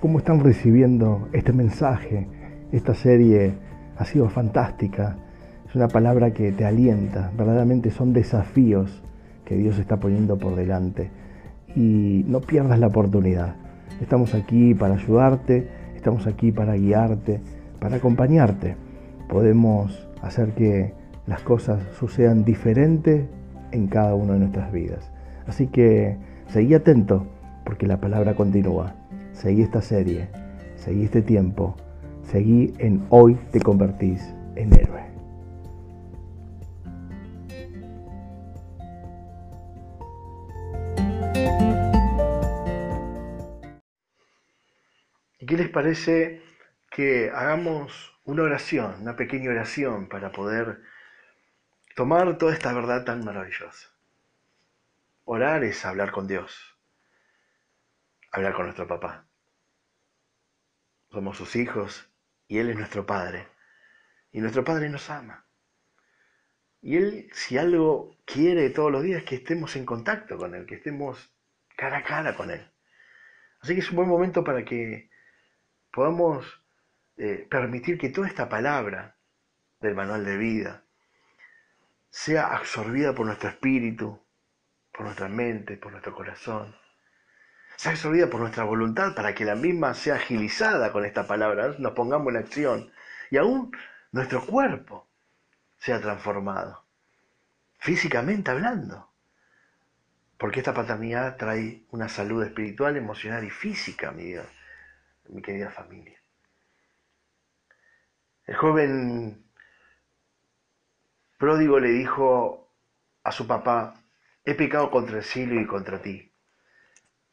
¿Cómo 0.00 0.18
están 0.18 0.44
recibiendo 0.44 1.28
este 1.32 1.52
mensaje? 1.52 2.28
Esta 2.72 2.94
serie 2.94 3.54
ha 3.96 4.04
sido 4.04 4.28
fantástica. 4.28 5.16
Es 5.68 5.74
una 5.74 5.88
palabra 5.88 6.32
que 6.32 6.52
te 6.52 6.64
alienta. 6.64 7.30
Verdaderamente 7.36 7.90
son 7.90 8.12
desafíos 8.12 9.02
que 9.44 9.56
Dios 9.56 9.78
está 9.78 9.98
poniendo 9.98 10.38
por 10.38 10.56
delante. 10.56 11.10
Y 11.74 12.24
no 12.28 12.40
pierdas 12.40 12.78
la 12.78 12.88
oportunidad. 12.88 13.56
Estamos 14.00 14.34
aquí 14.34 14.74
para 14.74 14.94
ayudarte, 14.94 15.68
estamos 15.96 16.26
aquí 16.26 16.52
para 16.52 16.74
guiarte, 16.74 17.40
para 17.80 17.96
acompañarte. 17.96 18.76
Podemos 19.28 20.08
hacer 20.22 20.52
que 20.54 20.92
las 21.26 21.40
cosas 21.42 21.82
sucedan 21.98 22.44
diferentes 22.44 23.26
en 23.72 23.86
cada 23.88 24.14
una 24.14 24.34
de 24.34 24.40
nuestras 24.40 24.72
vidas. 24.72 25.10
Así 25.46 25.66
que 25.66 26.16
seguí 26.48 26.74
atento 26.74 27.26
porque 27.64 27.86
la 27.86 28.00
palabra 28.00 28.34
continúa. 28.34 28.94
Seguí 29.32 29.62
esta 29.62 29.82
serie, 29.82 30.28
seguí 30.76 31.04
este 31.04 31.22
tiempo, 31.22 31.74
seguí 32.22 32.72
en 32.78 33.02
hoy 33.08 33.36
te 33.50 33.60
convertís 33.60 34.34
en 34.54 34.72
héroe. 34.72 35.13
¿Y 45.44 45.46
qué 45.46 45.58
les 45.58 45.68
parece 45.68 46.42
que 46.90 47.28
hagamos 47.28 48.18
una 48.24 48.44
oración, 48.44 49.02
una 49.02 49.14
pequeña 49.14 49.50
oración 49.50 50.08
para 50.08 50.32
poder 50.32 50.80
tomar 51.94 52.38
toda 52.38 52.54
esta 52.54 52.72
verdad 52.72 53.04
tan 53.04 53.26
maravillosa? 53.26 53.90
Orar 55.26 55.62
es 55.62 55.84
hablar 55.84 56.12
con 56.12 56.26
Dios, 56.26 56.78
hablar 58.32 58.54
con 58.54 58.64
nuestro 58.64 58.88
papá. 58.88 59.26
Somos 61.10 61.36
sus 61.36 61.56
hijos 61.56 62.10
y 62.48 62.56
Él 62.56 62.70
es 62.70 62.76
nuestro 62.78 63.04
Padre. 63.04 63.46
Y 64.32 64.40
nuestro 64.40 64.64
Padre 64.64 64.88
nos 64.88 65.10
ama. 65.10 65.46
Y 66.80 66.96
Él, 66.96 67.28
si 67.34 67.58
algo 67.58 68.16
quiere 68.24 68.70
todos 68.70 68.90
los 68.90 69.02
días, 69.02 69.18
es 69.18 69.28
que 69.28 69.34
estemos 69.34 69.76
en 69.76 69.84
contacto 69.84 70.38
con 70.38 70.54
Él, 70.54 70.64
que 70.64 70.76
estemos 70.76 71.36
cara 71.76 71.98
a 71.98 72.02
cara 72.02 72.34
con 72.34 72.50
Él. 72.50 72.66
Así 73.60 73.74
que 73.74 73.80
es 73.80 73.90
un 73.90 73.96
buen 73.96 74.08
momento 74.08 74.42
para 74.42 74.64
que 74.64 75.12
podamos 75.94 76.44
eh, 77.16 77.46
permitir 77.48 77.96
que 77.98 78.08
toda 78.08 78.26
esta 78.26 78.48
palabra 78.48 79.16
del 79.80 79.94
manual 79.94 80.24
de 80.24 80.36
vida 80.36 80.82
sea 82.10 82.48
absorbida 82.48 83.14
por 83.14 83.26
nuestro 83.26 83.50
espíritu, 83.50 84.20
por 84.90 85.02
nuestra 85.02 85.28
mente, 85.28 85.76
por 85.76 85.92
nuestro 85.92 86.12
corazón. 86.12 86.74
Sea 87.76 87.92
absorbida 87.92 88.28
por 88.28 88.40
nuestra 88.40 88.64
voluntad 88.64 89.14
para 89.14 89.34
que 89.34 89.44
la 89.44 89.54
misma 89.54 89.94
sea 89.94 90.16
agilizada 90.16 90.90
con 90.90 91.04
esta 91.04 91.28
palabra, 91.28 91.76
nos 91.78 91.92
pongamos 91.92 92.32
en 92.32 92.38
acción 92.38 92.92
y 93.30 93.36
aún 93.36 93.70
nuestro 94.10 94.44
cuerpo 94.44 95.06
sea 95.78 96.00
transformado, 96.00 96.84
físicamente 97.78 98.50
hablando. 98.50 99.10
Porque 100.38 100.58
esta 100.58 100.74
paternidad 100.74 101.36
trae 101.36 101.84
una 101.90 102.08
salud 102.08 102.42
espiritual, 102.42 102.96
emocional 102.96 103.44
y 103.44 103.50
física, 103.50 104.10
mi, 104.10 104.24
vida, 104.24 104.44
mi 105.28 105.42
querida 105.42 105.70
familia. 105.70 106.18
El 108.46 108.56
joven 108.56 109.44
pródigo 111.38 111.80
le 111.80 111.88
dijo 111.88 112.70
a 113.22 113.32
su 113.32 113.46
papá, 113.46 113.94
he 114.44 114.54
pecado 114.54 114.90
contra 114.90 115.18
el 115.18 115.24
cielo 115.24 115.60
y 115.60 115.66
contra 115.66 116.00
ti, 116.02 116.30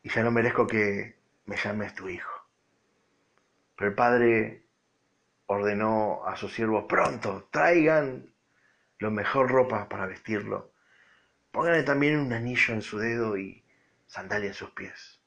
y 0.04 0.10
ya 0.10 0.24
no 0.24 0.32
merezco 0.32 0.68
que 0.68 1.18
me 1.46 1.58
llames 1.58 1.94
tu 1.96 2.08
hijo. 2.08 2.32
Pero 3.76 3.90
el 3.90 3.96
padre 3.96 4.64
ordenó 5.48 6.26
a 6.26 6.38
sus 6.38 6.54
siervos, 6.54 6.86
pronto, 6.88 7.50
traigan 7.52 8.34
lo 9.00 9.12
mejor 9.12 9.52
ropa 9.52 9.90
para 9.90 10.06
vestirlo, 10.06 10.72
pónganle 11.52 11.84
también 11.84 12.20
un 12.20 12.32
anillo 12.32 12.74
en 12.74 12.82
su 12.82 12.98
dedo 12.98 13.38
y 13.38 13.64
sandalia 14.08 14.50
en 14.50 14.54
sus 14.54 14.72
pies. 14.72 15.21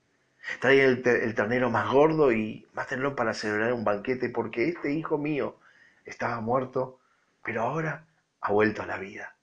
Te- 0.61 0.85
el 0.85 1.35
ternero 1.35 1.71
más 1.71 1.91
gordo 1.91 2.33
y 2.33 2.67
mátenlo 2.75 3.15
para 3.17 3.35
celebrar 3.35 3.73
un 3.73 3.85
banquete, 3.85 4.29
porque 4.31 4.69
este 4.69 4.93
hijo 4.93 5.19
mío 5.19 5.59
estaba 6.05 6.41
muerto, 6.41 7.01
pero 7.43 7.63
ahora 7.63 8.07
ha 8.41 8.53
vuelto 8.53 8.83
a 8.83 8.87
la 8.87 8.99
vida. 8.99 9.37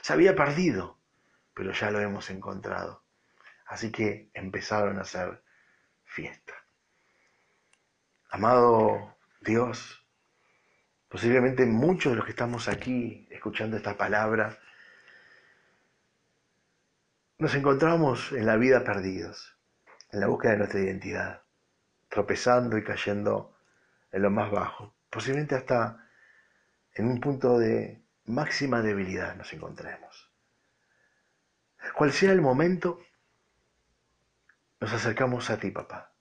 Se 0.00 0.12
había 0.12 0.34
perdido, 0.34 0.98
pero 1.54 1.72
ya 1.72 1.90
lo 1.90 2.00
hemos 2.00 2.30
encontrado. 2.30 3.02
Así 3.66 3.92
que 3.92 4.30
empezaron 4.34 4.98
a 4.98 5.02
hacer 5.02 5.42
fiesta. 6.04 6.54
Amado 8.30 9.16
Dios, 9.40 10.04
posiblemente 11.08 11.66
muchos 11.66 12.12
de 12.12 12.16
los 12.16 12.24
que 12.24 12.32
estamos 12.32 12.68
aquí 12.68 13.26
escuchando 13.30 13.76
esta 13.76 13.96
palabra, 13.96 14.58
nos 17.38 17.54
encontramos 17.54 18.32
en 18.32 18.46
la 18.46 18.56
vida 18.56 18.84
perdidos, 18.84 19.57
en 20.10 20.20
la 20.20 20.26
búsqueda 20.26 20.52
de 20.52 20.58
nuestra 20.58 20.80
identidad, 20.80 21.42
tropezando 22.08 22.78
y 22.78 22.84
cayendo 22.84 23.56
en 24.10 24.22
lo 24.22 24.30
más 24.30 24.50
bajo, 24.50 24.94
posiblemente 25.10 25.54
hasta 25.54 26.08
en 26.94 27.06
un 27.06 27.20
punto 27.20 27.58
de 27.58 28.02
máxima 28.24 28.82
debilidad 28.82 29.36
nos 29.36 29.52
encontremos. 29.52 30.30
Cual 31.94 32.12
sea 32.12 32.32
el 32.32 32.40
momento, 32.40 33.00
nos 34.80 34.92
acercamos 34.92 35.50
a 35.50 35.58
ti, 35.58 35.70
papá, 35.70 36.12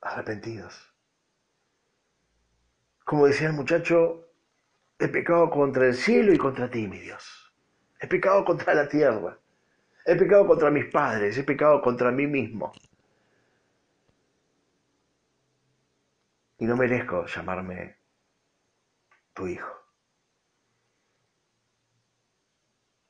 arrepentidos. 0.00 0.92
Como 3.04 3.26
decía 3.26 3.48
el 3.48 3.54
muchacho, 3.54 4.28
he 4.98 5.08
pecado 5.08 5.50
contra 5.50 5.86
el 5.86 5.94
cielo 5.94 6.32
y 6.32 6.38
contra 6.38 6.70
ti, 6.70 6.86
mi 6.88 6.98
Dios. 6.98 7.52
He 8.00 8.06
pecado 8.06 8.44
contra 8.44 8.74
la 8.74 8.88
tierra. 8.88 9.38
He 10.06 10.16
pecado 10.16 10.46
contra 10.46 10.70
mis 10.70 10.86
padres. 10.86 11.36
He 11.38 11.44
pecado 11.44 11.80
contra 11.80 12.10
mí 12.10 12.26
mismo. 12.26 12.72
Y 16.58 16.66
no 16.66 16.76
merezco 16.76 17.26
llamarme 17.26 17.96
tu 19.32 19.46
hijo. 19.46 19.70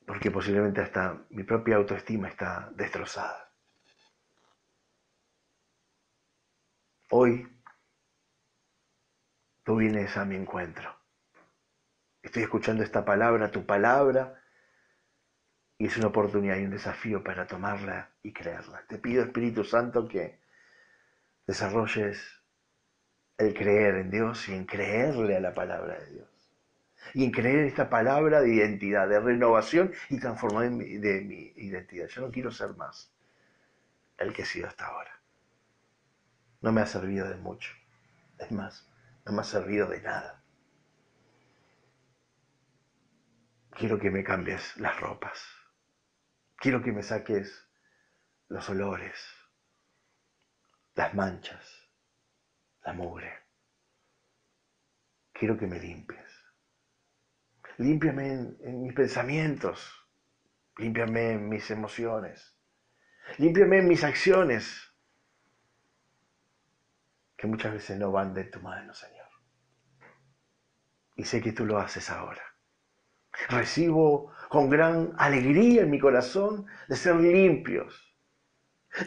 Porque 0.05 0.31
posiblemente 0.31 0.81
hasta 0.81 1.25
mi 1.29 1.43
propia 1.43 1.75
autoestima 1.77 2.29
está 2.29 2.69
destrozada. 2.75 3.51
Hoy 7.09 7.47
tú 9.63 9.75
vienes 9.77 10.15
a 10.17 10.25
mi 10.25 10.35
encuentro. 10.35 10.95
Estoy 12.21 12.43
escuchando 12.43 12.83
esta 12.83 13.05
palabra, 13.05 13.51
tu 13.51 13.65
palabra, 13.65 14.41
es 15.85 15.97
una 15.97 16.07
oportunidad 16.07 16.57
y 16.57 16.65
un 16.65 16.71
desafío 16.71 17.23
para 17.23 17.47
tomarla 17.47 18.09
y 18.23 18.31
creerla. 18.31 18.83
Te 18.87 18.97
pido, 18.97 19.23
Espíritu 19.23 19.63
Santo, 19.63 20.07
que 20.07 20.39
desarrolles 21.45 22.41
el 23.37 23.53
creer 23.53 23.95
en 23.95 24.11
Dios 24.11 24.47
y 24.47 24.53
en 24.53 24.65
creerle 24.65 25.35
a 25.35 25.39
la 25.39 25.53
palabra 25.53 25.99
de 25.99 26.13
Dios. 26.13 26.29
Y 27.13 27.25
en 27.25 27.31
creer 27.31 27.65
esta 27.65 27.89
palabra 27.89 28.41
de 28.41 28.53
identidad, 28.53 29.07
de 29.07 29.19
renovación 29.19 29.91
y 30.09 30.19
transformación 30.19 30.79
de 30.79 31.21
mi 31.21 31.53
identidad. 31.55 32.07
Yo 32.07 32.21
no 32.21 32.31
quiero 32.31 32.51
ser 32.51 32.75
más 32.75 33.13
el 34.17 34.33
que 34.33 34.41
he 34.41 34.45
sido 34.45 34.67
hasta 34.67 34.87
ahora. 34.87 35.19
No 36.61 36.71
me 36.71 36.81
ha 36.81 36.85
servido 36.85 37.27
de 37.29 37.35
mucho. 37.35 37.71
Es 38.39 38.51
más, 38.51 38.89
no 39.25 39.33
me 39.33 39.41
ha 39.41 39.43
servido 39.43 39.87
de 39.87 40.01
nada. 40.01 40.41
Quiero 43.71 43.99
que 43.99 44.09
me 44.09 44.23
cambies 44.23 44.75
las 44.77 44.99
ropas. 44.99 45.54
Quiero 46.65 46.81
que 46.81 46.91
me 46.91 47.03
saques 47.03 47.63
los 48.47 48.67
olores, 48.71 49.13
las 50.95 51.13
manchas, 51.13 51.63
la 52.83 52.91
mugre. 52.91 53.31
Quiero 55.31 55.59
que 55.59 55.67
me 55.67 55.79
limpies. 55.79 56.25
Límpiame 57.77 58.31
en, 58.31 58.57
en 58.61 58.81
mis 58.81 58.93
pensamientos. 58.95 60.09
Límpiame 60.77 61.33
en 61.33 61.49
mis 61.49 61.69
emociones. 61.69 62.57
Límpiame 63.37 63.77
en 63.77 63.87
mis 63.87 64.03
acciones. 64.03 64.91
Que 67.37 67.45
muchas 67.45 67.73
veces 67.73 67.99
no 67.99 68.11
van 68.11 68.33
de 68.33 68.45
tu 68.45 68.59
mano, 68.59 68.91
Señor. 68.95 69.29
Y 71.15 71.25
sé 71.25 71.43
que 71.43 71.53
tú 71.53 71.63
lo 71.63 71.77
haces 71.77 72.09
ahora. 72.09 72.41
Recibo 73.49 74.34
con 74.49 74.69
gran 74.69 75.13
alegría 75.17 75.83
en 75.83 75.89
mi 75.89 75.99
corazón 75.99 76.65
de 76.87 76.95
ser 76.95 77.15
limpios. 77.15 78.13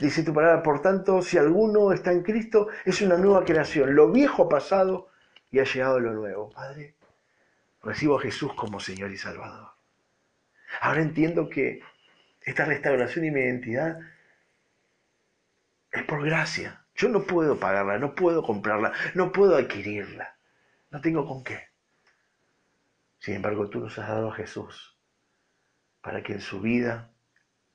Dice 0.00 0.22
tu 0.22 0.34
palabra, 0.34 0.62
por 0.62 0.82
tanto, 0.82 1.22
si 1.22 1.38
alguno 1.38 1.92
está 1.92 2.12
en 2.12 2.22
Cristo, 2.22 2.68
es 2.84 3.00
una 3.00 3.16
nueva 3.16 3.44
creación. 3.44 3.94
Lo 3.94 4.10
viejo 4.12 4.44
ha 4.44 4.48
pasado 4.48 5.08
y 5.50 5.60
ha 5.60 5.64
llegado 5.64 5.98
lo 5.98 6.12
nuevo. 6.12 6.50
Padre, 6.50 6.94
recibo 7.82 8.18
a 8.18 8.20
Jesús 8.20 8.52
como 8.54 8.80
Señor 8.80 9.10
y 9.10 9.16
Salvador. 9.16 9.70
Ahora 10.82 11.00
entiendo 11.00 11.48
que 11.48 11.80
esta 12.42 12.66
restauración 12.66 13.24
y 13.24 13.30
mi 13.30 13.40
identidad 13.40 13.98
es 15.90 16.02
por 16.04 16.22
gracia. 16.22 16.84
Yo 16.94 17.08
no 17.08 17.22
puedo 17.22 17.58
pagarla, 17.58 17.98
no 17.98 18.14
puedo 18.14 18.42
comprarla, 18.42 18.92
no 19.14 19.32
puedo 19.32 19.56
adquirirla. 19.56 20.36
No 20.90 21.00
tengo 21.00 21.26
con 21.26 21.44
qué. 21.44 21.68
Sin 23.20 23.36
embargo, 23.36 23.70
tú 23.70 23.80
nos 23.80 23.98
has 23.98 24.08
dado 24.08 24.30
a 24.30 24.34
Jesús 24.34 24.97
para 26.00 26.22
que 26.22 26.32
en 26.32 26.40
su 26.40 26.60
vida, 26.60 27.12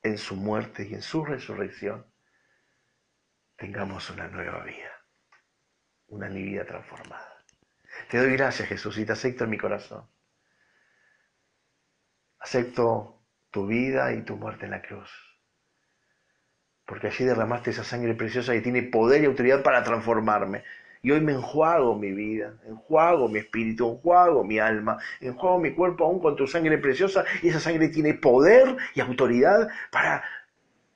en 0.02 0.18
su 0.18 0.36
muerte 0.36 0.88
y 0.88 0.94
en 0.94 1.02
su 1.02 1.26
resurrección 1.26 2.06
tengamos 3.56 4.10
una 4.10 4.28
nueva 4.28 4.64
vida, 4.64 4.92
una 6.08 6.28
vida 6.30 6.66
transformada. 6.66 7.34
Te 8.10 8.18
doy 8.18 8.34
gracias, 8.36 8.68
Jesús, 8.68 8.98
y 8.98 9.06
te 9.06 9.14
acepto 9.14 9.44
en 9.44 9.50
mi 9.50 9.58
corazón. 9.58 10.08
Acepto 12.40 13.24
tu 13.52 13.68
vida 13.68 14.12
y 14.14 14.24
tu 14.24 14.36
muerte 14.36 14.66
en 14.66 14.72
la 14.72 14.82
cruz. 14.82 15.10
Porque 16.86 17.08
allí 17.08 17.24
derramaste 17.24 17.70
esa 17.70 17.84
sangre 17.84 18.14
preciosa 18.16 18.54
que 18.54 18.62
tiene 18.62 18.84
poder 18.84 19.22
y 19.22 19.26
autoridad 19.26 19.64
para 19.64 19.84
transformarme. 19.84 20.64
Y 21.04 21.12
hoy 21.12 21.20
me 21.20 21.34
enjuago 21.34 21.96
mi 21.98 22.14
vida, 22.14 22.54
enjuago 22.66 23.28
mi 23.28 23.40
espíritu, 23.40 23.92
enjuago 23.92 24.46
mi 24.46 24.58
alma, 24.58 24.98
enjuago 25.20 25.60
mi 25.60 25.74
cuerpo 25.74 26.06
aún 26.06 26.22
con 26.22 26.38
tu 26.38 26.48
sangre 26.48 26.78
preciosa. 26.78 27.26
Y 27.42 27.50
esa 27.50 27.60
sangre 27.60 27.90
tiene 27.90 28.14
poder 28.14 28.78
y 28.96 29.02
autoridad 29.02 29.68
para 29.92 30.24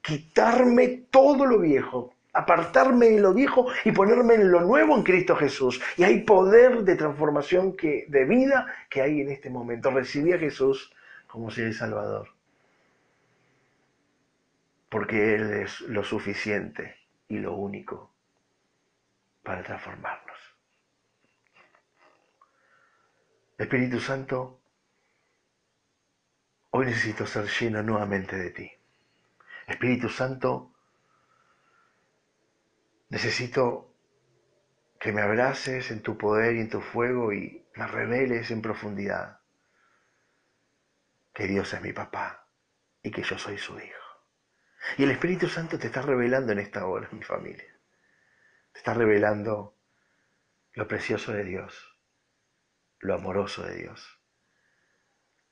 quitarme 0.02 0.88
todo 1.12 1.46
lo 1.46 1.60
viejo, 1.60 2.14
apartarme 2.32 3.10
de 3.10 3.20
lo 3.20 3.34
viejo 3.34 3.68
y 3.84 3.92
ponerme 3.92 4.36
en 4.36 4.50
lo 4.50 4.62
nuevo 4.62 4.96
en 4.96 5.04
Cristo 5.04 5.36
Jesús. 5.36 5.82
Y 5.98 6.04
hay 6.04 6.22
poder 6.22 6.84
de 6.84 6.96
transformación 6.96 7.76
que, 7.76 8.06
de 8.08 8.24
vida 8.24 8.66
que 8.90 9.02
hay 9.02 9.20
en 9.20 9.30
este 9.30 9.50
momento. 9.50 9.92
Recibí 9.92 10.32
a 10.32 10.40
Jesús 10.40 10.90
como 11.28 11.52
si 11.52 11.64
el 11.64 11.74
Salvador. 11.74 12.30
Porque 14.88 15.36
Él 15.36 15.52
es 15.52 15.82
lo 15.82 16.06
suficiente 16.06 16.96
y 17.28 17.40
lo 17.40 17.58
único 17.58 18.10
para 19.48 19.64
transformarnos. 19.64 20.38
Espíritu 23.58 24.02
Santo, 24.02 24.60
hoy 26.72 26.88
necesito 26.88 27.26
ser 27.26 27.48
lleno 27.48 27.82
nuevamente 27.82 28.36
de 28.36 28.50
ti. 28.52 28.70
Espíritu 29.66 30.10
Santo, 30.10 30.76
necesito 33.08 33.96
que 35.00 35.14
me 35.14 35.22
abraces 35.22 35.92
en 35.92 36.04
tu 36.04 36.18
poder 36.18 36.58
y 36.58 36.60
en 36.60 36.70
tu 36.70 36.82
fuego 36.82 37.32
y 37.32 37.66
me 37.76 37.88
reveles 37.88 38.52
en 38.52 38.62
profundidad 38.62 39.40
que 41.34 41.48
Dios 41.48 41.74
es 41.74 41.82
mi 41.82 41.94
papá 41.94 42.50
y 43.02 43.12
que 43.12 43.24
yo 43.24 43.38
soy 43.38 43.58
su 43.58 43.80
hijo. 43.80 44.04
Y 44.98 45.04
el 45.04 45.12
Espíritu 45.12 45.48
Santo 45.48 45.80
te 45.80 45.88
está 45.88 46.02
revelando 46.02 46.52
en 46.52 46.60
esta 46.60 46.86
hora, 46.86 47.08
mi 47.14 47.24
familia 47.24 47.77
está 48.78 48.94
revelando 48.94 49.76
lo 50.74 50.88
precioso 50.88 51.34
de 51.34 51.44
Dios, 51.44 51.98
lo 53.00 53.16
amoroso 53.16 53.64
de 53.64 53.76
Dios, 53.76 54.22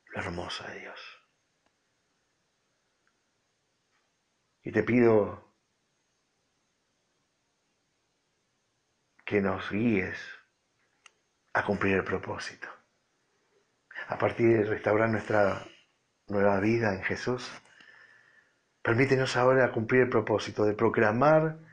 lo 0.06 0.22
hermoso 0.22 0.64
de 0.68 0.80
Dios. 0.80 1.00
Y 4.62 4.72
te 4.72 4.84
pido 4.84 5.54
que 9.26 9.42
nos 9.42 9.72
guíes 9.72 10.20
a 11.54 11.66
cumplir 11.66 11.96
el 11.96 12.04
propósito. 12.04 12.68
A 14.08 14.20
partir 14.20 14.58
de 14.58 14.64
restaurar 14.66 15.10
nuestra 15.10 15.66
nueva 16.28 16.60
vida 16.60 16.94
en 16.94 17.02
Jesús, 17.02 17.50
permítenos 18.84 19.36
ahora 19.36 19.72
cumplir 19.72 20.04
el 20.04 20.10
propósito 20.10 20.64
de 20.66 20.74
proclamar 20.74 21.65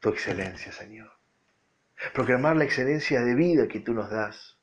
tu 0.00 0.08
excelencia, 0.08 0.72
Señor. 0.72 1.12
Proclamar 2.14 2.56
la 2.56 2.64
excelencia 2.64 3.20
de 3.20 3.34
vida 3.34 3.68
que 3.68 3.80
tú 3.80 3.92
nos 3.92 4.10
das. 4.10 4.58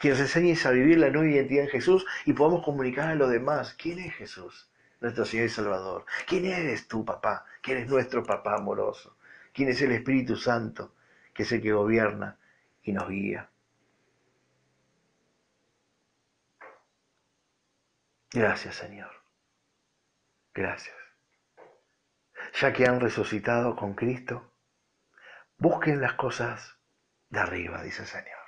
Que 0.00 0.10
nos 0.10 0.20
enseñes 0.20 0.64
a 0.66 0.70
vivir 0.70 0.98
la 0.98 1.10
nueva 1.10 1.30
identidad 1.30 1.64
en 1.64 1.70
Jesús 1.70 2.06
y 2.24 2.32
podamos 2.32 2.64
comunicar 2.64 3.08
a 3.08 3.14
los 3.14 3.30
demás 3.30 3.74
quién 3.74 3.98
es 3.98 4.14
Jesús, 4.14 4.70
nuestro 5.00 5.24
Señor 5.24 5.46
y 5.46 5.50
Salvador. 5.50 6.04
¿Quién 6.26 6.46
eres 6.46 6.86
tú, 6.86 7.04
papá? 7.04 7.44
¿Quién 7.62 7.78
es 7.78 7.88
nuestro 7.88 8.22
papá 8.22 8.54
amoroso? 8.54 9.16
¿Quién 9.52 9.70
es 9.70 9.82
el 9.82 9.92
Espíritu 9.92 10.36
Santo, 10.36 10.94
que 11.34 11.42
es 11.42 11.52
el 11.52 11.62
que 11.62 11.72
gobierna 11.72 12.38
y 12.82 12.92
nos 12.92 13.08
guía? 13.08 13.48
Gracias, 18.30 18.76
Señor. 18.76 19.10
Gracias 20.54 21.07
ya 22.60 22.72
que 22.72 22.86
han 22.86 23.00
resucitado 23.00 23.76
con 23.76 23.94
Cristo, 23.94 24.52
busquen 25.58 26.00
las 26.00 26.14
cosas 26.14 26.76
de 27.30 27.40
arriba, 27.40 27.82
dice 27.82 28.02
el 28.02 28.08
Señor. 28.08 28.38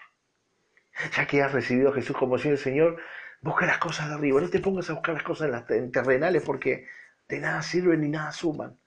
Ya 1.17 1.27
que 1.27 1.43
has 1.43 1.53
recibido 1.53 1.91
a 1.91 1.95
Jesús 1.95 2.17
como 2.17 2.39
Señor, 2.39 2.59
Señor, 2.59 3.03
busca 3.41 3.67
las 3.67 3.79
cosas 3.79 4.09
de 4.09 4.15
arriba. 4.15 4.41
No 4.41 4.49
te 4.49 4.61
pongas 4.61 4.91
a 4.91 4.95
buscar 4.95 5.15
las 5.15 5.23
cosas 5.23 5.47
en 5.47 5.53
las 5.53 5.67
terrenales 5.93 6.43
porque 6.43 6.87
de 7.29 7.41
nada 7.41 7.63
sirven 7.63 8.01
ni 8.01 8.09
nada 8.09 8.33
suman. 8.33 8.79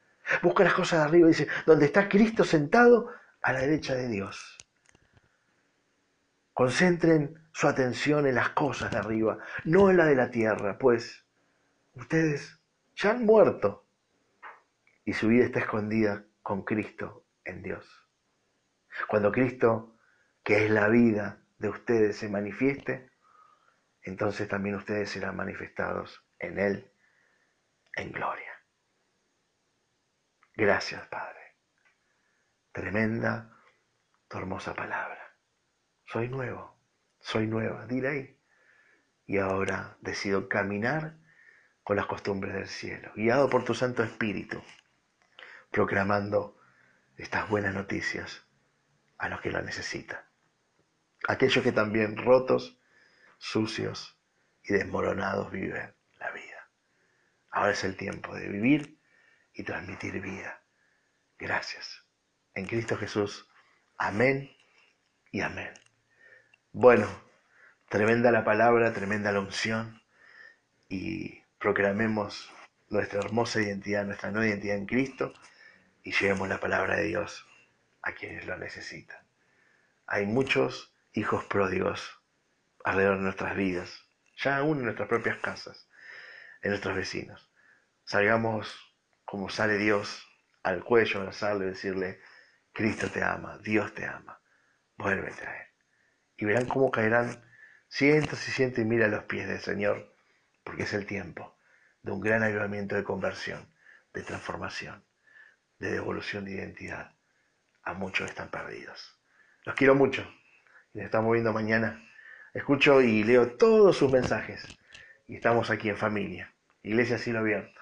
Busca 0.41 0.64
las 0.64 0.74
cosas 0.74 0.99
de 0.99 1.05
arriba, 1.05 1.28
dice, 1.28 1.47
donde 1.66 1.86
está 1.86 2.07
Cristo 2.07 2.43
sentado 2.43 3.09
a 3.41 3.53
la 3.53 3.59
derecha 3.59 3.95
de 3.95 4.07
Dios. 4.07 4.57
Concentren 6.53 7.43
su 7.51 7.68
atención 7.68 8.26
en 8.28 8.36
las 8.36 8.49
cosas 8.49 8.91
de 8.91 8.97
arriba, 8.97 9.39
no 9.66 9.89
en 9.89 9.97
la 9.97 10.05
de 10.05 10.16
la 10.16 10.30
tierra, 10.30 10.78
pues 10.78 11.26
ustedes 11.95 12.59
ya 12.95 13.11
han 13.11 13.26
muerto 13.26 13.83
y 15.06 15.14
su 15.14 15.28
vida 15.28 15.45
está 15.45 15.60
escondida 15.60 16.26
con 16.41 16.64
Cristo 16.64 17.26
en 17.43 17.62
Dios. 17.64 17.86
Cuando 19.08 19.32
Cristo, 19.32 19.97
que 20.43 20.66
es 20.66 20.72
la 20.72 20.88
vida 20.88 21.41
de 21.58 21.70
ustedes, 21.70 22.18
se 22.18 22.30
manifieste, 22.30 23.10
entonces 24.01 24.47
también 24.47 24.76
ustedes 24.76 25.10
serán 25.10 25.36
manifestados 25.36 26.26
en 26.39 26.60
Él 26.60 26.91
en 27.95 28.12
gloria. 28.12 28.51
Gracias, 30.56 31.08
Padre. 31.08 31.58
Tremenda 32.72 33.58
tu 34.28 34.38
hermosa 34.38 34.74
palabra. 34.74 35.20
Soy 36.06 36.28
nuevo, 36.28 36.80
soy 37.20 37.47
nueva, 37.47 37.86
dile 37.88 38.08
ahí. 38.08 38.39
Y 39.26 39.38
ahora 39.38 39.97
decido 40.01 40.49
caminar 40.49 41.18
con 41.84 41.95
las 41.95 42.06
costumbres 42.06 42.54
del 42.54 42.68
cielo, 42.68 43.12
guiado 43.16 43.49
por 43.49 43.64
tu 43.64 43.74
Santo 43.74 44.04
Espíritu 44.04 44.62
proclamando 45.74 46.55
estas 47.17 47.49
buenas 47.49 47.74
noticias 47.74 48.45
a 49.17 49.28
los 49.28 49.41
que 49.41 49.51
la 49.51 49.61
necesitan. 49.61 50.19
Aquellos 51.28 51.63
que 51.63 51.71
también 51.71 52.15
rotos, 52.15 52.80
sucios 53.39 54.17
y 54.63 54.74
desmoronados 54.74 55.51
viven 55.51 55.93
la 56.19 56.32
vida. 56.32 56.69
Ahora 57.49 57.71
es 57.71 57.84
el 57.84 57.97
tiempo 57.97 58.36
de 58.36 58.47
vivir 58.47 58.99
y 59.53 59.63
transmitir 59.63 60.21
vida. 60.21 60.61
Gracias. 61.39 62.05
En 62.53 62.67
Cristo 62.67 62.95
Jesús. 62.95 63.49
Amén 63.97 64.55
y 65.32 65.41
amén. 65.41 65.74
Bueno, 66.71 67.07
tremenda 67.89 68.32
la 68.32 68.43
palabra, 68.43 68.93
tremenda 68.93 69.32
la 69.32 69.39
unción 69.39 70.03
y 70.88 71.41
proclamemos 71.57 72.51
nuestra 72.89 73.19
hermosa 73.19 73.59
identidad, 73.59 74.05
nuestra 74.05 74.30
nueva 74.30 74.47
identidad 74.47 74.78
en 74.78 74.86
Cristo 74.86 75.34
y 76.04 76.12
llevemos 76.12 76.49
la 76.49 76.60
palabra 76.60 76.97
de 76.97 77.04
Dios 77.04 77.45
a 78.01 78.14
quienes 78.14 78.45
lo 78.45 78.58
necesitan. 78.58 79.18
Hay 80.06 80.26
muchos 80.26 80.93
hijos 81.14 81.45
pródigos 81.45 82.22
alrededor 82.84 83.18
de 83.18 83.24
nuestras 83.24 83.56
vidas, 83.56 84.04
ya 84.38 84.58
aún 84.58 84.80
en 84.80 84.86
nuestras 84.86 85.08
propias 85.08 85.38
casas, 85.38 85.88
en 86.62 86.72
nuestros 86.72 86.95
vecinos. 86.95 87.49
Salgamos 88.04 88.93
como 89.24 89.49
sale 89.49 89.78
Dios 89.78 90.28
al 90.64 90.84
cuello, 90.84 91.20
abrazarlo 91.20 91.64
y 91.64 91.70
decirle, 91.70 92.22
Cristo 92.74 93.10
te 93.10 93.24
ama, 93.24 93.58
Dios 93.60 93.93
te 93.93 94.06
ama, 94.06 94.41
vuélvete 94.97 95.45
a 95.45 95.62
Él. 95.62 95.68
Y 96.38 96.45
verán 96.45 96.66
cómo 96.66 96.91
caerán 96.91 97.43
cientos 97.88 98.47
y 98.47 98.51
cientos 98.51 98.80
y 98.80 98.86
mil 98.86 99.04
a 99.04 99.08
los 99.08 99.24
pies 99.26 99.47
del 99.47 99.60
Señor, 99.60 100.14
porque 100.64 100.84
es 100.84 100.93
el 100.93 101.06
tiempo 101.06 101.58
de 102.01 102.12
un 102.12 102.20
gran 102.20 102.43
avivamiento 102.43 102.95
de 102.95 103.04
conversión, 103.04 103.74
de 104.14 104.24
transformación, 104.24 105.06
de 105.84 105.92
devolución 105.92 106.46
de 106.46 106.52
identidad. 106.52 107.12
A 107.84 107.94
muchos 107.94 108.30
están 108.30 108.50
perdidos. 108.50 109.20
Los 109.66 109.76
quiero 109.76 109.96
mucho. 109.96 110.24
Nos 110.94 111.06
estamos 111.06 111.34
viendo 111.34 111.52
mañana. 111.52 112.02
Escucho 112.54 113.02
y 113.02 113.24
leo 113.24 113.58
todos 113.58 113.98
sus 113.98 114.12
mensajes. 114.12 114.66
Y 115.28 115.36
estamos 115.36 115.70
aquí 115.70 115.90
en 115.90 115.98
familia. 115.98 116.56
Iglesia 116.84 117.18
Cielo 117.18 117.40
Abierto. 117.40 117.82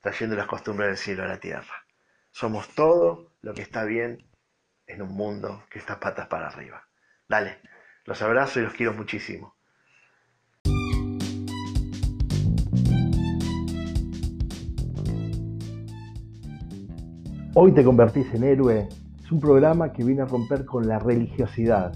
Trayendo 0.00 0.36
las 0.36 0.46
costumbres 0.46 0.88
del 0.88 0.98
cielo 0.98 1.22
a 1.24 1.28
la 1.28 1.40
tierra. 1.40 1.86
Somos 2.30 2.68
todo 2.74 3.32
lo 3.40 3.54
que 3.54 3.62
está 3.62 3.84
bien 3.84 4.28
en 4.86 5.00
un 5.00 5.12
mundo 5.12 5.64
que 5.70 5.78
está 5.78 5.98
patas 5.98 6.28
para 6.28 6.48
arriba. 6.48 6.86
Dale, 7.26 7.60
los 8.04 8.20
abrazo 8.20 8.60
y 8.60 8.64
los 8.64 8.74
quiero 8.74 8.92
muchísimo. 8.92 9.55
Hoy 17.58 17.72
te 17.72 17.82
convertís 17.82 18.26
en 18.34 18.44
héroe. 18.44 18.86
Es 19.24 19.32
un 19.32 19.40
programa 19.40 19.90
que 19.90 20.04
viene 20.04 20.20
a 20.20 20.26
romper 20.26 20.66
con 20.66 20.86
la 20.86 20.98
religiosidad 20.98 21.90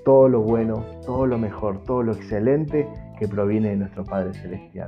todo 0.05 0.29
lo 0.29 0.41
bueno, 0.41 0.85
todo 1.05 1.27
lo 1.27 1.37
mejor, 1.37 1.83
todo 1.83 2.03
lo 2.03 2.13
excelente 2.13 2.87
que 3.19 3.27
proviene 3.27 3.69
de 3.69 3.75
nuestro 3.75 4.03
Padre 4.03 4.33
Celestial. 4.33 4.87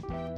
Marca, 0.00 0.31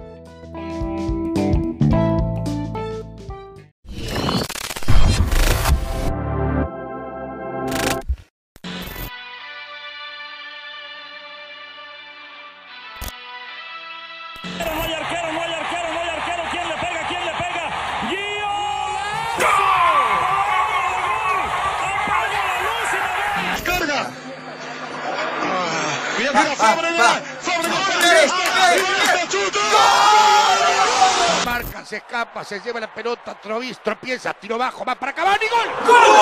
se 32.43 32.59
lleva 32.61 32.80
la 32.80 32.89
pelota, 32.89 33.35
Trovis, 33.35 33.78
tropieza, 33.78 34.32
tiro 34.35 34.59
bajo, 34.59 34.85
va 34.85 34.97
para 34.97 35.12
Cavani, 35.12 35.47
gol. 35.47 35.68
¡Gol! 35.87 36.16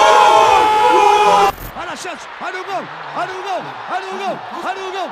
A 1.74 1.86
la 1.86 1.96
chance, 1.96 2.28
a 2.38 2.46
un 2.46 2.52
gol, 2.52 2.86
a 3.14 3.22
un 3.22 3.42
gol, 3.42 3.62
a 3.88 3.98
un 4.12 4.18
gol, 4.18 4.36
a 4.52 4.72
un 4.74 4.92
gol. 4.92 5.10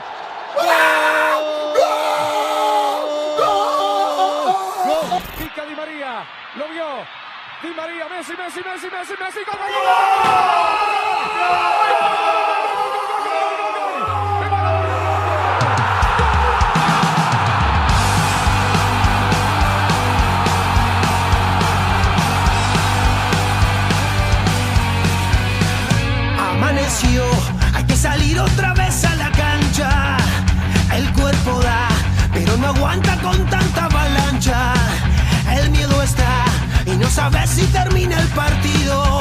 ¡Gol! 0.56 0.66
¡Gol! 4.86 5.22
Pica 5.38 5.64
Di 5.64 5.74
María, 5.74 6.26
lo 6.56 6.68
vio. 6.68 7.06
Di 7.62 7.70
María, 7.70 8.08
Messi, 8.08 8.34
Messi, 8.36 8.60
Messi, 8.62 8.90
Messi, 8.90 9.14
Messi, 9.18 9.44
gol, 9.44 9.58
gol, 9.58 9.70
Amaneció, 11.80 12.39
con 33.22 33.46
tanta 33.46 33.84
avalancha. 33.84 34.74
El 35.56 35.70
miedo 35.70 36.02
está 36.02 36.44
y 36.86 36.96
no 36.96 37.08
sabes 37.08 37.50
si 37.50 37.64
termina 37.66 38.18
el 38.18 38.26
partido. 38.28 39.19